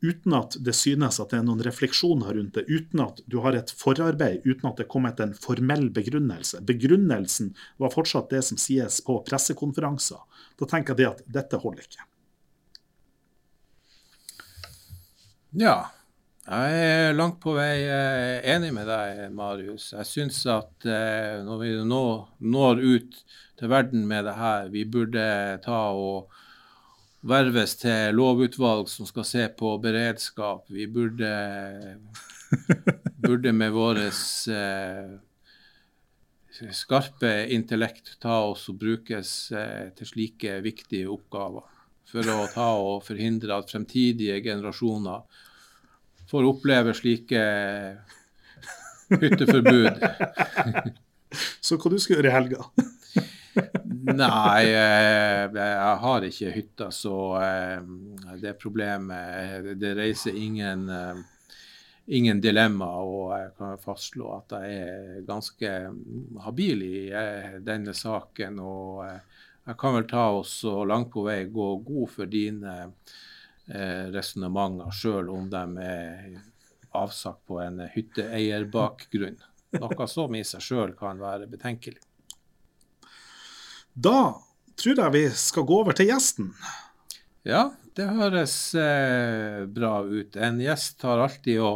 uten 0.04 0.34
at 0.36 0.58
det 0.60 0.74
synes 0.76 1.16
at 1.22 1.30
det 1.32 1.38
er 1.38 1.46
noen 1.46 1.62
refleksjoner 1.64 2.36
rundt 2.36 2.58
det, 2.58 2.66
uten 2.68 3.00
at 3.00 3.22
du 3.24 3.38
har 3.44 3.56
et 3.56 3.72
forarbeid, 3.72 4.44
uten 4.44 4.68
at 4.68 4.82
det 4.82 4.88
kom 4.92 5.08
etter 5.08 5.30
en 5.30 5.38
formell 5.38 5.88
begrunnelse. 5.94 6.60
Begrunnelsen 6.68 7.54
var 7.80 7.94
fortsatt 7.94 8.28
det 8.30 8.42
som 8.44 8.60
sies 8.60 9.00
på 9.06 9.16
pressekonferanser. 9.24 10.20
Da 10.60 10.68
tenker 10.68 11.00
jeg 11.00 11.14
at 11.14 11.24
dette 11.38 11.60
holder 11.62 11.88
ikke. 11.88 12.04
Ja, 15.56 15.78
jeg 16.46 16.78
er 16.78 17.16
langt 17.16 17.40
på 17.42 17.56
vei 17.56 17.82
enig 18.46 18.70
med 18.74 18.86
deg, 18.86 19.24
Marius. 19.34 19.90
Jeg 19.96 20.06
syns 20.06 20.40
at 20.46 20.86
eh, 20.86 21.42
når 21.42 21.58
vi 21.62 21.70
nå 21.82 22.02
når 22.38 22.82
ut 22.84 23.16
til 23.58 23.72
verden 23.72 24.04
med 24.06 24.28
det 24.28 24.36
her, 24.38 24.68
vi 24.70 24.84
burde 24.86 25.26
ta 25.64 25.80
og 25.96 26.30
verves 27.26 27.74
til 27.80 28.14
lovutvalg 28.14 28.86
som 28.90 29.08
skal 29.08 29.26
se 29.26 29.46
på 29.58 29.72
beredskap. 29.82 30.68
Vi 30.70 30.86
burde, 30.86 31.32
burde 33.26 33.54
med 33.56 33.74
vår 33.74 34.04
eh, 34.06 35.16
skarpe 36.70 37.32
intellekt 37.56 38.16
ta 38.22 38.44
oss 38.52 38.68
og 38.70 38.78
brukes 38.84 39.32
eh, 39.50 39.90
til 39.98 40.12
slike 40.12 40.60
viktige 40.62 41.10
oppgaver. 41.10 41.66
For 42.06 42.22
å 42.30 42.46
ta 42.52 42.68
og 42.78 43.02
forhindre 43.02 43.58
at 43.58 43.72
fremtidige 43.72 44.38
generasjoner 44.44 45.26
får 46.30 46.48
oppleve 46.48 46.94
slike 46.94 47.42
hytteforbud. 49.08 50.04
Så 51.60 51.76
hva 51.80 51.90
du 51.90 51.98
skal 52.00 52.18
gjøre 52.18 52.30
i 52.30 52.36
helga? 52.36 52.68
Nei, 54.06 54.64
eh, 54.70 55.46
jeg 55.50 55.94
har 56.02 56.26
ikke 56.26 56.52
hytta, 56.54 56.90
så 56.94 57.16
eh, 57.40 58.36
det 58.40 58.52
problemet 58.60 59.72
Det 59.80 59.94
reiser 59.98 60.36
ingen, 60.36 60.86
eh, 60.92 61.22
ingen 62.18 62.40
dilemma. 62.40 62.90
Og 63.02 63.32
jeg 63.34 63.54
kan 63.58 63.82
fastslå 63.82 64.30
at 64.36 64.56
jeg 64.60 64.82
er 64.86 65.24
ganske 65.26 65.72
habil 66.44 66.84
i 66.86 67.00
denne 67.64 67.96
saken. 67.96 68.60
Og 68.62 69.02
jeg 69.06 69.78
kan 69.80 69.96
vel 69.98 70.08
ta 70.10 70.28
oss 70.38 70.60
så 70.62 70.82
langt 70.86 71.10
på 71.14 71.26
vei 71.26 71.42
gå 71.50 71.70
god 71.86 72.12
for 72.12 72.30
dine 72.30 72.76
resonnementer, 73.66 74.92
sjøl 74.94 75.30
om 75.34 75.48
de 75.50 75.62
er 75.82 76.36
avsagt 76.96 77.42
på 77.50 77.58
en 77.60 77.80
hytteeierbakgrunn. 77.92 79.38
Noe 79.80 80.08
som 80.08 80.34
i 80.38 80.44
seg 80.46 80.62
sjøl 80.64 80.94
kan 80.98 81.18
være 81.20 81.48
betenkelig. 81.50 82.00
Da 83.92 84.36
tror 84.76 85.00
jeg 85.02 85.14
vi 85.14 85.24
skal 85.32 85.66
gå 85.68 85.80
over 85.82 85.96
til 85.96 86.10
gjesten. 86.10 86.50
Ja, 87.46 87.70
det 87.96 88.10
høres 88.12 88.56
eh, 88.74 89.64
bra 89.70 90.00
ut. 90.04 90.36
En 90.36 90.60
gjest 90.60 91.04
har 91.06 91.22
alltid 91.24 91.62
å, 91.62 91.70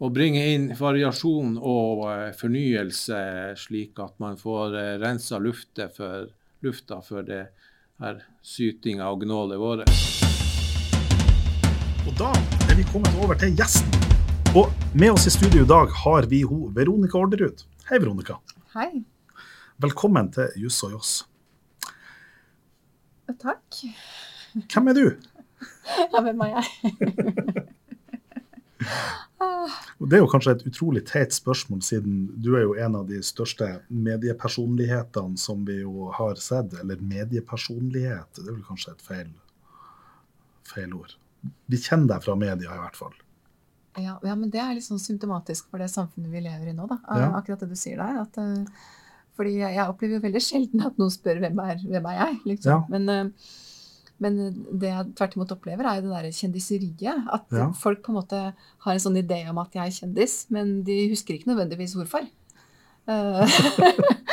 å 0.00 0.10
bringe 0.10 0.42
inn 0.54 0.70
variasjon 0.78 1.58
og 1.60 2.06
eh, 2.10 2.30
fornyelse, 2.38 3.20
slik 3.66 4.00
at 4.02 4.18
man 4.22 4.40
får 4.40 4.78
eh, 4.80 4.92
rensa 5.04 5.38
lufta 5.38 5.90
for, 5.94 6.32
lufta 6.64 7.02
for 7.06 7.26
det 7.28 7.44
her 8.02 8.24
sytinga 8.42 9.12
og 9.12 9.22
gnålet 9.28 9.60
vårt. 9.60 10.23
Og 12.14 12.20
da 12.20 12.30
er 12.70 12.76
vi 12.78 12.84
kommet 12.86 13.10
over 13.24 13.34
til 13.34 13.56
gjesten. 13.58 13.90
Og 14.54 14.70
med 14.94 15.16
oss 15.16 15.24
i 15.26 15.32
studio 15.34 15.64
i 15.64 15.66
dag 15.66 15.90
har 16.04 16.28
vi 16.30 16.44
ho, 16.46 16.68
Veronica 16.70 17.18
Orderud. 17.18 17.64
Hei, 17.88 17.98
Veronica. 17.98 18.36
Hei. 18.70 19.02
Velkommen 19.82 20.28
til 20.36 20.46
Juss 20.62 20.78
og 20.86 20.92
Joss. 20.94 21.14
Takk. 23.42 23.80
Hvem 24.54 24.92
er 24.92 24.98
du? 25.00 25.08
Ja, 26.12 26.22
hvem 26.22 26.44
er 26.46 26.52
jeg? 26.52 26.66
Det 30.04 30.14
er 30.14 30.22
jo 30.22 30.30
kanskje 30.30 30.54
et 30.54 30.64
utrolig 30.70 31.02
teit 31.10 31.34
spørsmål, 31.34 31.82
siden 31.82 32.30
du 32.38 32.54
er 32.54 32.62
jo 32.68 32.78
en 32.78 32.94
av 33.00 33.10
de 33.10 33.18
største 33.26 33.66
mediepersonlighetene 33.90 35.34
som 35.40 35.66
vi 35.66 35.80
jo 35.80 36.12
har 36.14 36.38
sett. 36.38 36.78
Eller 36.78 37.02
mediepersonlighet, 37.02 38.30
det 38.38 38.46
er 38.46 38.54
vel 38.54 38.62
kanskje 38.70 38.94
et 38.94 39.06
feil, 39.10 39.36
feil 40.70 40.94
ord. 41.02 41.18
Vi 41.70 41.80
kjenner 41.80 42.14
deg 42.14 42.24
fra 42.24 42.36
media, 42.38 42.72
i 42.74 42.82
hvert 42.82 42.98
fall. 42.98 43.14
Ja, 43.94 44.16
ja, 44.26 44.34
men 44.34 44.50
det 44.50 44.58
er 44.58 44.74
litt 44.74 44.86
sånn 44.86 45.02
symptomatisk 45.02 45.68
for 45.70 45.82
det 45.82 45.90
samfunnet 45.92 46.32
vi 46.32 46.42
lever 46.42 46.70
i 46.70 46.74
nå, 46.74 46.88
da. 46.90 46.98
Ja. 47.06 47.30
Akkurat 47.38 47.62
det 47.62 47.70
du 47.70 47.78
sier 47.78 48.00
der. 48.02 48.24
at 48.24 48.38
uh, 48.40 48.64
fordi 49.38 49.58
jeg, 49.58 49.84
opplever 49.86 50.18
jo 50.18 50.24
veldig 50.24 50.42
sjelden 50.42 50.82
at 50.86 50.98
noen 51.00 51.12
spør 51.12 51.40
hvem 51.42 51.60
er, 51.64 51.78
hvem 51.82 52.10
er 52.10 52.18
jeg. 52.20 52.34
Liksom. 52.52 52.70
Ja. 52.70 52.78
Men, 52.90 53.08
eh, 53.10 53.54
men, 54.22 54.36
det 54.70 54.92
jeg 54.92 55.08
tvert 55.18 55.34
imot 55.34 55.54
opplever, 55.56 55.88
er 55.90 55.98
jo 55.98 56.04
det 56.04 56.12
derre 56.12 56.30
kjendiseriet. 56.36 57.24
At 57.34 57.56
folk 57.80 58.04
på 58.04 58.12
en 58.12 58.18
måte 58.20 58.42
har 58.54 58.92
en 58.92 59.02
sånn 59.02 59.18
idé 59.18 59.40
om 59.50 59.58
at 59.62 59.74
jeg 59.74 59.90
er 59.90 59.96
kjendis, 59.96 60.36
men 60.54 60.76
de 60.86 61.00
husker 61.10 61.34
ikke 61.34 61.50
nødvendigvis 61.50 61.96
hvorfor. 61.98 62.30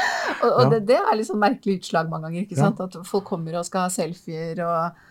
Og, 0.41 0.49
og 0.57 0.71
det, 0.71 0.79
det, 0.89 0.95
er 0.97 1.17
liksom 1.19 1.37
merkelig 1.37 1.75
utslag 1.77 2.07
mange 2.09 2.29
ganger. 2.29 2.45
ikke 2.47 2.57
sant? 2.57 2.79
At 2.81 2.95
folk 3.05 3.27
kommer 3.29 3.59
og 3.59 3.65
skal 3.67 3.85
ha 3.85 3.91
selfier 3.93 4.57
og 4.65 5.01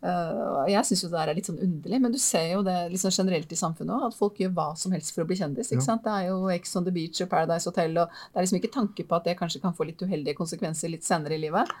Uh, 0.00 0.64
jeg 0.70 0.80
syns 0.88 1.02
jo 1.04 1.10
det 1.12 1.20
er 1.20 1.36
litt 1.36 1.48
sånn 1.50 1.60
underlig, 1.60 1.98
men 2.00 2.14
du 2.14 2.18
ser 2.22 2.54
jo 2.54 2.62
det 2.64 2.76
liksom 2.88 3.12
generelt 3.12 3.50
i 3.52 3.58
samfunnet 3.58 3.92
òg, 3.98 4.06
at 4.08 4.16
folk 4.16 4.38
gjør 4.40 4.54
hva 4.56 4.68
som 4.80 4.94
helst 4.96 5.12
for 5.12 5.24
å 5.24 5.28
bli 5.28 5.36
kjendis. 5.36 5.68
ikke 5.68 5.82
ja. 5.82 5.88
sant? 5.90 6.06
Det 6.06 6.14
er 6.14 6.30
jo 6.30 6.38
Ex 6.54 6.72
on 6.80 6.86
the 6.86 6.94
Beach 6.94 7.20
og 7.20 7.28
Paradise 7.32 7.68
Hotel, 7.68 7.98
og 8.00 8.08
det 8.08 8.38
er 8.38 8.46
liksom 8.46 8.60
ikke 8.62 8.74
tanke 8.78 9.04
på 9.04 9.18
at 9.18 9.28
det 9.28 9.36
kanskje 9.40 9.60
kan 9.60 9.76
få 9.76 9.88
litt 9.90 10.00
uheldige 10.00 10.38
konsekvenser 10.38 10.92
litt 10.92 11.04
senere 11.04 11.36
i 11.36 11.42
livet. 11.44 11.74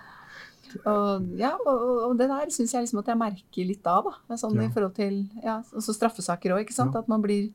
Og, 0.84 1.32
ja, 1.40 1.54
og, 1.64 1.80
og 2.10 2.12
det 2.18 2.28
der 2.30 2.52
syns 2.54 2.74
jeg 2.76 2.84
liksom 2.84 3.00
at 3.00 3.08
jeg 3.10 3.18
merker 3.18 3.66
litt 3.66 3.88
av, 3.90 4.06
da. 4.06 4.38
Sånn 4.38 4.60
ja. 4.60 4.68
i 4.68 4.74
forhold 4.74 4.94
til 4.98 5.24
ja, 5.42 5.58
også 5.76 5.96
straffesaker 5.96 6.54
òg, 6.54 6.66
ikke 6.66 6.76
sant. 6.76 6.96
At 7.00 7.08
man 7.10 7.24
blir 7.24 7.48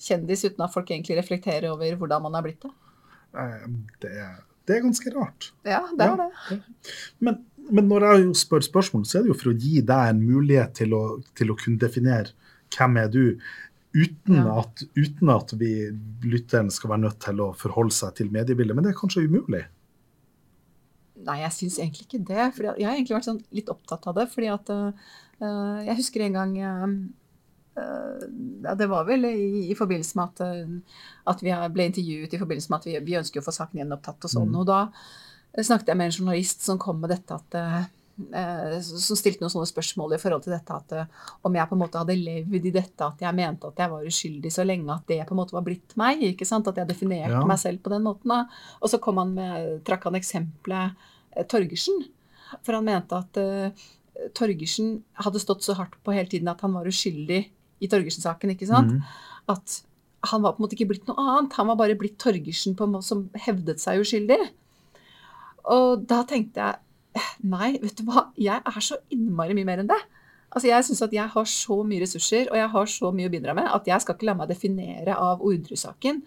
kjendis 0.00 0.44
uten 0.48 0.64
at 0.64 0.74
folk 0.74 0.90
egentlig 0.90 1.18
reflekterer 1.20 1.70
over 1.72 1.98
hvordan 2.00 2.26
man 2.26 2.38
har 2.38 2.44
blitt 2.46 2.66
det. 2.66 2.72
Det 4.02 4.10
er, 4.10 4.38
det 4.66 4.76
er 4.76 4.84
ganske 4.84 5.12
rart. 5.14 5.52
Ja, 5.66 5.84
det 5.94 6.06
er 6.06 6.18
det. 6.24 6.60
Men 7.22 7.44
men 7.70 7.88
når 7.90 8.06
jeg 8.06 8.36
spør 8.42 8.64
spørsmål, 8.66 9.06
så 9.08 9.18
er 9.18 9.26
det 9.26 9.32
jo 9.32 9.40
for 9.40 9.52
å 9.52 9.58
gi 9.58 9.80
deg 9.86 10.12
en 10.12 10.22
mulighet 10.22 10.76
til 10.82 10.94
å, 10.96 11.02
til 11.38 11.52
å 11.52 11.58
kunne 11.58 11.80
definere 11.80 12.34
hvem 12.70 12.96
er 13.00 13.10
du, 13.10 13.24
uten, 13.94 14.38
ja. 14.38 14.60
at, 14.62 14.84
uten 14.94 15.32
at 15.34 15.54
vi 15.58 15.72
lytteren 16.22 16.70
skal 16.72 16.92
være 16.94 17.04
nødt 17.08 17.20
til 17.24 17.42
å 17.42 17.50
forholde 17.58 17.94
seg 17.94 18.16
til 18.18 18.30
mediebildet. 18.34 18.76
Men 18.76 18.86
det 18.86 18.92
er 18.92 19.00
kanskje 19.00 19.24
umulig? 19.26 19.64
Nei, 21.26 21.40
jeg 21.42 21.56
syns 21.56 21.78
egentlig 21.80 22.06
ikke 22.06 22.22
det. 22.30 22.44
Fordi 22.56 22.74
jeg 22.80 22.88
har 22.88 22.98
egentlig 22.98 23.16
vært 23.18 23.28
sånn 23.28 23.40
litt 23.56 23.72
opptatt 23.72 24.06
av 24.10 24.20
det. 24.20 24.28
fordi 24.32 24.52
at 24.52 24.70
uh, 24.72 25.80
Jeg 25.88 25.98
husker 25.98 26.24
en 26.24 26.38
gang 26.38 26.54
uh, 26.62 26.94
ja, 27.80 28.76
Det 28.78 28.88
var 28.90 29.08
vel 29.08 29.26
i, 29.28 29.66
i 29.72 29.76
forbindelse 29.78 30.20
med 30.20 30.30
at, 30.30 30.86
at, 31.34 31.42
vi 31.44 31.56
ble 31.74 31.90
intervjuet 31.90 32.36
i 32.36 32.40
forbindelse 32.40 32.72
med 32.72 32.80
at 32.80 32.88
vi, 32.88 32.96
vi 33.10 33.18
ønsker 33.20 33.42
å 33.42 33.46
få 33.46 33.54
saken 33.56 33.82
gjenopptatt 33.82 34.28
og 34.28 34.32
sånn. 34.32 34.54
Mm. 34.54 34.62
og 34.62 34.70
da 34.70 34.80
snakket 35.58 35.90
jeg 35.90 35.98
med 35.98 36.10
en 36.10 36.18
journalist 36.18 36.62
som 36.66 36.78
kom 36.80 37.00
med 37.02 37.10
dette 37.12 37.34
at 37.34 37.58
eh, 37.60 37.88
som 38.84 39.18
stilte 39.18 39.42
noen 39.42 39.52
sånne 39.52 39.68
spørsmål 39.68 40.14
i 40.14 40.20
forhold 40.20 40.44
til 40.44 40.54
dette 40.54 40.76
at 40.76 40.94
eh, 40.96 41.28
om 41.46 41.56
jeg 41.56 41.68
på 41.70 41.76
en 41.76 41.82
måte 41.82 42.00
hadde 42.00 42.16
levd 42.18 42.68
i 42.68 42.74
dette 42.74 43.06
at 43.06 43.22
jeg 43.24 43.36
mente 43.36 43.70
at 43.70 43.82
jeg 43.82 43.92
var 43.92 44.08
uskyldig 44.10 44.52
så 44.54 44.66
lenge 44.66 44.94
at 44.94 45.06
det 45.10 45.20
på 45.28 45.34
en 45.34 45.40
måte 45.40 45.56
var 45.56 45.66
blitt 45.66 45.96
meg. 46.00 46.22
ikke 46.32 46.48
sant, 46.48 46.68
At 46.68 46.80
jeg 46.80 46.90
definerte 46.90 47.38
ja. 47.38 47.44
meg 47.46 47.60
selv 47.62 47.82
på 47.84 47.92
den 47.94 48.04
måten. 48.06 48.32
da, 48.32 48.44
Og 48.80 48.92
så 48.92 49.00
kom 49.02 49.20
han 49.22 49.34
med, 49.36 49.80
trakk 49.88 50.08
han 50.08 50.18
eksempelet 50.18 51.08
eh, 51.36 51.46
Torgersen. 51.46 52.04
For 52.66 52.74
han 52.74 52.86
mente 52.88 53.14
at 53.14 53.38
uh, 53.38 53.84
Torgersen 54.34 54.96
hadde 55.22 55.38
stått 55.38 55.62
så 55.62 55.76
hardt 55.78 55.94
på 56.02 56.10
hele 56.10 56.26
tiden 56.26 56.50
at 56.50 56.64
han 56.64 56.74
var 56.74 56.88
uskyldig 56.90 57.44
i 57.80 57.88
Torgersen-saken. 57.88 58.50
ikke 58.56 58.66
sant, 58.66 58.96
mm. 58.96 59.04
At 59.54 59.76
han 60.32 60.42
var 60.42 60.56
på 60.56 60.60
en 60.60 60.66
måte 60.66 60.74
ikke 60.74 60.88
blitt 60.90 61.06
noe 61.06 61.22
annet. 61.22 61.54
Han 61.60 61.70
var 61.70 61.78
bare 61.78 61.94
blitt 61.98 62.18
Torgersen 62.18 62.74
på, 62.74 62.90
som 63.06 63.28
hevdet 63.46 63.78
seg 63.80 64.02
uskyldig. 64.02 64.40
Og 65.70 66.06
da 66.10 66.22
tenkte 66.28 66.64
jeg 66.66 67.26
nei, 67.42 67.74
vet 67.82 67.98
du 67.98 68.06
hva, 68.08 68.28
jeg 68.38 68.62
er 68.62 68.84
så 68.84 69.00
innmari 69.12 69.56
mye 69.58 69.68
mer 69.68 69.82
enn 69.82 69.90
det. 69.90 70.00
Altså 70.50 70.70
Jeg 70.70 70.86
syns 70.86 71.02
at 71.06 71.12
jeg 71.14 71.30
har 71.30 71.46
så 71.46 71.76
mye 71.86 72.02
ressurser 72.02 72.48
og 72.50 72.56
jeg 72.58 72.70
har 72.72 72.88
så 72.90 73.12
mye 73.14 73.28
å 73.30 73.32
bidra 73.32 73.54
med 73.54 73.68
at 73.70 73.86
jeg 73.86 74.02
skal 74.02 74.16
ikke 74.16 74.26
la 74.26 74.38
meg 74.40 74.50
definere 74.50 75.14
av 75.14 75.44
Orderud-saken. 75.46 76.24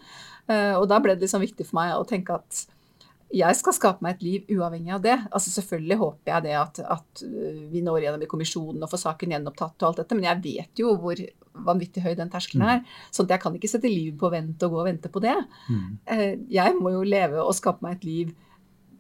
Uh, 0.47 0.75
og 0.79 0.87
da 0.91 0.99
ble 1.03 1.15
det 1.15 1.25
liksom 1.25 1.43
viktig 1.43 1.67
for 1.67 1.79
meg 1.81 1.95
å 1.95 2.07
tenke 2.07 2.35
at 2.35 2.63
jeg 3.33 3.57
skal 3.57 3.73
skape 3.73 4.05
meg 4.05 4.17
et 4.17 4.23
liv 4.23 4.51
uavhengig 4.53 4.93
av 4.93 5.01
det. 5.03 5.15
Altså 5.33 5.51
Selvfølgelig 5.55 5.97
håper 5.99 6.31
jeg 6.35 6.45
det 6.45 6.53
at, 6.59 6.81
at 6.95 7.23
vi 7.71 7.81
når 7.83 8.03
gjennom 8.05 8.25
i 8.25 8.29
kommisjonen 8.29 8.85
og 8.85 8.91
får 8.91 9.01
saken 9.07 9.33
gjenopptatt 9.33 9.81
og 9.81 9.87
alt 9.89 10.03
dette, 10.03 10.17
men 10.19 10.27
jeg 10.27 10.43
vet 10.43 10.83
jo 10.83 10.93
hvor 11.01 11.23
vanvittig 11.65 12.03
høy 12.05 12.13
den 12.19 12.31
terskelen 12.33 12.65
er. 12.67 12.83
Mm. 12.83 12.93
sånn 13.13 13.27
at 13.27 13.35
jeg 13.35 13.43
kan 13.43 13.57
ikke 13.57 13.71
sette 13.71 13.89
livet 13.89 14.19
på 14.21 14.29
vent 14.33 14.63
og 14.65 14.75
gå 14.75 14.81
og 14.83 14.87
vente 14.87 15.11
på 15.11 15.23
det. 15.25 15.35
Mm. 15.67 15.89
Uh, 16.07 16.31
jeg 16.53 16.77
må 16.79 16.93
jo 16.93 17.03
leve 17.07 17.41
og 17.41 17.57
skape 17.57 17.85
meg 17.85 17.97
et 17.97 18.07
liv 18.07 18.35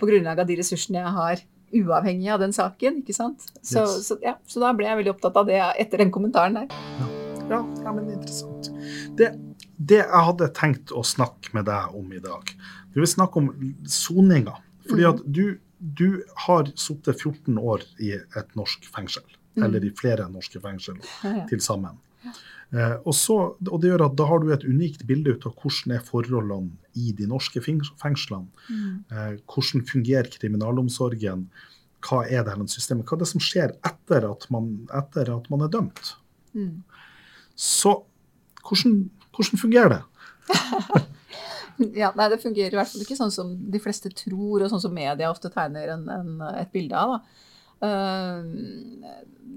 på 0.03 0.11
grunnlag 0.11 0.43
av 0.43 0.49
de 0.49 0.59
ressursene 0.59 0.99
jeg 0.99 1.15
har, 1.17 1.43
uavhengig 1.73 2.29
av 2.35 2.43
den 2.43 2.53
saken. 2.53 3.01
ikke 3.01 3.15
sant? 3.15 3.47
Så, 3.61 3.81
yes. 3.81 4.07
så, 4.09 4.19
ja, 4.21 4.35
så, 4.45 4.61
da 4.61 4.73
ble 4.77 4.89
jeg 4.89 4.99
veldig 4.99 5.15
opptatt 5.15 5.39
av 5.39 5.49
det 5.49 5.59
etter 5.81 6.03
den 6.03 6.13
kommentaren 6.13 6.59
der. 6.59 6.79
Ja. 6.99 7.09
Ja, 7.51 7.91
men 7.91 8.07
interessant. 8.07 8.69
Det, 9.19 9.33
det 9.75 9.99
jeg 9.99 10.25
hadde 10.27 10.47
tenkt 10.55 10.93
å 10.95 11.03
snakke 11.05 11.51
med 11.53 11.67
deg 11.67 11.95
om 11.97 12.13
i 12.15 12.21
dag, 12.23 12.53
vi 12.93 13.01
vil 13.01 13.09
snakke 13.09 13.41
om 13.41 13.49
soninga. 13.89 14.55
Fordi 14.87 15.05
at 15.09 15.21
du, 15.25 15.59
du 15.79 16.23
har 16.45 16.71
sittet 16.79 17.19
14 17.19 17.59
år 17.59 17.83
i 18.03 18.13
et 18.15 18.55
norsk 18.59 18.87
fengsel. 18.95 19.25
Eller 19.59 19.83
i 19.85 19.91
flere 19.93 20.25
norske 20.31 20.61
fengsel 20.63 20.97
til 21.49 21.61
sammen. 21.61 21.99
Eh, 22.73 22.95
og, 23.03 23.13
så, 23.17 23.37
og 23.69 23.81
det 23.81 23.91
gjør 23.91 24.07
at 24.07 24.15
da 24.17 24.27
har 24.29 24.41
du 24.41 24.49
et 24.53 24.65
unikt 24.65 25.05
bilde 25.09 25.35
ut 25.35 25.45
av 25.49 25.53
hvordan 25.59 25.95
er 25.97 26.07
forholdene 26.07 26.73
i 26.97 27.13
de 27.17 27.27
norske 27.29 27.61
fengslene. 27.63 28.49
Mm. 28.69 29.39
hvordan 29.49 29.85
fungerer 29.89 30.29
kriminalomsorgen? 30.33 31.47
Hva 32.03 32.23
er 32.27 32.43
det 32.43 32.55
her 32.55 32.65
systemet? 32.67 33.07
Hva 33.07 33.17
er 33.17 33.23
det 33.23 33.31
som 33.31 33.43
skjer 33.43 33.75
etter 33.87 34.27
at 34.27 34.49
man, 34.53 34.73
etter 34.91 35.31
at 35.37 35.49
man 35.53 35.65
er 35.65 35.71
dømt? 35.71 36.15
Mm. 36.53 36.83
Så 37.55 38.01
hvordan, 38.63 39.03
hvordan 39.35 39.63
fungerer 39.65 39.97
det? 39.97 40.03
Ja, 41.97 42.11
nei, 42.15 42.29
Det 42.29 42.41
fungerer 42.43 42.75
i 42.75 42.77
hvert 42.77 42.91
fall 42.91 43.01
ikke 43.01 43.17
sånn 43.17 43.33
som 43.33 43.53
de 43.73 43.79
fleste 43.81 44.11
tror, 44.13 44.61
og 44.61 44.69
sånn 44.69 44.83
som 44.83 44.93
media 44.93 45.31
ofte 45.31 45.49
tegner 45.53 45.95
en, 45.95 46.03
en, 46.11 46.35
et 46.59 46.69
bilde 46.73 46.97
av. 46.97 47.15
da. 47.15 47.49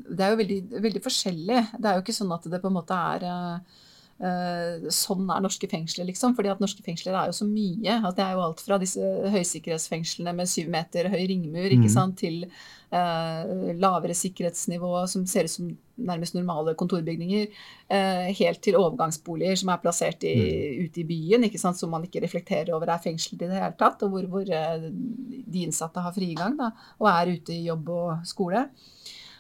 Det 0.07 0.23
er 0.25 0.33
jo 0.33 0.39
veldig, 0.41 0.61
veldig 0.85 1.03
forskjellig. 1.05 1.61
Det 1.79 1.91
er 1.91 1.99
jo 1.99 2.05
ikke 2.05 2.17
sånn 2.17 2.35
at 2.37 2.47
det 2.51 2.63
på 2.63 2.71
en 2.71 2.77
måte 2.79 2.97
er 3.15 3.27
eh, 3.27 3.83
Sånn 4.19 5.27
er 5.29 5.43
norske 5.45 5.69
fengsler, 5.69 6.07
liksom. 6.09 6.35
fordi 6.37 6.49
at 6.51 6.61
norske 6.63 6.83
fengsler 6.83 7.13
er 7.15 7.27
jo 7.29 7.37
så 7.37 7.45
mye. 7.49 7.99
Altså, 8.01 8.17
Det 8.17 8.25
er 8.25 8.33
jo 8.33 8.45
alt 8.47 8.61
fra 8.65 8.79
disse 8.79 9.01
høysikkerhetsfengslene 9.35 10.35
med 10.35 10.49
syv 10.49 10.71
meter 10.73 11.09
høy 11.13 11.27
ringmur 11.29 11.69
ikke 11.71 11.85
Mhm. 11.85 11.93
sant, 11.93 12.17
til 12.19 12.47
eh, 12.93 13.73
lavere 13.75 14.15
sikkerhetsnivå 14.15 15.09
som 15.09 15.27
ser 15.27 15.45
ut 15.45 15.51
som 15.51 15.77
nærmest 15.99 16.35
normale 16.35 16.75
kontorbygninger, 16.77 17.49
eh, 17.91 18.33
helt 18.33 18.63
til 18.63 18.75
overgangsboliger 18.75 19.59
som 19.59 19.71
er 19.71 19.79
plassert 19.79 20.23
i, 20.23 20.87
ute 20.87 21.01
i 21.01 21.05
byen, 21.05 21.51
sant, 21.59 21.77
som 21.77 21.91
man 21.91 22.05
ikke 22.05 22.23
reflekterer 22.23 22.71
over 22.73 22.89
er 22.89 22.99
fengsel 23.03 23.35
i 23.35 23.39
det 23.39 23.51
hele 23.51 23.75
tatt, 23.77 24.03
og 24.03 24.11
hvor, 24.13 24.29
hvor 24.29 24.49
eh, 24.49 24.89
de 24.89 25.65
innsatte 25.67 26.01
har 26.01 26.13
frigang 26.13 26.57
da, 26.57 26.71
og 27.01 27.09
er 27.09 27.35
ute 27.37 27.53
i 27.53 27.67
jobb 27.67 27.89
og 27.89 28.25
skole. 28.25 28.69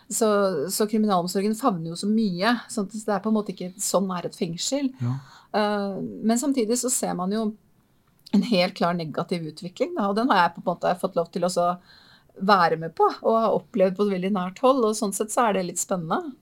Så, 0.08 0.28
så 0.70 0.86
kriminalomsorgen 0.86 1.56
favner 1.58 1.90
jo 1.90 1.96
så 1.98 2.06
mye. 2.06 2.52
at 2.54 2.92
det 2.94 3.10
er 3.10 3.22
på 3.24 3.32
en 3.32 3.36
måte 3.36 3.54
ikke 3.54 3.72
sånn 3.82 4.06
er 4.14 4.28
et 4.28 4.38
fengsel. 4.38 4.92
Ja. 5.02 5.16
Eh, 5.58 5.96
men 6.00 6.38
samtidig 6.38 6.78
så 6.78 6.90
ser 6.92 7.16
man 7.18 7.34
jo 7.34 7.48
en 8.36 8.42
helt 8.46 8.76
klar 8.78 8.94
negativ 8.94 9.46
utvikling. 9.50 9.94
Da, 9.96 10.08
og 10.10 10.16
den 10.18 10.30
har 10.30 10.44
jeg 10.44 10.56
på 10.56 10.62
en 10.62 10.70
måte 10.70 10.96
fått 11.00 11.18
lov 11.18 11.30
til 11.34 11.46
å 11.46 11.52
være 12.36 12.76
med 12.76 12.92
på 12.96 13.06
og 13.08 13.36
har 13.38 13.54
opplevd 13.56 13.96
på 13.96 14.06
et 14.06 14.16
veldig 14.16 14.32
nært 14.36 14.62
hold. 14.64 14.84
Og 14.84 14.98
sånn 14.98 15.14
sett 15.16 15.34
så 15.34 15.48
er 15.48 15.58
det 15.58 15.68
litt 15.70 15.82
spennende. 15.82 16.34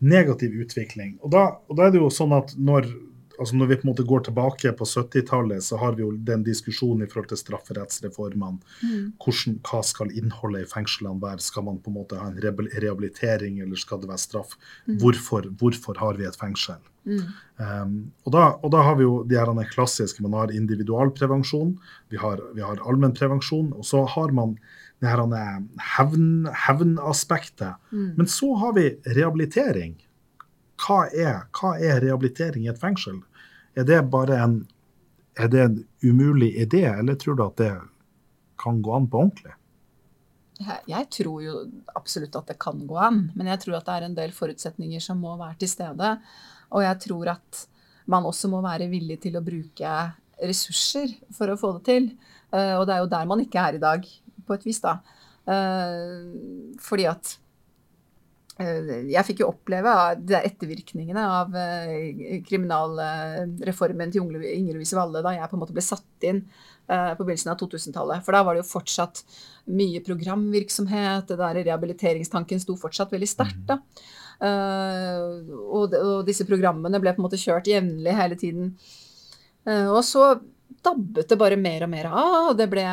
Negativ 0.00 0.54
utvikling. 0.62 1.16
Og 1.24 1.32
da, 1.34 1.44
og 1.68 1.76
da 1.76 1.86
er 1.86 1.94
det 1.94 2.00
jo 2.00 2.10
sånn 2.12 2.32
at 2.36 2.54
når, 2.56 2.88
altså 3.40 3.56
når 3.56 3.70
vi 3.70 3.78
på 3.80 3.86
en 3.86 3.90
måte 3.90 4.06
går 4.06 4.26
tilbake 4.28 4.72
på 4.76 4.86
70-tallet, 4.88 5.64
så 5.64 5.78
har 5.80 5.96
vi 5.96 6.04
jo 6.04 6.10
den 6.28 6.44
diskusjonen 6.46 7.06
i 7.06 7.10
forhold 7.10 7.30
til 7.32 7.40
strafferettsreformene. 7.40 8.60
Hvordan, 9.22 9.58
hva 9.66 9.80
skal 9.86 10.12
innholdet 10.16 10.66
i 10.66 10.70
fengslene 10.70 11.22
være? 11.22 11.40
Skal 11.44 11.66
man 11.66 11.80
på 11.80 11.92
en 11.92 11.98
måte 11.98 12.20
ha 12.20 12.28
en 12.30 12.40
rehabilitering, 12.40 13.62
eller 13.64 13.80
skal 13.80 14.02
det 14.02 14.10
være 14.12 14.22
straff? 14.22 14.56
Hvorfor, 15.00 15.48
hvorfor 15.60 16.00
har 16.02 16.20
vi 16.20 16.28
et 16.28 16.38
fengsel? 16.40 16.78
Um, 17.60 18.12
og, 18.26 18.32
da, 18.34 18.42
og 18.60 18.72
da 18.74 18.82
har 18.84 18.98
vi 18.98 19.06
jo 19.06 19.22
de 19.28 19.38
her 19.38 19.72
klassiske, 19.72 20.22
man 20.22 20.36
har 20.36 20.52
individualprevensjon, 20.54 21.72
vi 22.12 22.20
har, 22.20 22.42
vi 22.54 22.64
har 22.64 22.82
allmennprevensjon, 22.84 23.72
og 23.72 23.88
så 23.88 24.04
har 24.04 24.36
man 24.36 24.58
det 25.00 25.08
her 25.08 25.22
hevn, 25.96 26.46
hevnaspektet. 26.66 27.80
Men 28.18 28.28
så 28.28 28.52
har 28.60 28.76
vi 28.76 28.90
rehabilitering. 29.16 29.96
Hva 30.80 31.06
er, 31.08 31.46
hva 31.56 31.74
er 31.76 32.00
rehabilitering 32.04 32.66
i 32.66 32.72
et 32.72 32.80
fengsel? 32.80 33.20
Er 33.78 33.86
det 33.86 34.00
bare 34.10 34.38
en, 34.42 34.60
er 35.38 35.48
det 35.52 35.62
en 35.62 35.78
umulig 36.02 36.52
idé, 36.58 36.84
eller 36.90 37.18
tror 37.20 37.38
du 37.38 37.44
at 37.46 37.58
det 37.60 37.72
kan 38.60 38.80
gå 38.82 38.94
an 38.96 39.08
på 39.10 39.24
ordentlig? 39.24 39.54
Jeg, 40.60 41.06
tror 41.14 41.40
jo 41.40 41.60
absolutt 41.96 42.34
at 42.36 42.50
det 42.52 42.58
kan 42.60 42.82
gå 42.84 42.96
an, 43.00 43.22
men 43.32 43.48
jeg 43.48 43.62
tror 43.62 43.78
at 43.78 43.86
det 43.86 43.94
er 43.96 44.06
en 44.10 44.16
del 44.18 44.32
forutsetninger 44.36 45.00
som 45.00 45.22
må 45.22 45.32
være 45.40 45.56
til 45.62 45.70
stede. 45.72 46.10
Og 46.76 46.84
jeg 46.84 46.98
tror 47.06 47.30
at 47.32 47.62
man 48.10 48.26
også 48.28 48.50
må 48.52 48.60
være 48.64 48.90
villig 48.90 49.16
til 49.22 49.38
å 49.38 49.44
bruke 49.44 49.94
ressurser 50.40 51.14
for 51.36 51.52
å 51.52 51.56
få 51.60 51.72
det 51.78 51.84
til. 51.88 52.10
Eh, 52.52 52.74
og 52.76 52.84
det 52.88 52.96
er 52.96 53.04
jo 53.04 53.12
der 53.14 53.30
man 53.30 53.40
ikke 53.44 53.62
er 53.62 53.78
i 53.78 53.82
dag, 53.82 54.04
på 54.44 54.56
et 54.56 54.66
vis, 54.66 54.82
da. 54.84 54.98
Eh, 55.48 56.76
fordi 56.82 57.08
at 57.08 57.34
jeg 58.60 59.26
fikk 59.26 59.42
jo 59.42 59.50
oppleve 59.52 59.92
ettervirkningene 60.40 61.22
av 61.24 61.54
eh, 61.56 62.40
kriminalreformen 62.46 64.12
til 64.12 64.26
Ingrid 64.26 64.76
Louise 64.76 64.98
Valle 64.98 65.22
da 65.24 65.32
jeg 65.36 65.48
på 65.48 65.56
en 65.56 65.62
måte 65.62 65.76
ble 65.76 65.84
satt 65.84 66.26
inn 66.28 66.42
eh, 66.42 67.12
på 67.16 67.24
begynnelsen 67.24 67.52
av 67.54 67.60
2000-tallet. 67.62 68.24
For 68.26 68.36
da 68.36 68.42
var 68.44 68.56
det 68.56 68.64
jo 68.64 68.70
fortsatt 68.72 69.22
mye 69.72 70.02
programvirksomhet. 70.04 71.30
Det 71.30 71.38
der 71.40 71.62
rehabiliteringstanken 71.62 72.60
sto 72.62 72.76
fortsatt 72.80 73.14
veldig 73.16 73.30
sterkt. 73.30 73.64
da. 73.70 73.80
Eh, 74.40 75.50
og, 75.68 75.96
disse 76.28 76.46
programmene 76.48 77.00
ble 77.02 77.12
på 77.14 77.20
en 77.20 77.26
måte 77.28 77.40
kjørt 77.40 77.68
jevnlig 77.70 78.16
hele 78.16 78.38
tiden. 78.40 78.74
Eh, 79.68 79.88
og 79.88 80.02
så 80.06 80.34
dabbet 80.84 81.28
det 81.28 81.38
bare 81.40 81.58
mer 81.60 81.84
og 81.84 81.92
mer 81.92 82.08
av. 82.10 82.52
Det 82.58 82.68
ble 82.72 82.84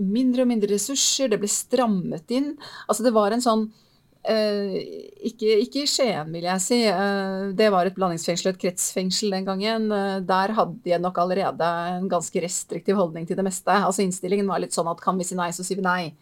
mindre 0.00 0.44
og 0.44 0.52
mindre 0.52 0.72
ressurser, 0.72 1.32
det 1.32 1.40
ble 1.42 1.50
strammet 1.52 2.32
inn. 2.32 2.54
Altså 2.86 3.06
det 3.06 3.12
var 3.16 3.34
en 3.34 3.44
sånn 3.44 3.66
eh, 3.66 3.82
ikke, 4.26 5.50
ikke 5.62 5.82
i 5.84 5.88
Skien, 5.90 6.30
vil 6.34 6.46
jeg 6.48 6.62
si. 6.64 6.78
Eh, 6.90 7.48
det 7.56 7.68
var 7.74 7.88
et 7.88 7.96
blandingsfengsel, 7.96 8.52
et 8.52 8.60
kretsfengsel 8.62 9.34
den 9.34 9.46
gangen. 9.46 9.90
Eh, 9.92 10.20
der 10.26 10.54
hadde 10.56 10.90
jeg 10.90 11.02
nok 11.02 11.18
allerede 11.22 11.68
en 11.96 12.08
ganske 12.10 12.42
restriktiv 12.42 12.98
holdning 12.98 13.26
til 13.28 13.38
det 13.38 13.46
meste. 13.46 13.70
Altså 13.70 14.04
Innstillingen 14.04 14.48
var 14.50 14.62
litt 14.62 14.76
sånn 14.76 14.90
at 14.90 15.02
kan 15.02 15.18
vi 15.18 15.26
si 15.28 15.38
nei, 15.38 15.50
så 15.54 15.66
sier 15.66 15.80
vi 15.80 15.86
nei. 15.86 16.14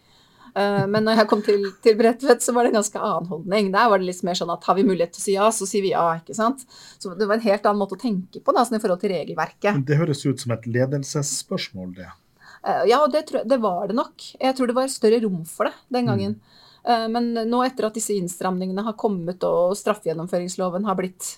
Eh, 0.55 0.87
Men 0.87 1.07
når 1.07 1.23
jeg 1.23 1.31
kom 1.31 1.45
til, 1.45 1.69
til 1.83 1.97
Bredtvet, 1.99 2.45
så 2.45 2.55
var 2.55 2.65
det 2.65 2.75
en 2.75 2.81
ganske 2.81 3.05
annen 3.09 3.31
holdning. 3.31 3.71
Der 3.75 3.93
var 3.93 4.03
det 4.03 4.09
litt 4.11 4.25
mer 4.27 4.39
sånn 4.39 4.53
at 4.55 4.67
har 4.69 4.79
vi 4.79 4.87
mulighet 4.87 5.15
til 5.17 5.23
å 5.23 5.27
si 5.27 5.39
ja, 5.39 5.53
så 5.53 5.69
sier 5.69 5.85
vi 5.87 5.95
ja. 5.95 6.09
ikke 6.21 6.37
sant? 6.37 6.67
Så 6.99 7.15
det 7.19 7.29
var 7.29 7.39
en 7.39 7.47
helt 7.47 7.65
annen 7.67 7.83
måte 7.83 7.99
å 7.99 8.03
tenke 8.05 8.43
på 8.45 8.55
da, 8.57 8.67
sånn 8.67 8.79
i 8.79 8.83
forhold 8.85 9.03
til 9.05 9.15
regelverket. 9.17 9.73
Men 9.73 9.87
Det 9.89 9.99
høres 10.01 10.27
ut 10.27 10.45
som 10.45 10.55
et 10.57 10.69
ledelsesspørsmål, 10.69 11.95
det. 12.01 12.11
Eh, 12.65 12.85
Ja, 12.93 13.05
det, 13.09 13.27
tror 13.31 13.49
det 13.49 13.61
var 13.63 13.89
det 13.89 13.97
nok. 13.99 14.29
Jeg 14.41 14.57
tror 14.57 14.71
det 14.71 14.77
var 14.77 14.93
større 14.93 15.23
rom 15.25 15.43
for 15.49 15.71
det 15.71 15.75
den 15.99 16.13
gangen. 16.13 16.37
Eh, 16.39 16.61
Men 16.85 17.31
nå 17.49 17.63
etter 17.65 17.87
at 17.89 17.95
disse 17.97 18.13
innstramningene 18.13 18.83
har 18.85 18.97
kommet 19.01 19.45
og 19.49 19.73
straffegjennomføringsloven 19.81 20.85
har 20.85 20.99
blitt 20.99 21.31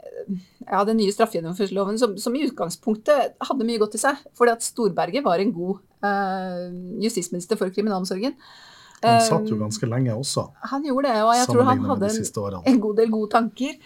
eh, 0.00 0.38
ja, 0.64 0.80
den 0.88 0.96
nye 1.02 1.12
straffegjennomføringsloven 1.12 2.00
som, 2.00 2.14
som 2.20 2.36
i 2.38 2.46
utgangspunktet 2.46 3.36
hadde 3.50 3.66
mye 3.68 3.82
godt 3.82 3.98
i 3.98 4.00
seg. 4.00 4.22
Fordi 4.38 4.54
at 4.56 4.64
Storberget 4.64 5.26
var 5.26 5.44
en 5.44 5.52
god 5.52 5.82
eh, 6.08 6.64
justisminister 7.04 7.60
for 7.60 7.68
kriminalomsorgen. 7.74 8.36
Han 9.04 9.20
satt 9.22 9.46
jo 9.46 9.54
Eh, 9.54 9.60
ganske 9.60 9.86
lenge 9.86 10.14
også, 10.16 10.48
Han 10.72 10.82
gjorde 10.88 11.12
det, 11.12 11.22
og 11.22 11.34
jeg 11.36 11.46
tror 11.46 11.62
han 11.68 11.84
hadde 11.86 12.08
en, 12.10 12.62
en 12.66 12.80
god 12.82 12.96
del 12.96 13.12
gode 13.12 13.30
tanker. 13.30 13.76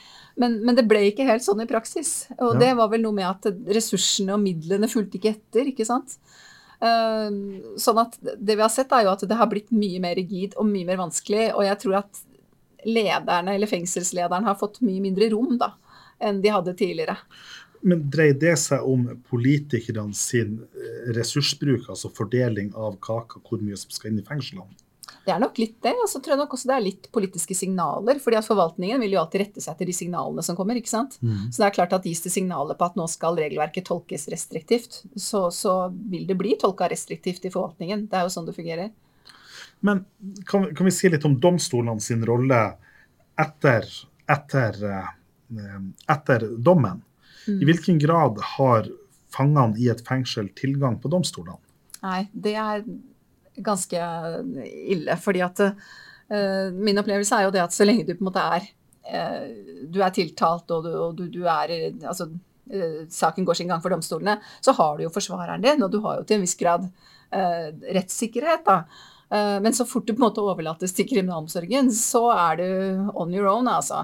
Men, 0.41 0.65
men 0.65 0.79
det 0.79 0.87
ble 0.89 1.03
ikke 1.11 1.27
helt 1.29 1.45
sånn 1.45 1.61
i 1.61 1.69
praksis. 1.69 2.31
Og 2.39 2.55
Ja. 2.55 2.61
det 2.63 2.71
var 2.79 2.89
vel 2.89 3.03
noe 3.05 3.13
med 3.13 3.29
at 3.29 3.51
ressursene 3.69 4.33
og 4.33 4.41
midlene 4.41 4.89
fulgte 4.89 5.19
ikke 5.19 5.35
etter, 5.35 5.69
ikke 5.69 5.85
sant. 5.85 6.17
Eh, 6.17 6.52
sånn 6.83 8.01
at 8.03 8.17
det 8.21 8.57
vi 8.57 8.65
har 8.65 8.73
sett, 8.73 8.93
er 8.93 9.07
jo 9.07 9.13
at 9.13 9.23
det 9.29 9.39
har 9.39 9.51
blitt 9.51 9.71
mye 9.75 10.01
mer 10.03 10.17
rigid 10.19 10.57
og 10.59 10.67
mye 10.67 10.89
mer 10.89 10.99
vanskelig. 10.99 11.53
Og 11.55 11.65
jeg 11.67 11.79
tror 11.85 12.01
at 12.03 12.23
lederne, 12.89 13.55
eller 13.55 13.71
fengselslederen, 13.71 14.49
har 14.49 14.59
fått 14.59 14.81
mye 14.83 15.03
mindre 15.05 15.31
rom 15.31 15.57
da, 15.61 15.73
enn 16.23 16.41
de 16.43 16.51
hadde 16.51 16.75
tidligere. 16.79 17.17
Men 17.83 18.05
dreier 18.15 18.37
det 18.39 18.55
seg 18.63 18.85
om 18.87 19.09
politikerne 19.31 20.15
sin 20.15 20.61
eh, 20.63 21.11
ressursbruk, 21.17 21.89
altså 21.91 22.11
fordeling 22.15 22.71
av 22.79 22.99
kaka, 23.03 23.43
hvor 23.47 23.63
mye 23.63 23.79
som 23.79 23.91
skal 23.95 24.13
inn 24.13 24.21
i 24.23 24.27
fengslene? 24.27 24.71
Det 25.23 25.31
er 25.31 25.39
nok 25.39 25.59
litt 25.61 25.77
det, 25.85 25.93
og 26.03 26.09
så 26.11 26.19
tror 26.19 26.35
jeg 26.35 26.41
nok 26.41 26.55
også 26.57 26.69
det 26.69 26.75
er 26.75 26.85
litt 26.85 27.05
politiske 27.15 27.55
signaler. 27.55 28.19
fordi 28.23 28.39
at 28.41 28.47
forvaltningen 28.47 29.03
vil 29.05 29.15
jo 29.15 29.21
alltid 29.21 29.45
rette 29.45 29.63
seg 29.63 29.75
etter 29.75 29.87
de 29.87 29.95
signalene 29.95 30.43
som 30.43 30.59
kommer. 30.59 30.79
ikke 30.79 30.91
sant? 30.91 31.19
Så 31.23 31.63
det 31.63 31.69
er 31.69 31.77
klart 31.77 31.95
at 31.95 32.09
gis 32.09 32.25
det 32.25 32.33
signaler 32.35 32.79
på 32.79 32.89
at 32.89 32.99
nå 32.99 33.07
skal 33.11 33.39
regelverket 33.39 33.87
tolkes 33.87 34.27
restriktivt, 34.33 35.03
så, 35.15 35.47
så 35.55 35.77
vil 35.93 36.27
det 36.27 36.39
bli 36.41 36.57
tolka 36.59 36.91
restriktivt 36.91 37.47
i 37.47 37.53
forvaltningen. 37.55 38.09
Det 38.11 38.19
er 38.19 38.27
jo 38.27 38.35
sånn 38.35 38.49
det 38.51 38.57
fungerer. 38.59 38.91
Men 39.83 40.05
kan, 40.47 40.67
kan 40.75 40.87
vi 40.87 40.95
si 40.95 41.11
litt 41.11 41.25
om 41.27 41.39
domstolene 41.43 42.03
sin 42.03 42.27
rolle 42.27 42.61
etter, 43.39 43.87
etter, 44.31 44.83
eh, 44.91 45.79
etter 46.11 46.51
dommen? 46.59 47.03
I 47.47 47.67
hvilken 47.67 47.99
grad 47.99 48.39
har 48.57 48.87
fangene 49.35 49.79
i 49.79 49.89
et 49.91 50.03
fengsel 50.07 50.51
tilgang 50.59 50.99
på 51.03 51.11
domstolene? 51.11 51.59
Nei, 52.03 52.27
det 52.35 52.55
er 52.59 52.85
ganske 53.57 54.05
ille. 54.67 55.17
Fordi 55.21 55.43
at 55.45 55.61
uh, 55.67 56.69
min 56.73 56.99
opplevelse 57.01 57.37
er 57.37 57.47
jo 57.47 57.53
det 57.55 57.65
at 57.65 57.75
så 57.75 57.87
lenge 57.87 58.07
du 58.09 58.15
på 58.15 58.25
en 58.25 58.31
måte 58.31 58.47
er 58.57 58.69
uh, 59.13 59.47
Du 59.93 60.01
er 60.01 60.15
tiltalt 60.15 60.71
og 60.73 60.87
du, 60.87 60.93
og 60.97 61.17
du, 61.19 61.27
du 61.33 61.43
er 61.45 61.75
Altså 62.01 62.29
uh, 62.31 63.01
saken 63.13 63.49
går 63.49 63.61
sin 63.61 63.73
gang 63.73 63.83
for 63.85 63.93
domstolene, 63.93 64.39
så 64.65 64.75
har 64.79 64.97
du 64.97 65.07
jo 65.07 65.15
forsvareren 65.15 65.65
din, 65.65 65.83
og 65.83 65.93
du 65.93 66.01
har 66.05 66.21
jo 66.21 66.29
til 66.29 66.41
en 66.41 66.47
viss 66.47 66.59
grad 66.59 66.91
rettssikkerhet, 67.33 68.67
da. 68.67 68.83
Men 69.65 69.73
så 69.73 69.87
fort 69.89 70.05
du 70.05 70.11
på 70.13 70.21
en 70.21 70.27
måte 70.27 70.43
overlates 70.45 70.93
til 70.93 71.07
kriminalomsorgen, 71.09 71.87
så 71.97 72.27
er 72.29 72.59
du 72.61 72.67
on 73.17 73.33
your 73.33 73.49
own, 73.49 73.71
altså. 73.73 74.03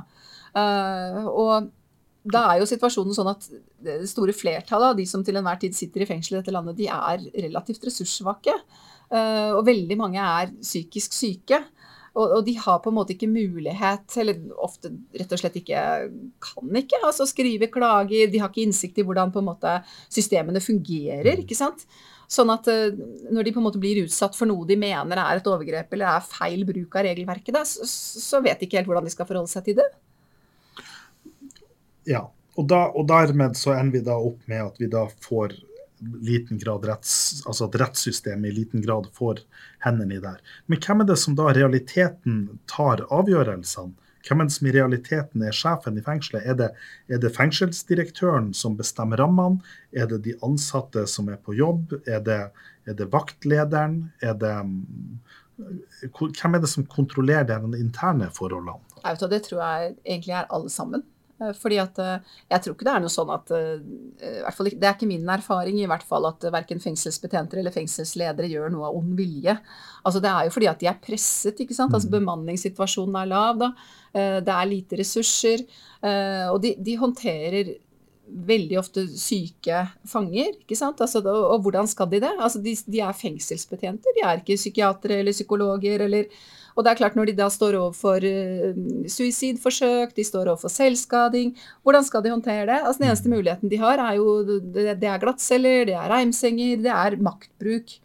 Og 0.57 1.69
da 2.33 2.45
er 2.49 2.61
jo 2.61 2.69
situasjonen 2.69 3.17
sånn 3.17 3.31
at 3.31 3.47
det 3.85 3.99
store 4.11 4.35
flertallet 4.37 4.93
av 4.93 4.99
de 4.99 5.07
som 5.09 5.23
til 5.25 5.39
enhver 5.39 5.61
tid 5.63 5.77
sitter 5.77 6.05
i 6.05 6.09
fengsel 6.09 6.37
i 6.37 6.41
dette 6.41 6.55
landet, 6.55 6.79
de 6.79 6.89
er 6.93 7.25
relativt 7.47 7.85
ressurssvake. 7.89 8.55
Uh, 9.09 9.57
og 9.57 9.65
veldig 9.69 9.97
mange 9.99 10.21
er 10.21 10.53
psykisk 10.61 11.17
syke. 11.17 11.63
Og, 12.19 12.41
de 12.43 12.57
har 12.59 12.81
på 12.83 12.91
en 12.91 12.97
måte 12.97 13.15
ikke 13.15 13.29
mulighet, 13.31 14.11
eller 14.19 14.41
ofte 14.59 14.91
rett 15.15 15.33
og 15.35 15.39
slett 15.39 15.59
ikke 15.61 15.83
kan 16.43 16.79
ikke, 16.81 16.99
altså 17.07 17.29
skrive 17.29 17.69
klager. 17.71 18.31
De 18.33 18.41
har 18.43 18.51
ikke 18.51 18.65
innsikt 18.65 18.99
i 18.99 19.05
hvordan 19.07 19.31
måte 19.47 19.77
systemene 20.11 20.63
fungerer. 20.65 21.45
ikke 21.45 21.59
sant? 21.59 21.85
Sånn 22.29 22.51
at 22.53 22.67
uh, 22.69 22.91
når 23.31 23.47
de 23.47 23.55
på 23.55 23.63
en 23.63 23.69
måte 23.69 23.81
blir 23.81 24.03
utsatt 24.03 24.35
for 24.37 24.51
noe 24.51 24.67
de 24.69 24.77
mener 24.81 25.21
er 25.23 25.39
et 25.39 25.47
overgrep 25.49 25.95
eller 25.95 26.11
er 26.11 26.27
feil 26.27 26.67
bruk 26.69 26.99
av 26.99 27.07
regelverket, 27.07 27.55
da, 27.55 27.63
så, 27.65 27.87
så 27.87 28.43
vet 28.45 28.59
de 28.59 28.69
ikke 28.69 28.83
helt 28.83 28.91
hvordan 28.91 29.07
de 29.07 29.15
skal 29.15 29.29
forholde 29.29 29.53
seg 29.53 29.69
til 29.71 29.79
det. 29.79 29.89
Ja, 32.09 32.27
og, 32.59 32.67
da, 32.67 32.89
og 32.91 33.07
dermed 33.09 33.57
så 33.57 33.77
ender 33.77 34.01
vi 34.01 34.05
da 34.05 34.19
opp 34.19 34.43
med 34.51 34.65
at 34.65 34.81
vi 34.83 34.91
da 34.91 35.07
får 35.25 35.55
liten 36.01 36.59
grad 36.59 36.87
retts, 36.89 37.43
altså 37.47 37.69
at 37.69 37.79
rettssystemet 37.81 38.51
i 38.51 38.57
liten 38.61 38.83
grad 38.85 39.09
får 39.17 39.43
hendene 39.85 40.19
i 40.19 40.23
der. 40.23 40.43
Men 40.67 40.83
hvem 40.85 41.05
er 41.05 41.11
det 41.11 41.19
som 41.23 41.37
da 41.39 41.51
realiteten 41.57 42.45
tar 42.71 43.05
avgjørelsene? 43.09 43.97
Hvem 44.29 44.43
er 44.43 44.49
det 44.49 44.55
som 44.57 44.69
i 44.69 44.73
realiteten 44.75 45.45
er 45.47 45.55
sjefen 45.57 45.97
i 45.97 46.05
fengselet? 46.05 46.45
Er 46.45 46.57
det, 46.59 46.69
er 47.09 47.21
det 47.23 47.33
fengselsdirektøren 47.37 48.51
som 48.57 48.77
bestemmer 48.77 49.21
rammene? 49.23 49.63
Er 49.97 50.09
det 50.11 50.25
de 50.27 50.35
ansatte 50.45 51.07
som 51.09 51.31
er 51.33 51.39
på 51.41 51.57
jobb? 51.57 51.95
Er 52.05 52.21
det, 52.27 52.41
er 52.85 52.99
det 52.99 53.09
vaktlederen? 53.15 54.03
Er 54.21 54.35
det 54.37 54.55
hvem 55.59 56.55
er 56.55 56.63
det 56.63 56.71
som 56.71 56.87
kontrollerer 56.87 57.49
de 57.49 57.81
interne 57.81 58.29
forholdene? 58.35 58.79
Det 59.03 59.41
tror 59.47 59.63
jeg 59.63 59.95
egentlig 60.05 60.35
er 60.37 60.51
alle 60.55 60.71
sammen. 60.71 61.03
Eh, 61.39 61.55
fordi 61.55 61.79
at 61.83 61.99
eh, 62.03 62.37
jeg 62.51 62.65
tror 62.65 62.75
ikke 62.75 62.87
det 62.89 62.95
er 62.95 63.03
noe 63.05 63.13
sånn 63.13 63.33
at 63.35 63.53
eh, 63.55 63.75
i 63.79 64.33
hvert 64.43 64.57
fall, 64.57 64.71
Det 64.73 64.89
er 64.89 64.97
ikke 64.97 65.11
min 65.11 65.29
erfaring 65.31 65.79
i 65.79 65.89
hvert 65.91 66.07
fall 66.07 66.27
at 66.29 66.47
verken 66.55 66.83
fengselsbetjenter 66.83 67.63
eller 67.63 67.75
fengselsledere 67.75 68.51
gjør 68.51 68.73
noe 68.75 68.91
av 68.91 68.99
ond 68.99 69.15
vilje. 69.19 69.55
Altså 70.03 70.23
Det 70.25 70.33
er 70.33 70.49
jo 70.49 70.55
fordi 70.57 70.71
at 70.71 70.81
de 70.83 70.91
er 70.91 71.03
presset. 71.03 71.61
ikke 71.65 71.77
sant? 71.77 71.95
Altså 71.95 72.11
mm. 72.11 72.17
Bemanningssituasjonen 72.19 73.21
er 73.23 73.31
lav. 73.31 73.61
da, 73.61 73.73
Det 74.43 74.55
er 74.55 74.71
lite 74.71 74.99
ressurser. 74.99 75.67
Og 76.53 76.59
de, 76.63 76.75
de 76.79 76.97
håndterer 76.99 77.75
veldig 78.29 78.79
ofte 78.81 79.05
syke 79.19 79.83
fanger. 80.09 80.59
ikke 80.63 80.77
sant? 80.77 81.01
Altså, 81.01 81.23
og 81.25 81.63
hvordan 81.65 81.89
skal 81.89 82.11
de 82.11 82.21
det? 82.21 82.35
Altså, 82.39 82.61
de, 82.63 82.75
de 82.87 83.01
er 83.01 83.17
fengselsbetjenter. 83.17 84.17
De 84.17 84.25
er 84.25 84.43
ikke 84.43 84.59
psykiatere 84.59 85.21
eller 85.23 85.37
psykologer 85.37 86.05
eller 86.07 86.29
og 86.79 86.85
det 86.87 86.93
er 86.93 86.99
klart, 87.01 87.17
når 87.19 87.27
de 87.27 87.37
da 87.41 87.49
står 87.51 87.75
overfor 87.75 88.23
uh, 88.23 88.83
suicidforsøk, 89.11 90.13
de 90.15 90.25
står 90.27 90.53
overfor 90.53 90.71
selvskading, 90.71 91.57
hvordan 91.83 92.07
skal 92.07 92.23
de 92.23 92.31
håndtere 92.31 92.69
det? 92.71 92.77
Altså 92.79 93.03
Den 93.03 93.09
eneste 93.09 93.33
muligheten 93.33 93.73
de 93.73 93.81
har, 93.83 93.99
er 93.99 94.21
jo 94.21 94.37
det, 94.47 94.93
det 95.03 95.11
er 95.11 95.19
glattceller, 95.25 95.89
det 95.89 95.97
er 95.99 96.13
reimsenger, 96.13 96.77
det 96.85 96.93
er 96.95 97.19
maktbruk. 97.19 97.99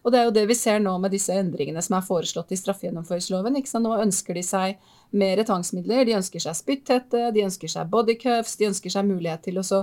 Og 0.00 0.12
det 0.12 0.20
er 0.20 0.28
jo 0.28 0.36
det 0.36 0.46
vi 0.48 0.56
ser 0.56 0.78
nå 0.80 0.94
med 1.02 1.12
disse 1.12 1.34
endringene 1.36 1.82
som 1.84 1.98
er 1.98 2.06
foreslått 2.06 2.54
i 2.54 2.58
straffegjennomføringsloven. 2.60 3.58
Nå 3.84 3.96
ønsker 4.06 4.38
de 4.38 4.44
seg 4.46 4.78
mer 5.10 5.42
tvangsmidler. 5.44 6.06
De 6.08 6.16
ønsker 6.16 6.40
seg 6.46 6.56
spytthette, 6.56 7.26
de 7.34 7.44
ønsker 7.44 7.68
seg 7.68 7.90
bodycuffs, 7.92 8.56
de 8.56 8.70
ønsker 8.70 8.94
seg 8.94 9.10
mulighet 9.10 9.44
til 9.48 9.60
å 9.60 9.82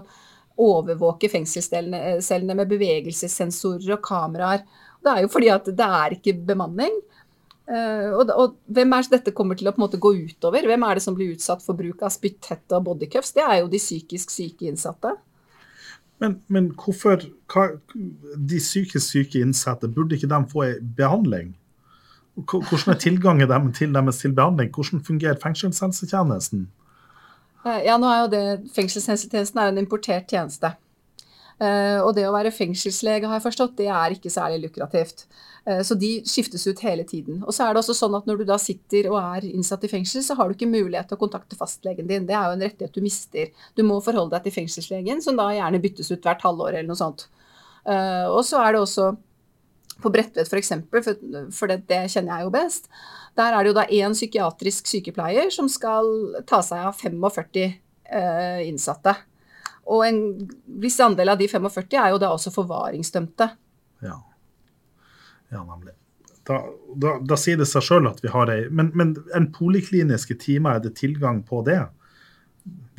overvåke 0.58 1.30
fengselscellene 1.30 2.56
med 2.58 2.72
bevegelsessensorer 2.72 3.94
og 3.94 4.02
kameraer. 4.08 4.66
Det 5.06 5.14
er 5.14 5.22
jo 5.24 5.30
fordi 5.30 5.52
at 5.54 5.70
det 5.70 5.92
er 6.00 6.18
ikke 6.18 6.34
bemanning. 6.48 6.96
Uh, 7.68 8.14
og, 8.16 8.30
og, 8.32 8.54
hvem 8.72 8.94
er 8.96 9.04
det 9.04 9.18
dette 9.18 9.34
kommer 9.36 9.58
til 9.60 9.68
å 9.68 9.74
på 9.76 9.82
en 9.82 9.84
måte 9.84 10.00
gå 10.00 10.14
utover? 10.16 10.64
Hvem 10.70 10.86
er 10.88 10.96
det 10.98 11.04
som 11.04 11.16
blir 11.18 11.34
utsatt 11.36 11.66
for 11.66 11.76
bruk 11.76 12.04
av 12.06 12.14
spytthette 12.16 12.78
og 12.78 12.86
bodycuffs? 12.86 13.34
Det 13.36 13.44
er 13.44 13.60
jo 13.60 13.72
de 13.72 13.82
psykisk 13.82 14.32
syke 14.32 14.70
innsatte. 14.70 15.18
Men, 16.24 16.40
men 16.50 16.72
hvorfor 16.74 17.28
hva, 17.52 17.68
De 17.94 18.62
psykisk 18.62 19.04
syke 19.04 19.44
innsatte, 19.44 19.90
burde 19.92 20.16
ikke 20.16 20.32
de 20.32 20.40
få 20.54 20.70
behandling? 20.98 21.52
Hvordan 22.38 22.94
er 22.94 23.00
tilgangen 23.02 23.50
dem 23.50 23.72
til 23.74 23.94
deres 23.94 24.24
til 24.24 24.34
behandling? 24.38 24.72
Hvordan 24.72 25.04
fungerer 25.04 25.40
fengselshelsetjenesten? 25.44 26.68
Uh, 27.66 27.80
ja, 27.84 27.98
nå 28.00 28.08
er 28.08 28.20
jo 28.24 28.32
det, 28.32 28.44
Fengselshelsetjenesten 28.76 29.60
er 29.60 29.74
en 29.74 29.82
importert 29.82 30.32
tjeneste. 30.32 30.72
Uh, 31.58 32.04
og 32.06 32.12
det 32.14 32.28
å 32.28 32.36
være 32.36 32.54
fengselslege, 32.54 33.26
har 33.26 33.40
jeg 33.40 33.48
forstått, 33.48 33.78
det 33.80 33.88
er 33.90 34.14
ikke 34.14 34.30
særlig 34.34 34.68
lukrativt. 34.68 35.26
Eh, 35.68 35.82
så 35.84 35.96
de 36.00 36.10
skiftes 36.28 36.64
ut 36.68 36.80
hele 36.86 37.04
tiden. 37.04 37.42
Og 37.44 37.56
så 37.56 37.66
er 37.66 37.74
det 37.74 37.82
også 37.82 37.96
sånn 37.98 38.16
at 38.16 38.28
Når 38.28 38.40
du 38.40 38.46
da 38.48 38.58
sitter 38.62 39.10
og 39.12 39.20
er 39.20 39.48
innsatt 39.50 39.84
i 39.84 39.92
fengsel, 39.92 40.24
så 40.24 40.38
har 40.38 40.48
du 40.48 40.56
ikke 40.56 40.70
mulighet 40.70 41.10
til 41.12 41.18
å 41.18 41.24
kontakte 41.26 41.60
fastlegen 41.60 42.08
din. 42.08 42.28
Det 42.28 42.36
er 42.36 42.48
jo 42.48 42.56
en 42.56 42.64
rettighet 42.64 42.96
du 42.96 43.04
mister. 43.04 43.52
Du 43.76 43.84
må 43.84 44.00
forholde 44.04 44.38
deg 44.38 44.48
til 44.48 44.56
fengselslegen, 44.62 45.22
som 45.24 45.36
da 45.40 45.50
gjerne 45.52 45.82
byttes 45.84 46.12
ut 46.14 46.24
hvert 46.24 46.46
halvår 46.46 46.78
eller 46.78 46.88
noe 46.88 47.00
sånt. 47.00 47.28
Eh, 47.84 48.28
og 48.32 48.46
så 48.48 48.62
er 48.64 48.76
det 48.76 48.84
også 48.86 49.12
på 49.98 50.12
Bredtvet 50.14 50.48
f.eks., 50.48 50.74
for, 50.92 51.22
for 51.58 51.72
det, 51.72 51.82
det, 51.90 52.04
kjenner 52.14 52.38
jeg 52.38 52.48
jo 52.48 52.54
best. 52.54 52.88
Der 53.36 53.52
er 53.52 53.64
det 53.64 53.74
jo 53.74 53.78
da 53.80 53.88
én 53.92 54.16
psykiatrisk 54.16 54.88
sykepleier 54.88 55.50
som 55.54 55.68
skal 55.72 56.08
ta 56.48 56.62
seg 56.64 56.86
av 56.92 56.96
45 56.96 57.58
eh, 57.66 58.62
innsatte. 58.70 59.18
Og 59.88 60.04
en 60.08 60.18
viss 60.84 61.00
andel 61.04 61.32
av 61.32 61.40
de 61.40 61.48
45 61.48 61.96
er 61.96 62.12
jo 62.12 62.20
da 62.22 62.34
også 62.36 62.52
forvaringsdømte. 62.56 63.50
Ja. 64.04 64.18
Ja, 65.50 65.64
nemlig. 65.64 65.94
Da, 66.48 66.62
da, 66.96 67.18
da, 67.24 67.38
sier 67.40 67.60
det 67.60 67.68
seg 67.68 67.84
sjøl 67.84 68.08
at 68.08 68.22
vi 68.24 68.32
har 68.32 68.48
ei 68.52 68.70
men, 68.72 68.94
men, 68.96 69.14
en 69.36 69.50
polikliniske 69.52 70.38
time, 70.40 70.76
er 70.76 70.84
det 70.84 70.94
tilgang 71.00 71.42
på 71.48 71.60
det? 71.68 71.82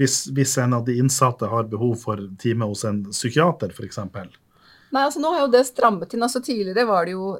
Hvis, 0.00 0.26
hvis, 0.36 0.56
en 0.60 0.76
av 0.76 0.84
de 0.84 0.98
innsatte 1.00 1.48
har 1.48 1.68
behov 1.68 1.96
for 2.00 2.20
time 2.40 2.68
hos 2.68 2.84
en 2.88 3.02
psykiater, 3.08 3.72
f.eks.? 3.72 4.00
Nei, 4.08 5.02
altså 5.02 5.20
nå 5.20 5.32
har 5.34 5.46
jo 5.46 5.52
det 5.52 5.64
strammet 5.68 6.12
inn. 6.14 6.24
altså 6.24 6.40
Tidligere 6.44 6.86
var 6.88 7.08
det 7.08 7.16
jo 7.16 7.32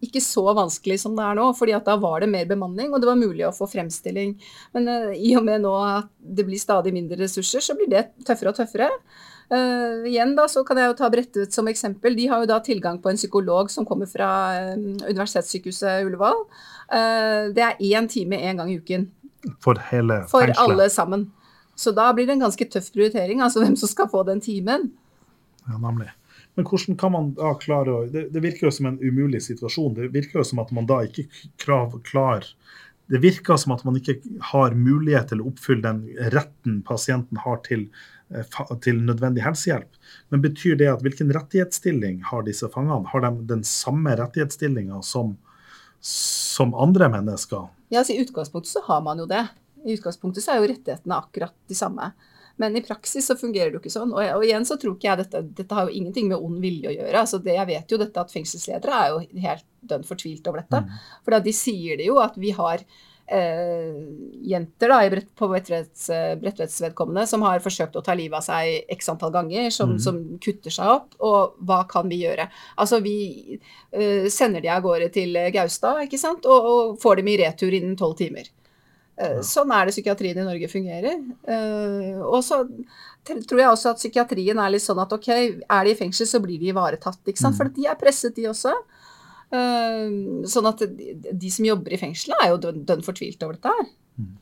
ikke 0.00 0.20
så 0.24 0.42
vanskelig 0.56 0.96
som 1.02 1.16
det 1.16 1.24
er 1.26 1.36
nå, 1.36 1.50
fordi 1.56 1.74
at 1.76 1.88
da 1.88 1.96
var 2.00 2.22
det 2.22 2.30
mer 2.32 2.46
bemanning, 2.48 2.92
og 2.92 3.02
det 3.02 3.08
var 3.10 3.18
mulig 3.20 3.44
å 3.46 3.54
få 3.54 3.68
fremstilling. 3.68 4.32
Men 4.76 4.88
uh, 4.88 5.10
i 5.12 5.34
og 5.36 5.44
med 5.46 5.64
nå 5.64 5.74
at 5.84 6.08
det 6.18 6.46
blir 6.48 6.60
stadig 6.60 6.94
mindre 6.96 7.20
ressurser, 7.20 7.64
så 7.64 7.76
blir 7.76 7.90
det 7.92 8.06
tøffere 8.26 8.52
og 8.52 8.56
tøffere. 8.56 8.88
Uh, 9.50 10.06
igjen 10.08 10.32
da, 10.38 10.46
så 10.48 10.62
kan 10.64 10.78
jeg 10.80 10.88
jo 10.88 10.96
ta 10.96 11.10
Bredtvet 11.12 11.52
som 11.52 11.68
eksempel. 11.68 12.16
De 12.16 12.28
har 12.30 12.40
jo 12.40 12.48
da 12.48 12.60
tilgang 12.64 13.00
på 13.02 13.12
en 13.12 13.20
psykolog 13.20 13.72
som 13.72 13.88
kommer 13.88 14.08
fra 14.08 14.30
uh, 14.72 14.78
Universitetssykehuset 15.10 16.06
Ullevål. 16.08 16.46
Det 16.90 17.62
er 17.62 17.76
én 17.86 18.08
time 18.10 18.40
én 18.42 18.58
gang 18.58 18.72
i 18.72 18.80
uken. 18.80 19.04
For 19.62 19.78
hele 19.92 20.24
For 20.26 20.50
alle 20.58 20.88
sammen. 20.90 21.28
Så 21.78 21.92
da 21.94 22.08
blir 22.12 22.26
det 22.26 22.34
en 22.34 22.42
ganske 22.42 22.66
tøff 22.72 22.90
prioritering, 22.92 23.40
altså 23.44 23.62
hvem 23.62 23.76
som 23.78 23.88
skal 23.88 24.08
få 24.10 24.24
den 24.26 24.42
timen. 24.42 24.90
Ja, 25.68 25.78
nemlig. 25.78 26.10
Men 26.58 26.66
hvordan 26.66 26.98
kan 27.00 27.12
man 27.14 27.32
da 27.38 27.54
klare 27.62 27.94
å 27.94 28.04
det, 28.10 28.28
det, 28.34 28.42
virker 28.44 28.68
jo 28.68 28.74
som 28.74 28.90
en 28.90 29.00
umulig 29.00 29.42
situasjon. 29.46 29.94
Det 29.96 30.08
virker 30.14 30.40
jo 30.40 30.46
som 30.50 30.62
at 30.62 30.72
man 30.76 30.88
da 30.88 31.02
ikke 31.06 31.28
krav, 31.62 32.00
klar 32.04 32.46
Det 33.10 33.18
virker 33.22 33.56
som 33.58 33.72
at 33.74 33.84
man 33.86 33.96
ikke 33.98 34.20
har 34.52 34.74
mulighet 34.78 35.32
til 35.32 35.42
å 35.42 35.50
oppfylle 35.50 35.82
den 35.82 36.30
retten 36.34 36.80
pasienten 36.86 37.40
har 37.42 37.62
til 37.66 37.88
Eh, 38.30 38.76
til 38.78 39.00
nødvendig 39.02 39.42
helsehjelp. 39.42 39.96
Men 40.30 40.42
betyr 40.44 40.76
det 40.78 40.86
at 40.92 41.00
hvilken 41.02 41.32
rettighetsstilling 41.34 42.20
har 42.30 42.44
disse 42.46 42.68
fangene? 42.70 43.08
Har 43.10 43.24
de 43.24 43.30
den 43.48 43.64
samme 43.66 44.14
rettighetsstillinga 44.20 45.00
som, 45.02 45.32
som, 46.00 46.74
andre 46.78 47.08
mennesker? 47.10 47.66
Ja, 47.90 48.04
altså 48.04 48.14
I 48.14 48.22
utgangspunktet 48.22 48.70
så 48.70 48.84
har 48.86 49.02
man 49.02 49.18
jo 49.18 49.26
det. 49.30 49.42
I 49.82 49.96
utgangspunktet 49.96 50.44
så 50.44 50.54
er 50.54 50.62
jo 50.62 50.70
rettighetene 50.70 51.18
akkurat 51.18 51.56
de 51.66 51.74
samme. 51.74 52.12
Men 52.60 52.76
i 52.76 52.82
praksis 52.84 53.26
så 53.30 53.36
fungerer 53.40 53.70
det 53.70 53.78
jo 53.78 53.82
ikke 53.82 53.92
sånn. 53.94 54.12
Og, 54.12 54.22
og 54.36 54.44
igjen 54.44 54.66
så 54.68 54.76
tror 54.80 54.96
ikke 54.98 55.08
jeg 55.08 55.22
dette 55.22 55.44
Dette 55.62 55.76
har 55.76 55.88
jo 55.88 55.96
ingenting 55.96 56.28
med 56.28 56.40
ond 56.40 56.60
vilje 56.60 56.90
å 56.90 56.96
gjøre. 56.98 57.22
altså 57.22 57.40
det, 57.40 57.56
Jeg 57.56 57.70
vet 57.72 57.94
jo 57.94 58.00
dette 58.00 58.24
at 58.24 58.34
fengselsledere 58.34 59.04
er 59.04 59.14
jo 59.14 59.44
helt 59.46 59.68
dønn 59.92 60.04
fortvilt 60.04 60.50
over 60.50 60.60
dette. 60.60 60.82
Mm. 60.84 60.98
For 61.24 61.46
de 61.46 61.54
sier 61.56 62.00
det 62.00 62.10
jo 62.10 62.18
at 62.20 62.36
vi 62.40 62.52
har 62.56 62.84
eh, 62.84 63.96
jenter 64.52 64.92
da, 64.92 65.00
brett, 65.14 65.30
på 65.40 65.48
Bredtvedts 65.48 66.82
vedkommende 66.84 67.24
som 67.30 67.48
har 67.48 67.64
forsøkt 67.64 67.96
å 67.96 68.04
ta 68.04 68.16
livet 68.18 68.42
av 68.42 68.44
seg 68.44 68.92
x 68.92 69.08
antall 69.12 69.32
ganger, 69.38 69.70
som, 69.72 69.96
mm. 69.96 70.04
som, 70.04 70.20
kutter 70.44 70.76
seg 70.76 70.92
opp. 70.98 71.16
Og 71.24 71.56
hva 71.64 71.82
kan 71.88 72.12
vi 72.12 72.20
gjøre? 72.26 72.50
Altså, 72.76 73.00
vi 73.04 73.16
eh, 73.56 74.28
sender 74.28 74.60
de 74.60 74.72
av 74.76 74.84
gårde 74.84 75.08
til 75.16 75.40
Gaustad 75.56 76.04
ikke 76.04 76.20
sant? 76.20 76.44
Og, 76.44 76.72
og 76.74 76.96
får 77.02 77.22
dem 77.22 77.32
i 77.32 77.40
retur 77.40 77.72
innen 77.72 77.96
tolv 77.96 78.20
timer. 78.20 78.52
Eh. 79.20 79.40
Sånn 79.44 79.72
er 79.76 79.88
det 79.88 79.94
psykiatrien 79.94 80.40
i 80.40 80.46
Norge 80.46 80.70
fungerer. 80.72 81.20
Eh, 81.44 82.20
og 82.24 82.40
så 82.46 82.62
tror 83.26 83.60
jeg 83.60 83.68
også 83.68 83.92
at 83.92 84.00
psykiatrien 84.00 84.58
er 84.62 84.72
litt 84.72 84.84
sånn 84.84 85.00
at 85.02 85.12
ok, 85.12 85.28
er 85.30 85.86
de 85.86 85.92
i 85.92 85.98
fengsel, 85.98 86.28
så 86.28 86.40
blir 86.42 86.60
de 86.60 86.70
ivaretatt. 86.72 87.20
ikke 87.26 87.42
sant? 87.42 87.56
Mm. 87.56 87.60
For 87.60 87.72
de 87.76 87.88
er 87.90 88.00
presset, 88.00 88.36
de 88.36 88.48
også. 88.50 88.74
Ehm, 89.50 90.44
sånn 90.46 90.68
at 90.70 90.84
de 90.86 91.50
som 91.50 91.66
jobber 91.66 91.94
i 91.94 92.00
fengselet, 92.00 92.38
er 92.40 92.52
jo 92.54 92.76
dønn 92.86 93.04
fortvilt 93.04 93.42
over 93.44 93.58
dette 93.58 93.74
her. 93.74 93.88
Mm. 94.20 94.36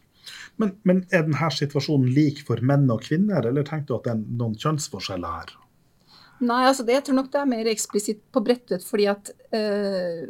Men, 0.62 0.74
men, 0.89 1.05
er 1.11 1.24
denne 1.26 1.51
situasjonen 1.55 2.12
lik 2.14 2.45
for 2.47 2.62
menn 2.62 2.87
og 2.93 3.07
kvinner, 3.07 3.47
eller 3.51 3.66
tenker 3.66 3.89
du 3.89 3.97
at 3.99 4.07
det 4.07 4.14
er 4.14 4.22
noen 4.43 4.59
kjønnsforskjeller 4.61 5.41
her? 5.41 5.57
Nei, 6.39 6.61
altså 6.68 6.84
det, 6.86 6.95
jeg 6.95 7.05
tror 7.09 7.16
nok 7.18 7.32
det 7.32 7.41
er 7.41 7.51
mer 7.51 7.68
eksplisitt 7.70 8.20
på 8.34 8.43
Bredtvet, 8.47 8.84
fordi 8.86 9.09
at 9.11 9.32
eh, 9.57 10.20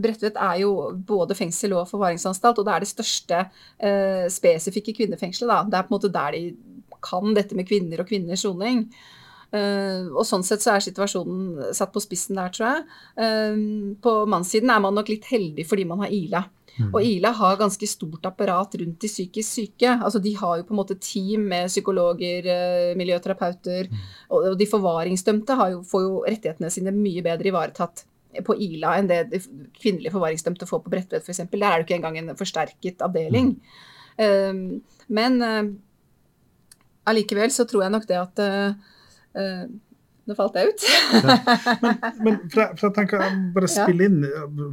Bredtvet 0.00 0.38
er 0.40 0.62
jo 0.62 0.70
både 1.08 1.36
fengsel 1.36 1.74
og 1.76 1.90
forvaringsanstalt, 1.90 2.60
og 2.60 2.64
det 2.64 2.74
er 2.74 2.84
det 2.84 2.88
største 2.88 3.42
eh, 3.44 4.24
spesifikke 4.32 4.94
kvinnefengselet. 4.96 5.52
da. 5.52 5.60
Det 5.68 5.78
er 5.78 5.86
på 5.88 5.92
en 5.92 5.98
måte 5.98 6.12
der 6.14 6.38
de 6.38 6.42
kan 7.04 7.36
dette 7.36 7.56
med 7.58 7.68
kvinner 7.68 8.00
og 8.00 8.08
kvinners 8.08 8.46
soning. 8.46 8.86
Uh, 9.48 10.12
og 10.12 10.26
sånn 10.28 10.42
sett 10.44 10.60
så 10.60 10.74
er 10.74 10.82
situasjonen 10.84 11.70
satt 11.72 11.92
på 11.94 12.02
spissen 12.04 12.36
der, 12.36 12.50
tror 12.52 12.66
jeg. 12.68 12.82
Uh, 13.16 13.94
på 14.04 14.12
mannssiden 14.28 14.68
er 14.72 14.82
man 14.84 14.96
nok 14.98 15.08
litt 15.08 15.28
heldig 15.30 15.64
fordi 15.68 15.86
man 15.88 16.02
har 16.04 16.12
Ila. 16.12 16.42
Mm. 16.76 16.90
Og 16.92 17.00
Ila 17.02 17.32
har 17.34 17.56
ganske 17.60 17.88
stort 17.90 18.26
apparat 18.28 18.76
rundt 18.80 19.00
de 19.02 19.10
psykisk 19.10 19.48
syke. 19.48 19.94
Altså 19.96 20.20
De 20.22 20.34
har 20.36 20.58
jo 20.58 20.66
på 20.68 20.74
en 20.74 20.80
måte 20.80 20.98
team 21.02 21.48
med 21.50 21.70
psykologer, 21.72 22.46
eh, 22.46 22.92
miljøterapeuter. 22.98 23.90
Og 24.30 24.52
og 24.52 24.58
de 24.58 24.66
forvaringsdømte 24.66 25.56
har 25.58 25.72
jo, 25.74 25.82
får 25.82 26.04
jo 26.04 26.22
rettighetene 26.26 26.70
sine 26.70 26.94
mye 26.94 27.24
bedre 27.24 27.50
ivaretatt 27.50 28.04
på 28.44 28.54
Ila 28.60 28.94
enn 28.98 29.08
det 29.08 29.22
de 29.32 29.40
kvinnelige 29.78 30.12
forvaringsdømte 30.14 30.68
får 30.68 30.82
på 30.84 30.92
Bredtvet 30.92 31.24
f.eks. 31.24 31.42
Der 31.50 31.66
er 31.66 31.78
det 31.78 31.86
ikke 31.86 31.98
engang 31.98 32.18
en 32.20 32.36
forsterket 32.38 33.02
avdeling. 33.04 33.56
Um, 34.18 34.80
men 35.08 35.42
uh, 35.42 35.64
allikevel 37.08 37.52
så 37.54 37.66
tror 37.68 37.86
jeg 37.86 37.94
nok 37.94 38.08
det 38.08 38.18
at 38.20 38.42
uh, 38.44 38.74
uh, 39.38 39.64
Nå 40.28 40.34
falt 40.36 40.56
jeg 40.60 40.74
ut. 40.74 40.82
Men 42.24 42.34
for 42.52 42.60
jeg, 42.60 42.74
for 42.76 42.84
jeg 42.84 42.94
tenker, 42.98 43.22
jeg 43.24 43.36
bare 43.54 43.70
spille 43.72 44.08
inn, 44.10 44.18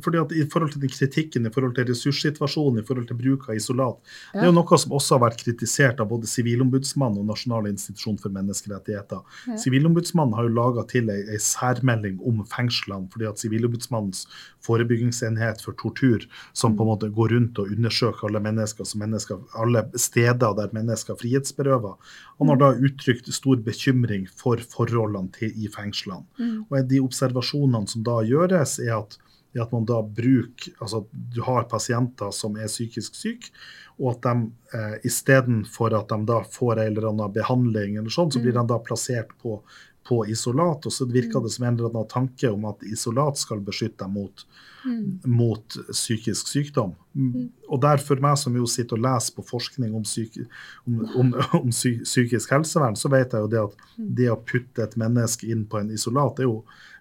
fordi 0.03 0.19
at 0.19 0.33
i 0.35 0.43
forhold 0.51 0.73
til 0.73 0.83
den 0.83 0.91
kritikken, 0.91 1.47
i 1.47 1.51
forhold 1.55 1.77
til 1.77 1.87
ressurssituasjonen, 1.87 2.81
i 2.81 2.87
forhold 2.87 3.07
til 3.07 3.19
bruk 3.19 3.47
av 3.47 3.55
isolat, 3.55 4.01
det 4.33 4.43
er 4.43 4.49
jo 4.49 4.55
noe 4.57 4.79
som 4.81 4.95
også 4.97 5.15
har 5.15 5.23
vært 5.29 5.43
kritisert 5.45 6.01
av 6.03 6.09
både 6.11 6.27
Sivilombudsmannen 6.27 7.21
og 7.23 7.29
Nasjonal 7.31 7.69
institusjon 7.71 8.19
for 8.19 8.35
menneskerettigheter. 8.35 9.23
Ja. 9.47 9.59
Sivilombudsmannen 9.63 10.35
har 10.35 10.49
jo 10.49 10.55
laga 10.57 10.83
til 10.91 11.07
ei, 11.13 11.21
ei 11.31 11.39
særmelding 11.39 12.19
om 12.27 12.43
fengslene, 12.51 13.07
fordi 13.13 13.29
at 13.31 13.39
Sivilombudsmannens 13.39 14.25
forebyggingsenhet 14.65 15.63
for 15.63 15.77
tortur, 15.79 16.25
som 16.57 16.75
på 16.75 16.83
en 16.83 16.91
måte 16.91 17.11
går 17.15 17.35
rundt 17.35 17.63
og 17.63 17.71
undersøker 17.71 18.27
alle 18.27 18.43
mennesker, 18.43 18.87
som 18.87 19.03
mennesker 19.05 19.39
alle 19.55 19.85
steder 19.95 20.55
der 20.59 20.75
mennesker 20.75 21.15
frihetsberøver, 21.21 21.95
han 22.39 22.51
har 22.51 22.59
da 22.59 22.73
uttrykt 22.75 23.29
stor 23.31 23.61
bekymring 23.63 24.25
for 24.35 24.59
forholdene 24.73 25.31
til, 25.35 25.44
i 25.47 25.69
fengslene. 25.71 26.25
Mm. 26.39 26.57
Og 26.69 26.89
de 26.89 27.01
observasjonene 27.03 27.91
som 27.91 28.03
da 28.05 28.19
gjøres, 28.25 28.77
er 28.83 28.97
at, 28.97 29.17
er 29.55 29.65
at 29.65 29.73
man 29.75 29.87
da 29.87 30.01
bruker 30.03 30.73
Altså 30.83 31.05
du 31.11 31.41
har 31.45 31.67
pasienter 31.71 32.33
som 32.35 32.57
er 32.59 32.71
psykisk 32.71 33.15
syke, 33.15 33.51
og 33.95 34.15
at 34.15 34.25
de 34.25 34.77
eh, 34.77 34.95
istedenfor 35.07 35.95
at 35.95 36.11
de 36.11 36.27
da 36.27 36.41
får 36.51 36.81
en 36.81 36.87
eller 36.89 37.09
annen 37.13 37.35
behandling, 37.35 37.99
eller 37.99 38.11
sånn, 38.11 38.33
så 38.33 38.41
blir 38.43 38.55
de 38.55 38.65
da 38.67 38.79
plassert 38.83 39.31
på, 39.41 39.61
på 40.05 40.21
isolat. 40.29 40.85
Og 40.85 40.93
så 40.93 41.07
virker 41.09 41.41
det 41.43 41.51
som 41.55 41.65
en 41.65 41.79
eller 41.79 41.91
annen 41.91 42.11
tanke 42.11 42.51
om 42.53 42.67
at 42.69 42.83
isolat 42.85 43.39
skal 43.41 43.63
beskytte 43.65 44.05
dem 44.05 44.15
mot, 44.19 44.45
Mm. 44.85 45.19
mot 45.25 45.75
psykisk 45.89 46.47
sykdom. 46.47 46.91
Mm. 47.15 47.47
Og 47.73 47.79
der 47.81 47.97
for 47.97 48.21
meg 48.21 48.37
som 48.37 48.53
jo 48.53 48.67
sitter 48.69 48.99
og 48.99 49.01
leser 49.01 49.33
på 49.33 49.41
forskning 49.47 49.95
om, 49.97 50.03
psyki, 50.05 50.43
om, 50.85 50.99
om, 51.17 51.31
om 51.57 51.71
psy, 51.73 51.95
psykisk 52.03 52.53
helsevern, 52.53 52.93
så 52.93 53.09
vet 53.09 53.33
jeg 53.33 53.41
jo 53.41 53.49
det 53.49 53.63
at 53.63 53.73
det 53.97 54.29
å 54.29 54.37
putte 54.37 54.83
et 54.85 54.93
menneske 55.01 55.49
inn 55.49 55.65
på 55.65 55.81
en 55.81 55.89
isolat 55.89 56.37
er 56.37 56.45
jo, 56.45 56.59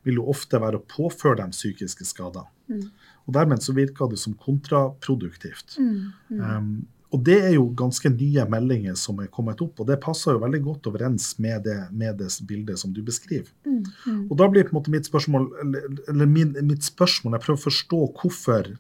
vil 0.09 0.17
jo 0.23 0.31
ofte 0.33 0.63
være 0.63 0.81
å 0.81 0.87
påføre 0.97 1.43
dem 1.43 1.53
psykiske 1.53 2.09
skader. 2.09 2.49
Mm. 2.73 2.87
Og 3.27 3.37
dermed 3.37 3.61
så 3.65 3.77
virker 3.77 4.09
det 4.09 4.23
som 4.23 4.33
kontraproduktivt. 4.41 5.77
Mm. 5.77 6.13
Mm. 6.31 6.41
Um, 6.41 6.87
og 7.15 7.21
det 7.23 7.37
er 7.47 7.53
jo 7.55 7.69
ganske 7.79 8.11
nye 8.11 8.43
meldinger 8.51 8.97
som 8.99 9.21
er 9.23 9.31
kommet 9.33 9.61
opp, 9.62 9.79
og 9.79 9.87
det 9.87 10.01
passer 10.03 10.35
jo 10.35 10.43
veldig 10.43 10.61
godt 10.65 10.89
overens 10.91 11.29
med 11.43 11.62
det, 11.69 11.77
med 11.95 12.19
det 12.19 12.31
bildet 12.49 12.81
som 12.81 12.91
du 12.95 13.05
beskriver. 13.07 13.47
Mm. 13.62 13.85
Mm. 14.07 14.25
Og 14.27 14.35
da 14.41 14.49
blir 14.51 14.67
på 14.67 14.75
en 14.75 14.79
måte 14.81 14.95
mitt 14.95 15.07
spørsmål, 15.07 15.47
eller, 15.62 15.87
eller 16.11 16.31
min, 16.31 16.57
mitt 16.67 16.83
spørsmål, 16.87 17.37
jeg 17.37 17.47
prøver 17.47 17.61
å 17.61 17.65
forstå 17.69 18.01
hvorfor, 18.19 18.73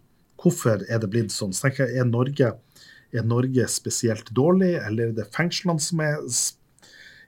hvorfor 0.42 0.82
er 0.88 1.04
det 1.04 1.12
blitt 1.14 1.34
sånn. 1.34 1.54
Så 1.54 1.68
tenker 1.68 1.86
jeg, 1.86 2.02
er 2.02 2.10
Norge, 2.10 2.50
er 3.14 3.28
Norge 3.30 3.68
spesielt 3.70 4.34
dårlig, 4.34 4.74
eller 4.82 5.12
er 5.12 5.18
det 5.20 5.30
fengslene 5.36 5.86
som 5.86 6.02
er 6.02 6.18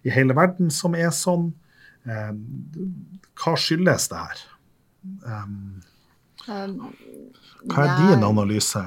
i 0.06 0.14
hele 0.14 0.34
verden 0.38 0.74
som 0.74 0.98
er 0.98 1.14
sånn? 1.14 1.52
Eh, 2.06 2.32
hva 3.38 3.54
skyldes 3.60 4.10
det 4.10 4.24
her? 4.24 4.46
Um, 5.22 5.60
Um, 5.76 5.82
hva 6.46 7.82
er 7.82 7.92
din 7.98 8.24
analyse? 8.26 8.82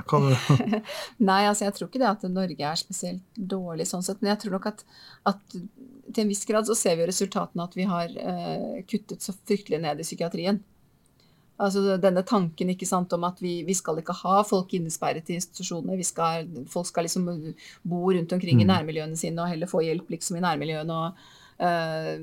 Nei, 1.30 1.42
altså 1.50 1.66
jeg 1.66 1.76
tror 1.76 1.90
ikke 1.90 2.02
det 2.02 2.10
at 2.10 2.26
Norge 2.32 2.72
er 2.72 2.80
spesielt 2.80 3.24
dårlig 3.36 3.88
sånn 3.90 4.06
sett, 4.06 4.22
men 4.22 4.34
jeg 4.34 4.44
tror 4.46 4.58
nok 4.58 4.68
at, 4.72 4.84
at 5.28 5.42
til 5.54 6.24
en 6.24 6.32
viss 6.32 6.46
grad 6.48 6.68
så 6.70 6.78
ser 6.78 6.96
vi 6.96 7.04
jo 7.04 7.10
resultatene 7.12 7.66
at 7.66 7.76
vi 7.78 7.88
har 7.90 8.14
uh, 8.16 8.78
kuttet 8.90 9.26
så 9.26 9.36
fryktelig 9.36 9.82
ned 9.84 10.00
i 10.00 10.08
psykiatrien. 10.08 10.62
Altså 11.60 11.98
denne 12.00 12.24
tanken 12.24 12.72
ikke 12.72 12.88
sant, 12.88 13.12
om 13.12 13.26
at 13.28 13.42
vi, 13.44 13.58
vi 13.68 13.76
skal 13.76 14.00
ikke 14.00 14.16
ha 14.22 14.38
folk 14.48 14.72
innesperret 14.78 15.28
i 15.28 15.36
institusjoner. 15.42 16.00
Vi 16.00 16.08
skal, 16.08 16.48
folk 16.72 16.88
skal 16.88 17.04
liksom 17.04 17.28
bo 17.84 18.06
rundt 18.08 18.32
omkring 18.32 18.62
i 18.62 18.64
Mm. 18.64 18.72
nærmiljøene 18.72 19.20
sine 19.20 19.44
og 19.44 19.52
heller 19.52 19.68
få 19.68 19.84
hjelp 19.84 20.08
liksom 20.16 20.40
i 20.40 20.46
nærmiljøene. 20.48 21.04
Og, 21.04 21.36
Uh, 21.60 22.16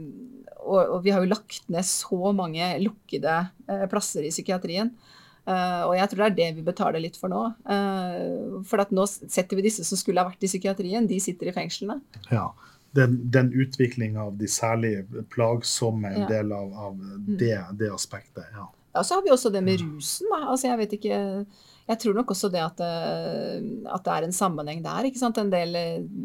og, 0.64 0.78
og 0.95 1.03
vi 1.05 1.11
har 1.12 1.20
jo 1.20 1.28
lagt 1.28 1.66
ned 1.68 1.84
så 1.84 2.30
mange 2.32 2.64
lukkede 2.80 3.34
uh, 3.68 3.82
plasser 3.93 4.24
i 4.24 4.30
psykiatrien. 4.32 4.89
Eh, 5.47 5.82
og 5.86 5.92
jeg 5.94 6.11
tror 6.11 6.22
det 6.24 6.26
er 6.32 6.36
det 6.40 6.49
vi 6.57 6.62
betaler 6.66 7.03
litt 7.03 7.16
for 7.20 7.30
nå. 7.30 7.42
Uh, 7.70 8.62
for 8.66 8.82
at 8.82 8.90
nå 8.94 9.05
setter 9.07 9.55
vi 9.59 9.62
disse 9.68 9.84
som 9.86 9.99
skulle 10.01 10.18
ha 10.22 10.26
vært 10.30 10.42
i 10.42 10.51
psykiatrien, 10.51 11.07
de 11.07 11.20
sitter 11.22 11.53
i 11.53 11.55
fengslene. 11.55 12.01
ja, 12.32 12.49
den, 12.97 13.18
den 13.30 13.53
utviklinga 13.53 14.24
av 14.24 14.36
de 14.40 14.49
særlig 14.51 15.05
plagsomme 15.30 16.09
en 16.09 16.20
Ja. 16.22 16.26
Mm. 16.26 16.32
del 16.32 16.53
av, 16.53 16.74
av 16.74 16.99
det, 17.38 17.55
det 17.78 17.92
aspektet. 17.94 18.44
ja. 18.53 18.66
Ja, 18.97 19.03
så 19.05 19.18
har 19.18 19.22
vi 19.26 19.28
også 19.30 19.51
det 19.53 19.61
med 19.61 19.82
rusen. 19.84 20.26
Altså, 20.32 20.70
jeg 20.70 20.78
vet 20.78 20.92
ikke 20.97 21.16
Jeg 21.86 21.99
tror 22.01 22.14
nok 22.16 22.30
også 22.32 22.49
det 22.51 22.62
at, 22.64 22.80
eh, 22.80 23.61
at 23.92 24.05
det 24.07 24.12
er 24.14 24.24
en 24.24 24.32
sammenheng 24.32 24.80
der. 24.82 25.05
En 25.05 25.51
del 25.53 25.76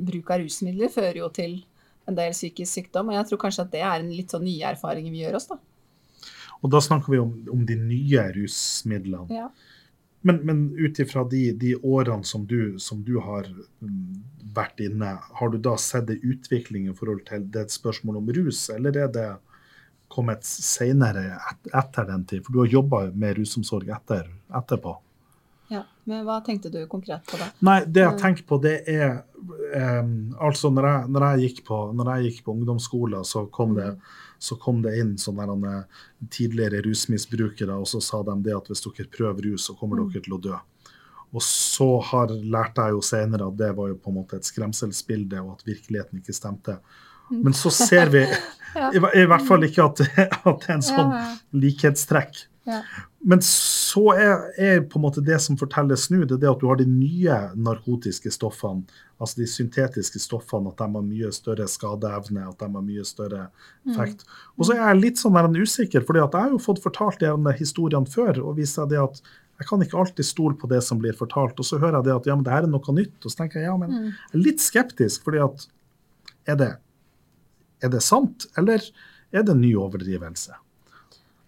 bruk 0.07 0.31
av 0.31 0.39
rusmidler 0.39 0.89
fører 0.89 1.19
jo 1.19 1.27
til 1.29 1.65
en 2.07 2.15
del 2.15 2.31
psykisk 2.31 2.71
sykdom. 2.71 3.09
Og 3.11 3.13
jeg 3.19 3.27
tror 3.27 3.41
kanskje 3.43 3.65
at 3.67 3.71
det 3.75 3.81
er 3.83 3.99
en 3.99 4.09
litt 4.09 4.31
sånn 4.31 4.47
nye 4.47 4.71
erfaring 4.71 5.11
vi 5.11 5.19
gjør 5.25 5.35
oss, 5.35 5.47
da. 5.51 5.57
Og 6.61 6.69
da 6.71 6.81
snakker 6.81 7.11
vi 7.13 7.19
om, 7.21 7.31
om 7.51 7.65
de 7.65 7.75
nye 7.75 8.23
rusmidlene. 8.35 9.27
Ja. 9.33 9.47
Men, 10.21 10.37
men 10.45 10.59
ut 10.77 10.99
ifra 11.01 11.23
de, 11.25 11.47
de 11.57 11.71
årene 11.81 12.23
som 12.29 12.43
du, 12.45 12.75
som 12.79 12.99
du 13.03 13.15
har 13.25 13.47
mm, 13.49 14.19
vært 14.53 14.79
inne, 14.85 15.15
har 15.39 15.49
du 15.49 15.57
da 15.57 15.73
sett 15.81 16.09
en 16.13 16.19
utvikling 16.21 16.89
i 16.91 16.93
forhold 16.93 17.23
til 17.25 17.47
det 17.49 17.63
et 17.65 17.73
spørsmål 17.73 18.19
om 18.19 18.29
rus, 18.37 18.67
eller 18.69 18.99
er 19.01 19.09
det 19.15 19.29
kommet 20.11 20.45
senere 20.45 21.23
et, 21.49 21.71
etter 21.73 22.05
den 22.11 22.27
tid? 22.29 22.43
For 22.45 22.53
du 22.53 22.59
har 22.61 22.69
jobba 22.75 22.99
med 23.15 23.39
rusomsorg 23.39 23.89
etter, 23.97 24.29
etterpå. 24.61 24.93
ja. 25.73 25.85
Men 26.03 26.23
hva 26.25 26.39
tenkte 26.45 26.69
du 26.73 26.79
konkret 26.89 27.21
på 27.29 27.37
da? 27.37 27.47
Nei, 27.61 27.79
det 27.85 28.01
jeg 28.01 28.13
Mm. 28.15 28.21
tenker 28.21 28.43
på, 28.49 28.57
det 28.61 28.75
er 28.89 29.21
um, 30.01 30.33
Altså, 30.41 30.69
når 30.73 30.87
jeg, 30.87 31.09
når, 31.13 31.25
jeg 31.29 31.49
gikk 31.49 31.65
på, 31.67 31.77
når 31.93 32.09
jeg 32.15 32.23
gikk 32.31 32.39
på 32.45 32.55
ungdomsskolen, 32.57 33.23
så 33.25 33.45
kom 33.53 33.75
det, 33.77 33.91
så 34.41 34.55
kom 34.57 34.81
det 34.81 34.95
inn 34.97 35.13
sånne 35.21 35.45
eh, 35.69 36.03
tidligere 36.33 36.81
rusmisbrukere, 36.81 37.75
og 37.77 37.85
så 37.87 38.01
sa 38.01 38.23
de 38.25 38.33
det 38.47 38.55
at 38.57 38.69
hvis 38.71 38.81
dere 38.87 39.11
prøver 39.13 39.51
rus, 39.51 39.67
så 39.69 39.75
kommer 39.77 40.01
dere 40.01 40.23
til 40.25 40.33
å 40.33 40.41
dø. 40.41 40.57
Og 41.31 41.43
så 41.45 41.89
har, 42.09 42.33
lærte 42.33 42.87
jeg 42.87 42.97
jo 42.97 43.03
senere 43.05 43.47
at 43.47 43.59
det 43.59 43.69
var 43.77 43.91
jo 43.91 43.99
på 44.01 44.09
en 44.09 44.17
måte 44.17 44.39
et 44.39 44.49
skremselsbilde, 44.49 45.43
og 45.45 45.59
at 45.59 45.67
virkeligheten 45.69 46.23
ikke 46.23 46.35
stemte. 46.35 46.79
Men 47.31 47.53
så 47.55 47.69
ser 47.71 48.09
vi 48.11 48.25
i, 48.97 48.97
i 48.97 49.27
hvert 49.29 49.45
fall 49.47 49.67
ikke 49.69 49.85
at, 49.85 50.01
at 50.25 50.65
det 50.65 50.71
er 50.71 50.79
en 50.79 50.87
sånn 50.89 51.13
likhetstrekk. 51.61 52.41
Ja. 52.67 52.81
Men 53.25 53.41
så 53.45 54.03
er, 54.13 54.43
er 54.61 54.81
på 54.85 54.99
en 54.99 55.05
måte 55.05 55.23
det 55.25 55.37
som 55.41 55.57
fortelles 55.57 56.07
nå, 56.13 56.23
det 56.25 56.37
er 56.37 56.43
det 56.43 56.51
at 56.51 56.61
du 56.61 56.67
har 56.69 56.77
de 56.77 56.85
nye 56.89 57.37
narkotiske 57.57 58.33
stoffene, 58.33 58.85
altså 59.21 59.41
de 59.41 59.47
syntetiske 59.49 60.21
stoffene, 60.21 60.69
at 60.69 60.81
de 60.81 60.87
har 60.95 61.05
mye 61.05 61.31
større 61.33 61.67
skadeevne, 61.69 62.45
at 62.49 62.61
de 62.61 62.69
har 62.69 62.85
mye 62.85 63.05
større 63.05 63.47
effekt. 63.89 64.25
Og 64.57 64.67
så 64.67 64.77
er 64.77 64.83
jeg 64.83 65.01
litt 65.01 65.21
sånn 65.21 65.37
der 65.37 65.61
usikker, 65.61 66.05
for 66.05 66.17
jeg 66.17 66.29
har 66.33 66.53
jo 66.53 66.61
fått 66.61 66.81
fortalt 66.85 67.21
de 67.21 67.57
historiene 67.57 68.09
før, 68.09 68.43
og 68.45 68.57
viser 68.61 68.89
det 68.89 69.01
at 69.01 69.21
jeg 69.61 69.69
kan 69.69 69.83
ikke 69.85 69.99
alltid 70.01 70.25
stole 70.25 70.57
på 70.57 70.69
det 70.69 70.79
som 70.81 70.97
blir 71.01 71.13
fortalt. 71.13 71.59
Og 71.61 71.67
så 71.67 71.77
hører 71.77 71.99
jeg 71.99 72.07
det 72.07 72.15
at 72.15 72.31
ja, 72.31 72.37
men 72.37 72.45
det 72.45 72.53
her 72.55 72.65
er 72.65 72.71
noe 72.71 72.97
nytt, 72.97 73.17
og 73.21 73.29
så 73.29 73.43
tenker 73.43 73.61
jeg 73.61 73.69
ja, 73.69 73.77
men 73.77 73.93
jeg 73.93 74.33
er 74.33 74.45
litt 74.47 74.63
skeptisk, 74.63 75.25
fordi 75.27 75.43
at 75.45 75.67
er 76.49 76.57
det, 76.57 76.71
er 77.85 77.93
det 77.93 78.01
sant, 78.01 78.47
eller 78.57 78.81
er 79.29 79.45
det 79.45 79.53
en 79.53 79.61
ny 79.61 79.75
overdrivelse? 79.77 80.57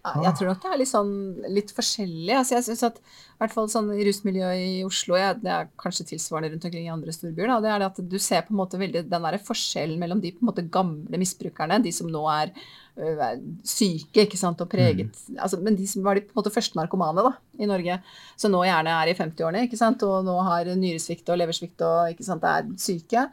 Ja, 0.03 0.19
Jeg 0.25 0.35
tror 0.35 0.49
nok 0.49 0.59
det 0.59 0.67
er 0.67 0.79
litt 0.81 0.89
sånn 0.91 1.11
litt 1.55 1.69
forskjellig. 1.71 2.33
Altså 2.35 2.57
jeg 2.57 2.65
synes 2.65 2.81
at 2.89 2.97
i 2.99 3.37
hvert 3.39 3.53
fall 3.55 3.69
sånn 3.71 3.87
rusmiljøet 3.87 4.59
i 4.59 4.81
Oslo, 4.83 5.15
jeg, 5.15 5.37
det 5.39 5.51
er 5.53 5.69
kanskje 5.79 6.05
tilsvarende 6.09 6.49
rundt 6.51 6.67
omkring 6.67 6.89
i 6.89 6.91
andre 6.91 7.13
storbyer, 7.15 7.47
da, 7.53 7.59
det 7.63 7.71
er 7.71 7.79
det 7.79 7.87
at 7.87 8.01
du 8.11 8.17
ser 8.19 8.43
på 8.43 8.51
en 8.51 8.59
måte 8.59 8.79
veldig 8.81 9.05
den 9.07 9.27
der 9.29 9.37
forskjellen 9.47 10.01
mellom 10.01 10.19
de 10.23 10.33
på 10.35 10.43
en 10.43 10.49
måte 10.49 10.65
gamle 10.75 11.21
misbrukerne, 11.21 11.79
de 11.85 11.93
som 11.95 12.11
nå 12.11 12.23
er 12.33 12.51
ø, 12.51 13.13
er 13.13 13.39
syke 13.63 14.27
ikke 14.27 14.41
sant, 14.41 14.59
og 14.59 14.71
preget. 14.75 15.15
Altså, 15.37 15.61
Men 15.63 15.79
de 15.79 15.87
som 15.87 16.03
var 16.03 16.19
de 16.19 16.25
på 16.27 16.35
en 16.35 16.41
måte 16.41 16.51
første 16.53 16.79
narkomane 16.79 17.23
da, 17.23 17.31
i 17.63 17.71
Norge, 17.71 18.01
som 18.35 18.51
nå 18.51 18.65
gjerne 18.67 18.99
er 18.99 19.13
i 19.13 19.15
50-årene 19.23 19.63
ikke 19.69 19.79
sant, 19.79 20.03
og 20.03 20.27
nå 20.27 20.35
har 20.49 20.67
nyresvikt 20.75 21.31
og 21.31 21.39
leversvikt 21.39 21.87
og 21.87 22.11
ikke 22.11 22.27
sant, 22.27 22.43
er 22.43 22.67
syke, 22.75 23.29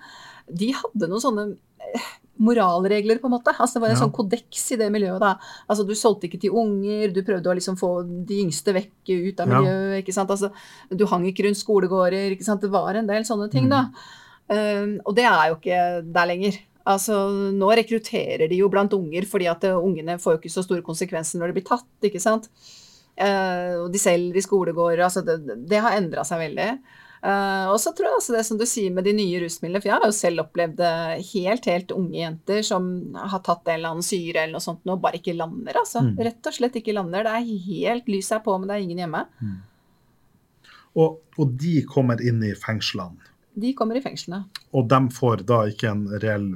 de 0.46 0.70
hadde 0.78 1.10
noen 1.10 1.26
sånne 1.26 1.50
moralregler, 2.40 3.18
på 3.20 3.28
en 3.28 3.34
måte. 3.36 3.52
Altså 3.56 3.74
Det 3.74 3.82
var 3.82 3.88
en 3.90 3.96
Ja. 3.96 4.02
sånn 4.06 4.12
kodeks 4.16 4.72
i 4.72 4.76
det 4.80 4.90
miljøet. 4.92 5.20
da. 5.20 5.34
Altså 5.68 5.86
Du 5.86 5.92
solgte 5.94 6.24
ikke 6.28 6.40
til 6.40 6.50
unger, 6.56 7.12
du 7.12 7.22
prøvde 7.22 7.46
å 7.46 7.54
liksom 7.54 7.76
få 7.78 7.90
de 8.26 8.40
yngste 8.44 8.72
vekk 8.74 9.28
ut 9.30 9.40
av 9.40 9.48
Ja. 9.48 9.60
miljøet. 9.60 10.04
ikke 10.04 10.12
sant? 10.14 10.30
Altså 10.30 10.50
Du 10.94 11.04
hang 11.06 11.24
ikke 11.26 11.44
rundt 11.44 11.60
skolegårder. 11.60 12.32
ikke 12.32 12.44
sant? 12.44 12.60
Det 12.62 12.70
var 12.70 12.94
en 12.96 13.06
del 13.06 13.22
sånne 13.22 13.50
ting, 13.50 13.68
da. 13.68 13.88
Um, 14.48 15.00
og 15.06 15.14
det 15.14 15.24
er 15.24 15.48
jo 15.50 15.54
ikke 15.56 16.12
der 16.12 16.26
lenger. 16.26 16.58
Altså, 16.86 17.52
Nå 17.52 17.68
rekrutterer 17.76 18.48
de 18.48 18.56
jo 18.56 18.68
blant 18.68 18.90
unger, 18.92 19.22
fordi 19.22 19.46
at 19.48 19.62
eh, 19.64 19.70
ungene 19.76 20.16
får 20.18 20.32
jo 20.32 20.38
ikke 20.38 20.50
så 20.50 20.64
store 20.64 20.82
konsekvenser 20.82 21.38
når 21.38 21.52
de 21.52 21.60
blir 21.60 21.68
tatt. 21.68 21.84
ikke 22.02 22.20
sant? 22.20 22.48
Uh, 23.20 23.84
og 23.84 23.92
de 23.92 23.98
selger 23.98 24.34
i 24.36 24.40
skolegårder. 24.40 25.04
altså 25.04 25.22
Det, 25.24 25.68
det 25.68 25.78
har 25.80 25.92
endra 25.92 26.24
seg 26.24 26.38
veldig. 26.40 26.78
Eh, 27.20 27.66
og 27.68 27.76
så 27.82 27.92
tror 27.92 28.08
jeg 28.08 28.18
altså 28.18 28.34
det 28.36 28.44
som 28.48 28.60
du 28.60 28.64
sier 28.68 28.92
med 28.96 29.04
de 29.04 29.12
nye 29.16 29.40
rusmidlene, 29.42 29.82
for 29.82 29.90
jeg 29.90 29.96
har 29.98 30.08
jo 30.08 30.16
selv 30.16 30.44
opplevd 30.46 30.82
helt, 31.32 31.70
helt 31.72 31.94
unge 31.96 32.20
jenter 32.22 32.62
som 32.66 32.86
har 33.16 33.42
tatt 33.46 33.68
en 33.68 33.74
eller 33.76 33.94
annen 33.94 34.06
syre 34.06 34.44
eller 34.44 34.56
noe 34.56 34.64
sånt 34.64 34.88
og 34.88 35.02
bare 35.04 35.20
ikke 35.20 35.36
lander, 35.36 35.80
altså. 35.82 36.04
Mm. 36.06 36.14
Rett 36.28 36.50
og 36.50 36.56
slett 36.56 36.78
ikke 36.80 36.96
lander. 36.96 37.26
Det 37.26 37.34
er 37.36 37.66
helt 37.66 38.08
Lyset 38.10 38.38
er 38.38 38.44
på, 38.46 38.56
men 38.58 38.70
det 38.70 38.76
er 38.76 38.86
ingen 38.86 39.02
hjemme. 39.04 39.24
Og, 40.98 41.20
og 41.38 41.58
de 41.60 41.80
kommer 41.86 42.22
inn 42.24 42.40
i 42.46 42.54
fengslene. 42.58 43.28
De 43.60 43.72
kommer 43.76 43.98
i 43.98 44.02
fengslene. 44.02 44.44
Og 44.74 44.86
de 44.90 45.00
får 45.14 45.44
da 45.48 45.64
ikke 45.70 45.90
en 45.90 46.06
reell 46.22 46.48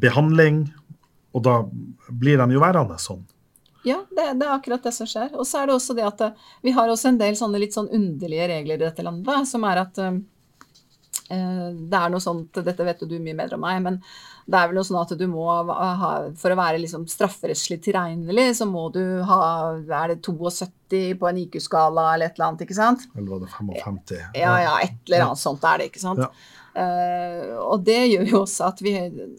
behandling, 0.00 0.64
og 1.34 1.44
da 1.46 1.56
blir 2.08 2.40
de 2.40 2.54
jo 2.54 2.62
værende 2.62 2.96
sånn. 3.02 3.22
Ja, 3.86 4.02
det, 4.10 4.26
det 4.40 4.46
er 4.46 4.52
akkurat 4.52 4.84
det 4.84 4.92
som 4.92 5.08
skjer. 5.08 5.30
Og 5.36 5.46
så 5.48 5.62
er 5.62 5.70
det 5.70 5.76
også 5.76 5.96
det 5.96 6.04
at 6.08 6.26
eh, 6.26 6.48
vi 6.66 6.74
har 6.76 6.90
også 6.90 7.12
en 7.12 7.20
del 7.20 7.38
sånne 7.38 7.62
litt 7.62 7.76
sånn 7.76 7.88
underlige 7.88 8.50
regler 8.52 8.76
i 8.76 8.84
dette 8.84 9.06
landet, 9.06 9.48
som 9.48 9.64
er 9.68 9.84
at 9.86 10.02
eh, 10.04 10.18
det 11.30 11.96
er 11.96 12.10
noe 12.10 12.22
sånt, 12.22 12.58
dette 12.58 12.84
vet 12.86 13.06
du 13.06 13.16
mye 13.22 13.38
bedre 13.38 13.56
om 13.56 13.64
meg, 13.64 13.80
men 13.84 13.98
det 14.50 14.58
er 14.58 14.70
vel 14.70 14.80
noe 14.80 14.86
sånn 14.86 14.98
at 14.98 15.12
du 15.18 15.26
må 15.30 15.44
ha, 15.46 16.10
for 16.38 16.52
å 16.52 16.58
være 16.58 16.80
liksom 16.82 17.04
strafferettslig 17.10 17.78
tilregnelig, 17.84 18.48
så 18.58 18.66
må 18.66 18.88
du 18.94 19.02
ha, 19.28 19.42
er 19.78 20.14
det 20.14 20.18
72 20.26 21.02
på 21.20 21.28
en 21.28 21.38
IQ-skala 21.44 22.08
eller 22.14 22.30
et 22.30 22.38
eller 22.38 22.48
annet, 22.48 22.64
ikke 22.66 22.78
sant? 22.78 23.04
Eller 23.14 23.30
var 23.30 23.44
det 23.44 23.52
55? 23.52 24.00
Ja, 24.40 24.56
ja, 24.64 24.74
et 24.82 24.98
eller 25.06 25.28
annet 25.28 25.42
sånt 25.44 25.68
er 25.70 25.78
det, 25.78 25.92
ikke 25.92 26.02
sant? 26.02 26.24
Ja. 26.24 26.32
Uh, 26.70 27.54
og 27.66 27.86
det 27.86 27.98
gjør 28.12 28.28
jo 28.30 28.42
også 28.44 28.68
at 28.68 28.82
vi, 28.82 28.92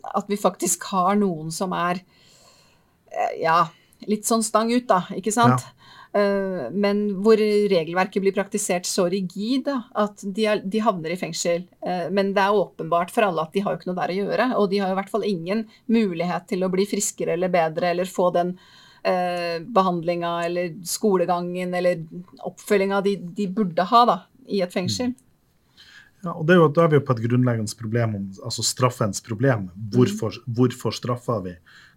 at 0.03 0.31
vi 0.31 0.39
faktisk 0.39 0.83
har 0.91 1.15
noen 1.19 1.51
som 1.55 1.71
er 1.75 2.01
uh, 2.03 3.31
ja, 3.39 3.61
litt 4.09 4.27
sånn 4.27 4.43
stang 4.45 4.71
ut, 4.73 4.87
da, 4.89 5.03
ikke 5.17 5.33
sant? 5.33 5.65
Eh, 6.13 6.67
men 6.75 7.03
hvor 7.23 7.39
regelverket 7.39 8.23
blir 8.23 8.35
praktisert 8.35 8.87
så 8.89 9.05
rigid 9.11 9.63
da, 9.69 9.77
at 10.03 10.19
de, 10.23 10.45
er, 10.49 10.61
de 10.63 10.83
havner 10.83 11.13
i 11.13 11.19
fengsel. 11.19 11.63
Eh, 11.85 12.07
men 12.11 12.33
det 12.35 12.43
er 12.43 12.57
åpenbart 12.57 13.13
for 13.13 13.27
alle 13.27 13.45
at 13.45 13.55
de 13.55 13.63
har 13.63 13.73
jo 13.73 13.81
ikke 13.81 13.91
noe 13.91 13.99
der 14.01 14.13
å 14.13 14.19
gjøre. 14.19 14.49
Og 14.59 14.69
de 14.71 14.81
har 14.81 14.91
jo 14.91 14.97
i 14.97 14.99
hvert 14.99 15.13
fall 15.13 15.27
ingen 15.27 15.65
mulighet 15.91 16.49
til 16.51 16.67
å 16.67 16.71
bli 16.73 16.87
friskere 16.89 17.37
eller 17.37 17.53
bedre 17.53 17.93
eller 17.93 18.11
få 18.11 18.29
den 18.35 18.55
eh, 19.07 19.63
behandlinga 19.63 20.35
eller 20.49 20.75
skolegangen 20.87 21.75
eller 21.79 22.03
oppfølginga 22.51 23.03
de, 23.07 23.17
de 23.39 23.51
burde 23.51 23.87
ha 23.93 24.05
da, 24.09 24.21
i 24.51 24.63
et 24.65 24.73
fengsel. 24.73 25.15
Ja, 26.21 26.35
og 26.35 26.45
det 26.45 26.53
er 26.53 26.59
jo, 26.59 26.69
Da 26.69 26.83
er 26.83 26.91
vi 26.91 26.99
jo 26.99 27.05
på 27.07 27.15
et 27.15 27.23
grunnleggende 27.23 27.77
problem, 27.79 28.19
altså 28.43 28.65
straffens 28.65 29.23
problem. 29.25 29.69
Hvorfor, 29.95 30.35
hvorfor 30.45 30.93
straffer 30.93 31.39
vi? 31.47 31.55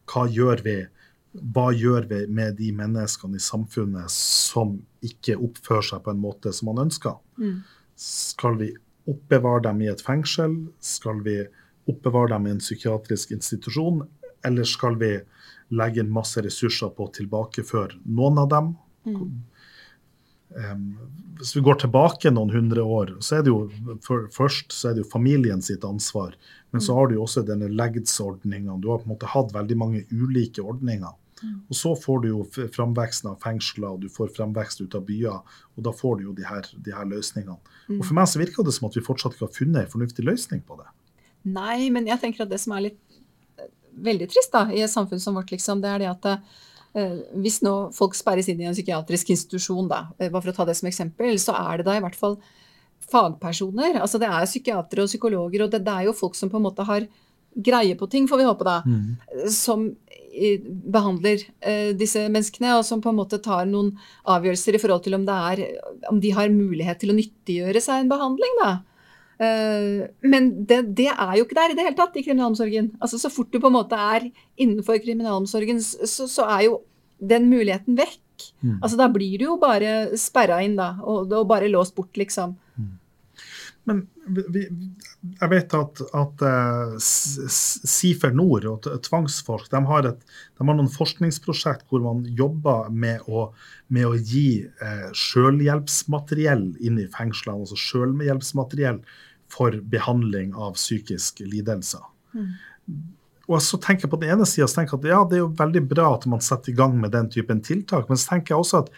Hva 0.08 0.28
gjør 0.30 0.62
vi? 0.64 0.78
Hva 1.34 1.70
gjør 1.74 2.06
vi 2.10 2.20
med 2.30 2.58
de 2.60 2.70
menneskene 2.76 3.40
i 3.40 3.42
samfunnet 3.42 4.12
som 4.12 4.76
ikke 5.04 5.36
oppfører 5.42 5.88
seg 5.88 6.04
på 6.04 6.12
en 6.14 6.22
måte 6.22 6.52
som 6.54 6.70
man 6.70 6.84
ønsker? 6.86 7.16
Mm. 7.40 7.62
Skal 7.98 8.58
vi 8.60 8.70
oppbevare 9.10 9.64
dem 9.66 9.82
i 9.82 9.90
et 9.90 10.02
fengsel? 10.04 10.54
Skal 10.82 11.24
vi 11.26 11.40
oppbevare 11.90 12.36
dem 12.36 12.46
i 12.46 12.54
en 12.54 12.62
psykiatrisk 12.62 13.34
institusjon? 13.34 14.04
Eller 14.46 14.68
skal 14.68 14.98
vi 15.00 15.16
legge 15.74 16.04
inn 16.04 16.12
masse 16.12 16.42
ressurser 16.44 16.92
på 16.94 17.08
å 17.08 17.14
tilbakeføre 17.18 17.98
noen 18.04 18.40
av 18.44 18.48
dem? 18.52 18.70
Um, 20.54 20.86
hvis 21.40 21.56
vi 21.56 21.64
går 21.66 21.80
tilbake 21.82 22.30
noen 22.30 22.52
hundre 22.54 22.84
år, 22.86 23.16
så 23.24 23.40
er 23.40 23.44
det 23.44 23.50
jo 23.50 23.96
for, 24.04 24.28
først 24.30 24.70
så 24.76 24.90
er 24.90 24.94
det 24.94 25.02
jo 25.02 25.10
familien 25.10 25.64
sitt 25.64 25.84
ansvar. 25.86 26.36
Men 26.70 26.84
så 26.84 26.94
har 26.94 27.10
du 27.10 27.16
jo 27.16 27.24
også 27.24 27.42
denne 27.46 27.72
legdsordninga. 27.74 28.78
Du 28.78 28.92
har 28.92 29.02
på 29.02 29.08
en 29.08 29.14
måte 29.16 29.32
hatt 29.34 29.54
veldig 29.54 29.78
mange 29.80 30.04
ulike 30.14 30.62
ordninger. 30.62 31.16
Og 31.42 31.76
så 31.76 31.94
får 31.98 32.20
du 32.22 32.28
jo 32.28 32.42
framveksten 32.48 33.30
av 33.32 33.40
fengsler, 33.42 33.88
og 33.96 34.04
du 34.04 34.08
får 34.12 34.32
framvekst 34.36 34.84
ut 34.84 34.94
av 34.96 35.04
byer. 35.08 35.56
Og 35.74 35.86
da 35.86 35.92
får 35.94 36.18
du 36.18 36.28
jo 36.28 36.34
de 36.36 36.46
her, 36.48 36.68
de 36.86 36.94
her 36.94 37.08
løsningene. 37.10 37.58
Og 37.98 38.04
for 38.04 38.16
meg 38.16 38.28
så 38.30 38.40
virker 38.40 38.66
det 38.66 38.74
som 38.76 38.88
at 38.88 38.98
vi 38.98 39.04
fortsatt 39.04 39.36
ikke 39.36 39.48
har 39.48 39.56
funnet 39.56 39.82
en 39.82 39.92
fornuftig 39.92 40.24
løsning 40.26 40.62
på 40.66 40.78
det. 40.80 40.88
Nei, 41.44 41.90
men 41.92 42.08
jeg 42.08 42.20
tenker 42.22 42.46
at 42.46 42.52
det 42.52 42.60
som 42.62 42.72
er 42.76 42.86
litt 42.86 43.18
eh, 43.60 43.68
veldig 44.06 44.28
trist 44.32 44.54
da, 44.54 44.64
i 44.72 44.80
et 44.84 44.92
samfunn 44.92 45.20
som 45.20 45.36
vårt, 45.36 45.52
liksom, 45.52 45.82
det 45.84 45.90
er 45.90 46.00
det 46.00 46.08
at 46.08 46.28
eh, 46.32 47.18
hvis 47.44 47.60
nå 47.66 47.74
folk 47.92 48.16
sperres 48.16 48.48
inn 48.48 48.62
i 48.62 48.68
en 48.70 48.76
psykiatrisk 48.76 49.34
institusjon, 49.34 49.90
da, 49.90 50.06
eh, 50.16 50.30
bare 50.30 50.40
for 50.40 50.54
å 50.54 50.56
ta 50.56 50.68
det 50.70 50.78
som 50.80 50.88
eksempel, 50.88 51.36
så 51.42 51.56
er 51.58 51.82
det 51.82 51.88
da 51.90 51.98
i 51.98 52.04
hvert 52.04 52.16
fall 52.16 52.38
fagpersoner. 53.04 54.00
Altså 54.00 54.20
det 54.22 54.30
er 54.30 54.48
psykiatere 54.48 55.04
og 55.04 55.12
psykologer, 55.12 55.66
og 55.66 55.74
det, 55.74 55.82
det 55.84 55.92
er 55.92 56.08
jo 56.08 56.16
folk 56.16 56.38
som 56.38 56.48
på 56.52 56.56
en 56.56 56.64
måte 56.70 56.88
har 56.88 57.04
greie 57.54 57.94
på 57.98 58.08
ting, 58.10 58.28
får 58.28 58.40
vi 58.40 58.46
håpe 58.48 58.64
da, 58.66 58.78
som 59.50 59.86
eh, 60.34 60.62
behandler 60.64 61.44
eh, 61.60 61.92
disse 61.98 62.24
menneskene, 62.28 62.76
og 62.78 62.84
som 62.86 63.02
på 63.04 63.12
en 63.12 63.20
måte 63.20 63.38
tar 63.42 63.68
noen 63.70 63.92
avgjørelser 64.30 64.78
i 64.78 64.80
forhold 64.82 65.04
til 65.04 65.18
om, 65.18 65.26
det 65.28 65.36
er, 65.52 65.62
om 66.10 66.18
de 66.20 66.32
har 66.34 66.50
mulighet 66.52 67.00
til 67.02 67.14
å 67.14 67.18
nyttiggjøre 67.18 67.82
seg 67.84 68.02
en 68.02 68.10
behandling. 68.10 68.58
da. 68.62 68.72
Eh, 69.44 70.02
men 70.22 70.50
det, 70.66 70.80
det 70.98 71.10
er 71.12 71.36
jo 71.38 71.46
ikke 71.46 71.58
der 71.58 71.74
i 71.74 71.78
det 71.78 71.86
hele 71.86 71.98
tatt 71.98 72.18
i 72.18 72.24
kriminalomsorgen. 72.26 72.92
Altså 73.00 73.18
Så 73.22 73.30
fort 73.34 73.52
du 73.52 73.60
på 73.60 73.70
en 73.70 73.78
måte 73.78 73.98
er 73.98 74.28
innenfor 74.56 74.98
kriminalomsorgen, 75.02 75.80
så, 75.82 76.28
så 76.30 76.48
er 76.58 76.68
jo 76.68 76.82
den 77.22 77.48
muligheten 77.50 77.96
vekk. 77.98 78.20
Altså 78.82 78.98
Da 78.98 79.06
blir 79.08 79.38
du 79.38 79.44
jo 79.46 79.56
bare 79.62 80.16
sperra 80.18 80.58
inn, 80.66 80.74
da, 80.76 80.96
og, 81.02 81.30
og 81.32 81.46
bare 81.48 81.70
låst 81.70 81.94
bort, 81.94 82.16
liksom. 82.18 82.56
Men 83.84 84.00
vi, 84.54 84.62
jeg 85.40 85.50
vet 85.52 85.74
at, 85.76 86.00
at 86.16 86.44
eh, 86.48 86.94
Sifer 87.04 88.32
Nord 88.32 88.64
og 88.70 88.86
tvangsfolk, 88.86 89.04
Tvangsforsk 89.04 89.74
de 89.74 89.80
har, 89.90 90.08
et, 90.08 90.22
de 90.56 90.68
har 90.68 90.78
noen 90.78 90.88
forskningsprosjekt 90.92 91.84
hvor 91.92 92.00
man 92.04 92.22
jobber 92.38 92.88
med 92.88 93.28
å, 93.28 93.50
med 93.92 94.08
å 94.08 94.14
gi 94.16 94.64
eh, 94.64 95.10
selvhjelpsmateriell 95.12 96.70
inn 96.80 97.02
i 97.02 97.08
fengslene. 97.12 97.66
Altså 97.66 97.80
selvhjelpsmateriell 97.80 99.02
for 99.52 99.76
behandling 99.92 100.54
av 100.56 100.78
psykiske 100.78 101.44
lidelser. 101.46 102.02
Og 103.44 103.60
så 103.60 103.76
tenker 103.76 104.06
jeg 104.06 104.14
på 104.14 104.22
den 104.22 104.32
ene 104.32 104.48
sida 104.48 104.66
at 104.66 105.04
ja, 105.04 105.20
det 105.28 105.36
er 105.36 105.44
jo 105.44 105.52
veldig 105.58 105.84
bra 105.90 106.08
at 106.14 106.24
man 106.30 106.42
setter 106.42 106.72
i 106.72 106.78
gang 106.78 106.96
med 107.00 107.12
den 107.12 107.28
typen 107.30 107.60
tiltak, 107.64 108.08
men 108.08 108.16
så 108.16 108.32
tenker 108.32 108.54
jeg 108.54 108.64
også 108.64 108.86
at 108.86 108.90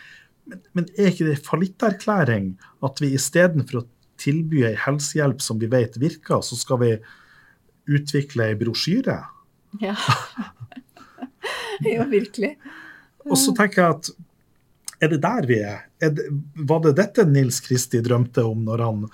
men, 0.46 0.60
men 0.78 0.86
er 0.94 1.10
ikke 1.10 1.26
det 1.26 1.40
fallitterklæring 1.42 2.52
at 2.86 3.00
vi 3.02 3.08
istedenfor 3.18 3.80
å 3.80 3.86
tilby 4.20 4.64
ei 4.68 4.76
helsehjelp 4.80 5.42
som 5.44 5.60
vi 5.60 5.70
vet 5.72 5.98
virker, 6.00 6.42
så 6.44 6.58
skal 6.58 6.80
vi 6.82 6.92
utvikle 7.96 8.50
ei 8.50 8.58
brosjyre? 8.58 9.18
Ja. 9.82 9.96
jo, 11.94 12.06
virkelig. 12.10 12.56
Og 13.26 13.36
så 13.38 13.54
tenker 13.56 13.82
jeg 13.82 13.98
at 13.98 14.14
er 15.04 15.12
det 15.12 15.20
der 15.24 15.46
vi 15.48 15.60
er? 15.60 15.86
er 15.98 16.10
det, 16.10 16.24
var 16.54 16.80
det 16.84 16.96
dette 16.98 17.24
Nils 17.28 17.60
Kristi 17.64 18.00
drømte 18.04 18.44
om 18.44 18.64
når 18.66 18.82
han 18.84 19.04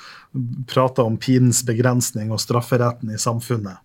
prata 0.70 1.04
om 1.06 1.16
pinens 1.20 1.62
begrensning 1.66 2.32
og 2.34 2.40
strafferetten 2.42 3.12
i 3.14 3.20
samfunnet? 3.20 3.78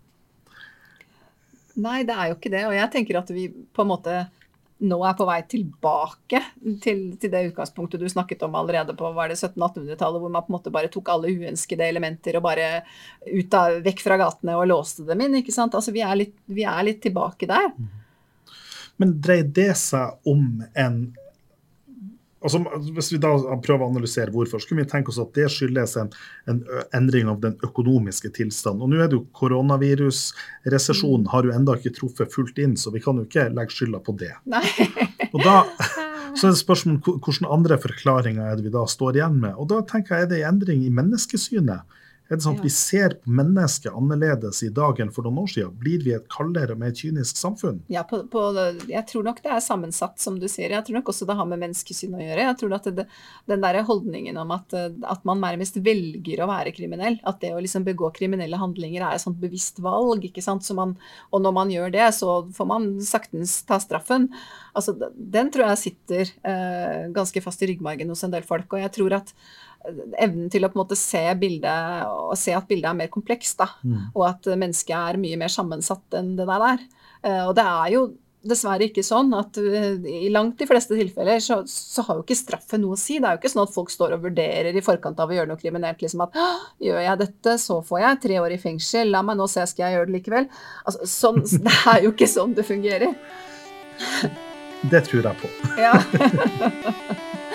Nei, 1.78 2.02
det 2.08 2.16
er 2.16 2.32
jo 2.32 2.38
ikke 2.40 2.54
det. 2.54 2.64
Og 2.66 2.74
jeg 2.74 2.92
tenker 2.94 3.20
at 3.20 3.30
vi 3.34 3.48
på 3.54 3.86
en 3.86 3.92
måte 3.92 4.16
nå 4.78 4.98
er 5.06 5.16
på 5.18 5.26
vei 5.26 5.40
tilbake 5.50 6.42
til, 6.84 7.00
til 7.18 7.32
det 7.34 7.44
utgangspunktet 7.50 8.02
du 8.02 8.08
snakket 8.12 8.44
om 8.46 8.56
allerede 8.60 8.94
på 8.98 9.10
var 9.16 9.32
det 9.32 9.40
1700-1800-tallet, 9.40 10.22
hvor 10.22 10.34
man 10.34 10.46
på 10.46 10.52
en 10.52 10.58
måte 10.58 10.74
bare 10.74 10.92
tok 10.94 11.10
alle 11.14 11.32
uønskede 11.34 11.88
elementer 11.88 12.38
og 12.38 12.46
bare 12.46 12.68
av, 12.78 13.80
vekk 13.86 14.04
fra 14.06 14.20
gatene 14.22 14.58
og 14.58 14.68
låste 14.70 15.08
dem 15.08 15.24
inn. 15.26 15.40
ikke 15.42 15.56
sant? 15.56 15.78
Altså 15.78 15.94
Vi 15.96 16.04
er 16.06 16.20
litt, 16.20 16.36
vi 16.46 16.68
er 16.70 16.84
litt 16.86 17.02
tilbake 17.06 17.50
der. 17.50 17.72
Men 19.02 19.18
dreier 19.22 19.50
det 19.54 19.72
seg 19.82 20.30
om 20.30 20.62
en 20.78 21.02
altså 22.48 22.90
Hvis 22.96 23.12
vi 23.14 23.20
da 23.22 23.32
prøver 23.64 23.84
å 23.86 23.92
analysere 23.92 24.34
hvorfor, 24.34 24.62
så 24.62 24.70
kunne 24.70 24.84
vi 24.86 24.92
tenke 24.92 25.12
oss 25.12 25.20
at 25.22 25.34
det 25.38 25.50
skyldes 25.54 25.98
en, 26.02 26.10
en 26.50 26.64
endring 26.96 27.30
av 27.32 27.42
den 27.44 27.58
økonomiske 27.66 28.32
tilstanden. 28.38 28.84
Og 28.86 28.92
nå 28.92 29.02
er 29.04 29.12
det 29.12 29.20
jo 29.20 29.26
koronavirusresesjonen 29.38 31.28
har 31.34 31.48
jo 31.48 31.56
enda 31.56 31.78
ikke 31.78 31.96
truffet 31.98 32.34
fullt 32.34 32.58
inn, 32.64 32.78
så 32.80 32.94
vi 32.96 33.04
kan 33.04 33.20
jo 33.20 33.28
ikke 33.28 33.50
legge 33.54 33.76
skylda 33.76 34.02
på 34.06 34.16
det. 34.20 34.34
Nei. 34.50 34.66
Og 35.34 35.40
da 35.44 35.62
så 36.38 36.48
er 36.48 36.54
det 36.54 36.62
spørsmålet 36.62 37.08
hvilke 37.08 37.54
andre 37.54 37.78
forklaringer 37.82 38.44
er 38.48 38.58
det 38.58 38.68
vi 38.68 38.74
da 38.74 38.84
står 38.90 39.20
igjen 39.20 39.40
med. 39.44 39.54
Og 39.58 39.70
da 39.72 39.84
tenker 39.88 40.16
jeg 40.16 40.28
er 40.28 40.32
det 40.32 40.42
en 40.44 40.56
endring 40.56 40.86
i 40.86 40.94
menneskesynet. 40.94 41.98
Er 42.30 42.36
det 42.36 42.44
sånn 42.44 42.58
at 42.58 42.60
Ja. 42.60 42.64
vi 42.68 42.70
ser 42.76 43.10
på 43.24 43.32
mennesket 43.32 43.94
annerledes 43.96 44.62
i 44.64 44.70
dag 44.70 45.00
enn 45.00 45.12
for 45.16 45.24
noen 45.24 45.38
år 45.46 45.48
siden? 45.54 45.72
Blir 45.80 46.04
vi 46.04 46.12
et 46.12 46.28
kaldere 46.28 46.72
og 46.76 46.80
mer 46.80 46.92
kynisk 46.92 47.38
samfunn? 47.40 47.82
Ja, 47.88 48.04
på, 48.04 48.24
på, 48.28 48.42
jeg 48.88 49.06
tror 49.08 49.24
nok 49.24 49.42
det 49.44 49.52
er 49.54 49.62
sammensatt, 49.64 50.20
som 50.20 50.40
du 50.40 50.48
sier. 50.52 50.70
Jeg 50.76 50.84
tror 50.86 51.00
nok 51.00 51.12
også 51.14 51.26
det 51.30 51.38
har 51.40 51.46
med 51.48 51.60
menneskesyn 51.62 52.16
å 52.18 52.20
gjøre. 52.20 52.48
Jeg 52.50 52.58
tror 52.60 52.76
at 52.76 52.90
det, 52.98 53.08
den 53.48 53.62
der 53.64 53.82
holdningen 53.88 54.38
om 54.38 54.52
at, 54.52 54.74
at 54.74 55.24
man 55.24 55.40
nærmest 55.40 55.80
velger 55.84 56.44
å 56.44 56.50
være 56.52 56.74
kriminell, 56.76 57.20
at 57.24 57.40
det 57.40 57.54
å 57.56 57.62
liksom 57.64 57.86
begå 57.88 58.12
kriminelle 58.14 58.60
handlinger 58.60 59.06
er 59.08 59.16
et 59.16 59.24
sånt 59.24 59.40
bevisst 59.40 59.80
valg, 59.80 60.26
ikke 60.28 60.44
sant. 60.44 60.68
Man, 60.76 60.98
og 61.32 61.42
når 61.42 61.54
man 61.56 61.72
gjør 61.72 61.92
det, 61.96 62.10
så 62.18 62.42
får 62.52 62.68
man 62.68 62.90
saktens 63.00 63.62
ta 63.68 63.80
straffen. 63.80 64.28
Altså, 64.76 64.94
den 65.16 65.50
tror 65.54 65.70
jeg 65.72 65.84
sitter 65.86 66.34
eh, 66.44 67.08
ganske 67.16 67.42
fast 67.42 67.64
i 67.64 67.72
ryggmargen 67.72 68.10
hos 68.12 68.26
en 68.28 68.36
del 68.36 68.44
folk. 68.44 68.68
Og 68.74 68.84
jeg 68.84 68.92
tror 69.00 69.16
at 69.22 69.32
evnen 70.20 70.50
til 70.52 70.64
å 70.66 70.70
på 70.70 70.80
en 70.80 70.84
måte 70.86 70.98
se 71.00 71.24
bildet, 71.40 72.06
og 72.08 72.36
se 72.38 72.54
at 72.58 72.68
bildet 72.68 72.90
er 72.92 73.02
mer 73.04 73.08
komplekst, 73.14 73.58
da 73.58 73.68
Mm. 73.84 74.12
og 74.16 74.24
at 74.30 74.44
mennesket 74.58 74.96
er 74.98 75.18
mye 75.22 75.38
mer 75.38 75.48
sammensatt 75.54 76.18
enn 76.20 76.36
det 76.36 76.48
der 76.48 76.62
er. 76.74 76.80
Eh, 77.24 77.44
Og 77.48 77.56
det 77.56 77.64
er 77.66 77.92
jo 77.94 78.08
dessverre 78.48 78.86
ikke 78.88 79.04
sånn 79.04 79.34
at 79.36 79.58
eh, 79.58 79.98
i 80.08 80.30
langt 80.32 80.58
de 80.60 80.66
fleste 80.70 80.96
tilfeller 80.96 81.40
så, 81.44 81.58
så 81.68 82.04
har 82.06 82.16
jo 82.16 82.24
ikke 82.24 82.36
straffen 82.38 82.80
noe 82.82 82.94
å 82.96 82.98
si. 83.00 83.18
Det 83.20 83.28
er 83.28 83.36
jo 83.36 83.42
ikke 83.42 83.52
sånn 83.52 83.64
at 83.68 83.74
folk 83.74 83.90
står 83.92 84.14
og 84.16 84.22
vurderer 84.24 84.76
i 84.78 84.82
forkant 84.86 85.20
av 85.20 85.30
å 85.30 85.36
gjøre 85.36 85.48
noe 85.50 85.58
kriminelt. 85.60 86.00
liksom 86.02 86.22
at 86.24 86.38
gjør 86.80 87.02
jeg 87.04 87.18
dette, 87.20 87.58
så 87.60 87.82
får 87.84 88.00
jeg 88.06 88.22
tre 88.22 88.38
år 88.40 88.52
i 88.56 88.58
fengsel. 88.62 89.12
La 89.12 89.22
meg 89.22 89.36
nå 89.38 89.48
se, 89.52 89.66
skal 89.68 89.88
jeg 89.90 89.98
gjøre 89.98 90.06
det 90.12 90.16
likevel? 90.22 90.48
Altså, 90.86 91.10
sånn, 91.12 91.42
det 91.66 91.76
er 91.92 92.04
jo 92.06 92.12
ikke 92.16 92.28
sånn 92.32 92.54
det 92.56 92.64
fungerer. 92.70 93.18
Det 94.92 95.04
tror 95.10 95.24
jeg 95.24 95.36
på. 95.42 95.48
Ja. 95.82 95.94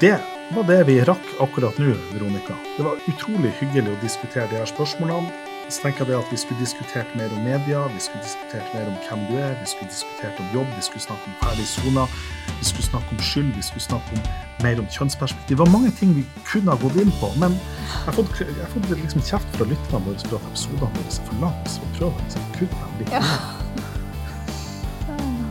Det 0.00 0.18
var 0.54 0.64
det 0.64 0.84
vi 0.84 0.94
rakk 1.04 1.26
akkurat 1.40 1.78
nå, 1.78 1.92
Veronica. 2.12 2.54
Det 2.76 2.84
var 2.86 2.96
utrolig 3.10 3.50
hyggelig 3.58 3.90
å 3.92 3.98
diskutere 4.00 4.46
de 4.48 4.56
her 4.56 4.68
spørsmålene. 4.70 5.28
Så 5.68 5.82
tenker 5.84 6.08
jeg 6.08 6.16
at 6.16 6.32
Vi 6.32 6.38
skulle 6.40 6.60
diskutert 6.64 7.12
mer 7.20 7.28
om 7.36 7.44
media, 7.44 7.82
vi 7.92 8.00
skulle 8.00 8.24
diskutert 8.24 8.64
mer 8.72 8.88
om 8.88 8.96
hvem 9.04 9.20
du 9.28 9.36
er, 9.36 9.52
vi 9.60 9.68
skulle 9.68 9.92
diskutert 9.92 10.40
om 10.40 10.48
jobb, 10.56 10.72
vi 10.72 10.82
skulle 10.88 11.04
snakke 11.04 11.28
om 11.28 11.36
ferdig 11.42 11.66
sona, 11.68 12.06
vi 12.48 12.64
skulle 12.70 12.88
snakke 12.88 13.08
om 13.12 13.20
skyld, 13.28 13.52
vi 13.60 13.66
skulle 13.68 13.86
snakke 13.90 14.08
om 14.16 14.20
mer 14.64 14.80
om 14.80 14.88
kjønnsperspektiv. 14.96 15.52
Det 15.52 15.60
var 15.60 15.72
mange 15.76 15.92
ting 16.00 16.16
vi 16.16 16.24
kunne 16.48 16.72
ha 16.72 16.80
gått 16.80 16.96
inn 17.04 17.12
på, 17.20 17.28
men 17.44 17.52
jeg 17.60 18.08
har 18.08 18.16
fått, 18.16 18.32
jeg 18.40 18.56
har 18.56 18.72
fått 18.72 18.88
liksom 18.96 19.22
kjeft 19.28 19.56
fra 19.60 19.68
lytterne 19.68 20.04
våre 20.08 20.18
for 20.24 20.40
at 20.40 20.44
episodene 20.48 20.92
våre 20.96 21.08
er 21.12 21.24
for 21.28 21.36
lange, 21.44 21.64
så 21.68 21.84
vi 21.84 21.88
prøver 22.00 22.14
å 22.16 22.24
liksom 22.24 22.42
kutte 22.56 22.76
dem 22.86 22.92
litt. 23.04 23.12
Ja. 23.20 23.24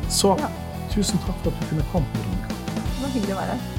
Så 0.10 0.34
tusen 0.90 1.22
takk 1.30 1.38
for 1.46 1.54
at 1.54 1.62
du 1.62 1.76
kunne 1.76 1.92
komme, 1.94 2.10
Veronica. 2.18 2.50
Det 2.74 3.04
var 3.04 3.14
hyggelig 3.14 3.38
å 3.38 3.44
være 3.46 3.54
her. 3.60 3.79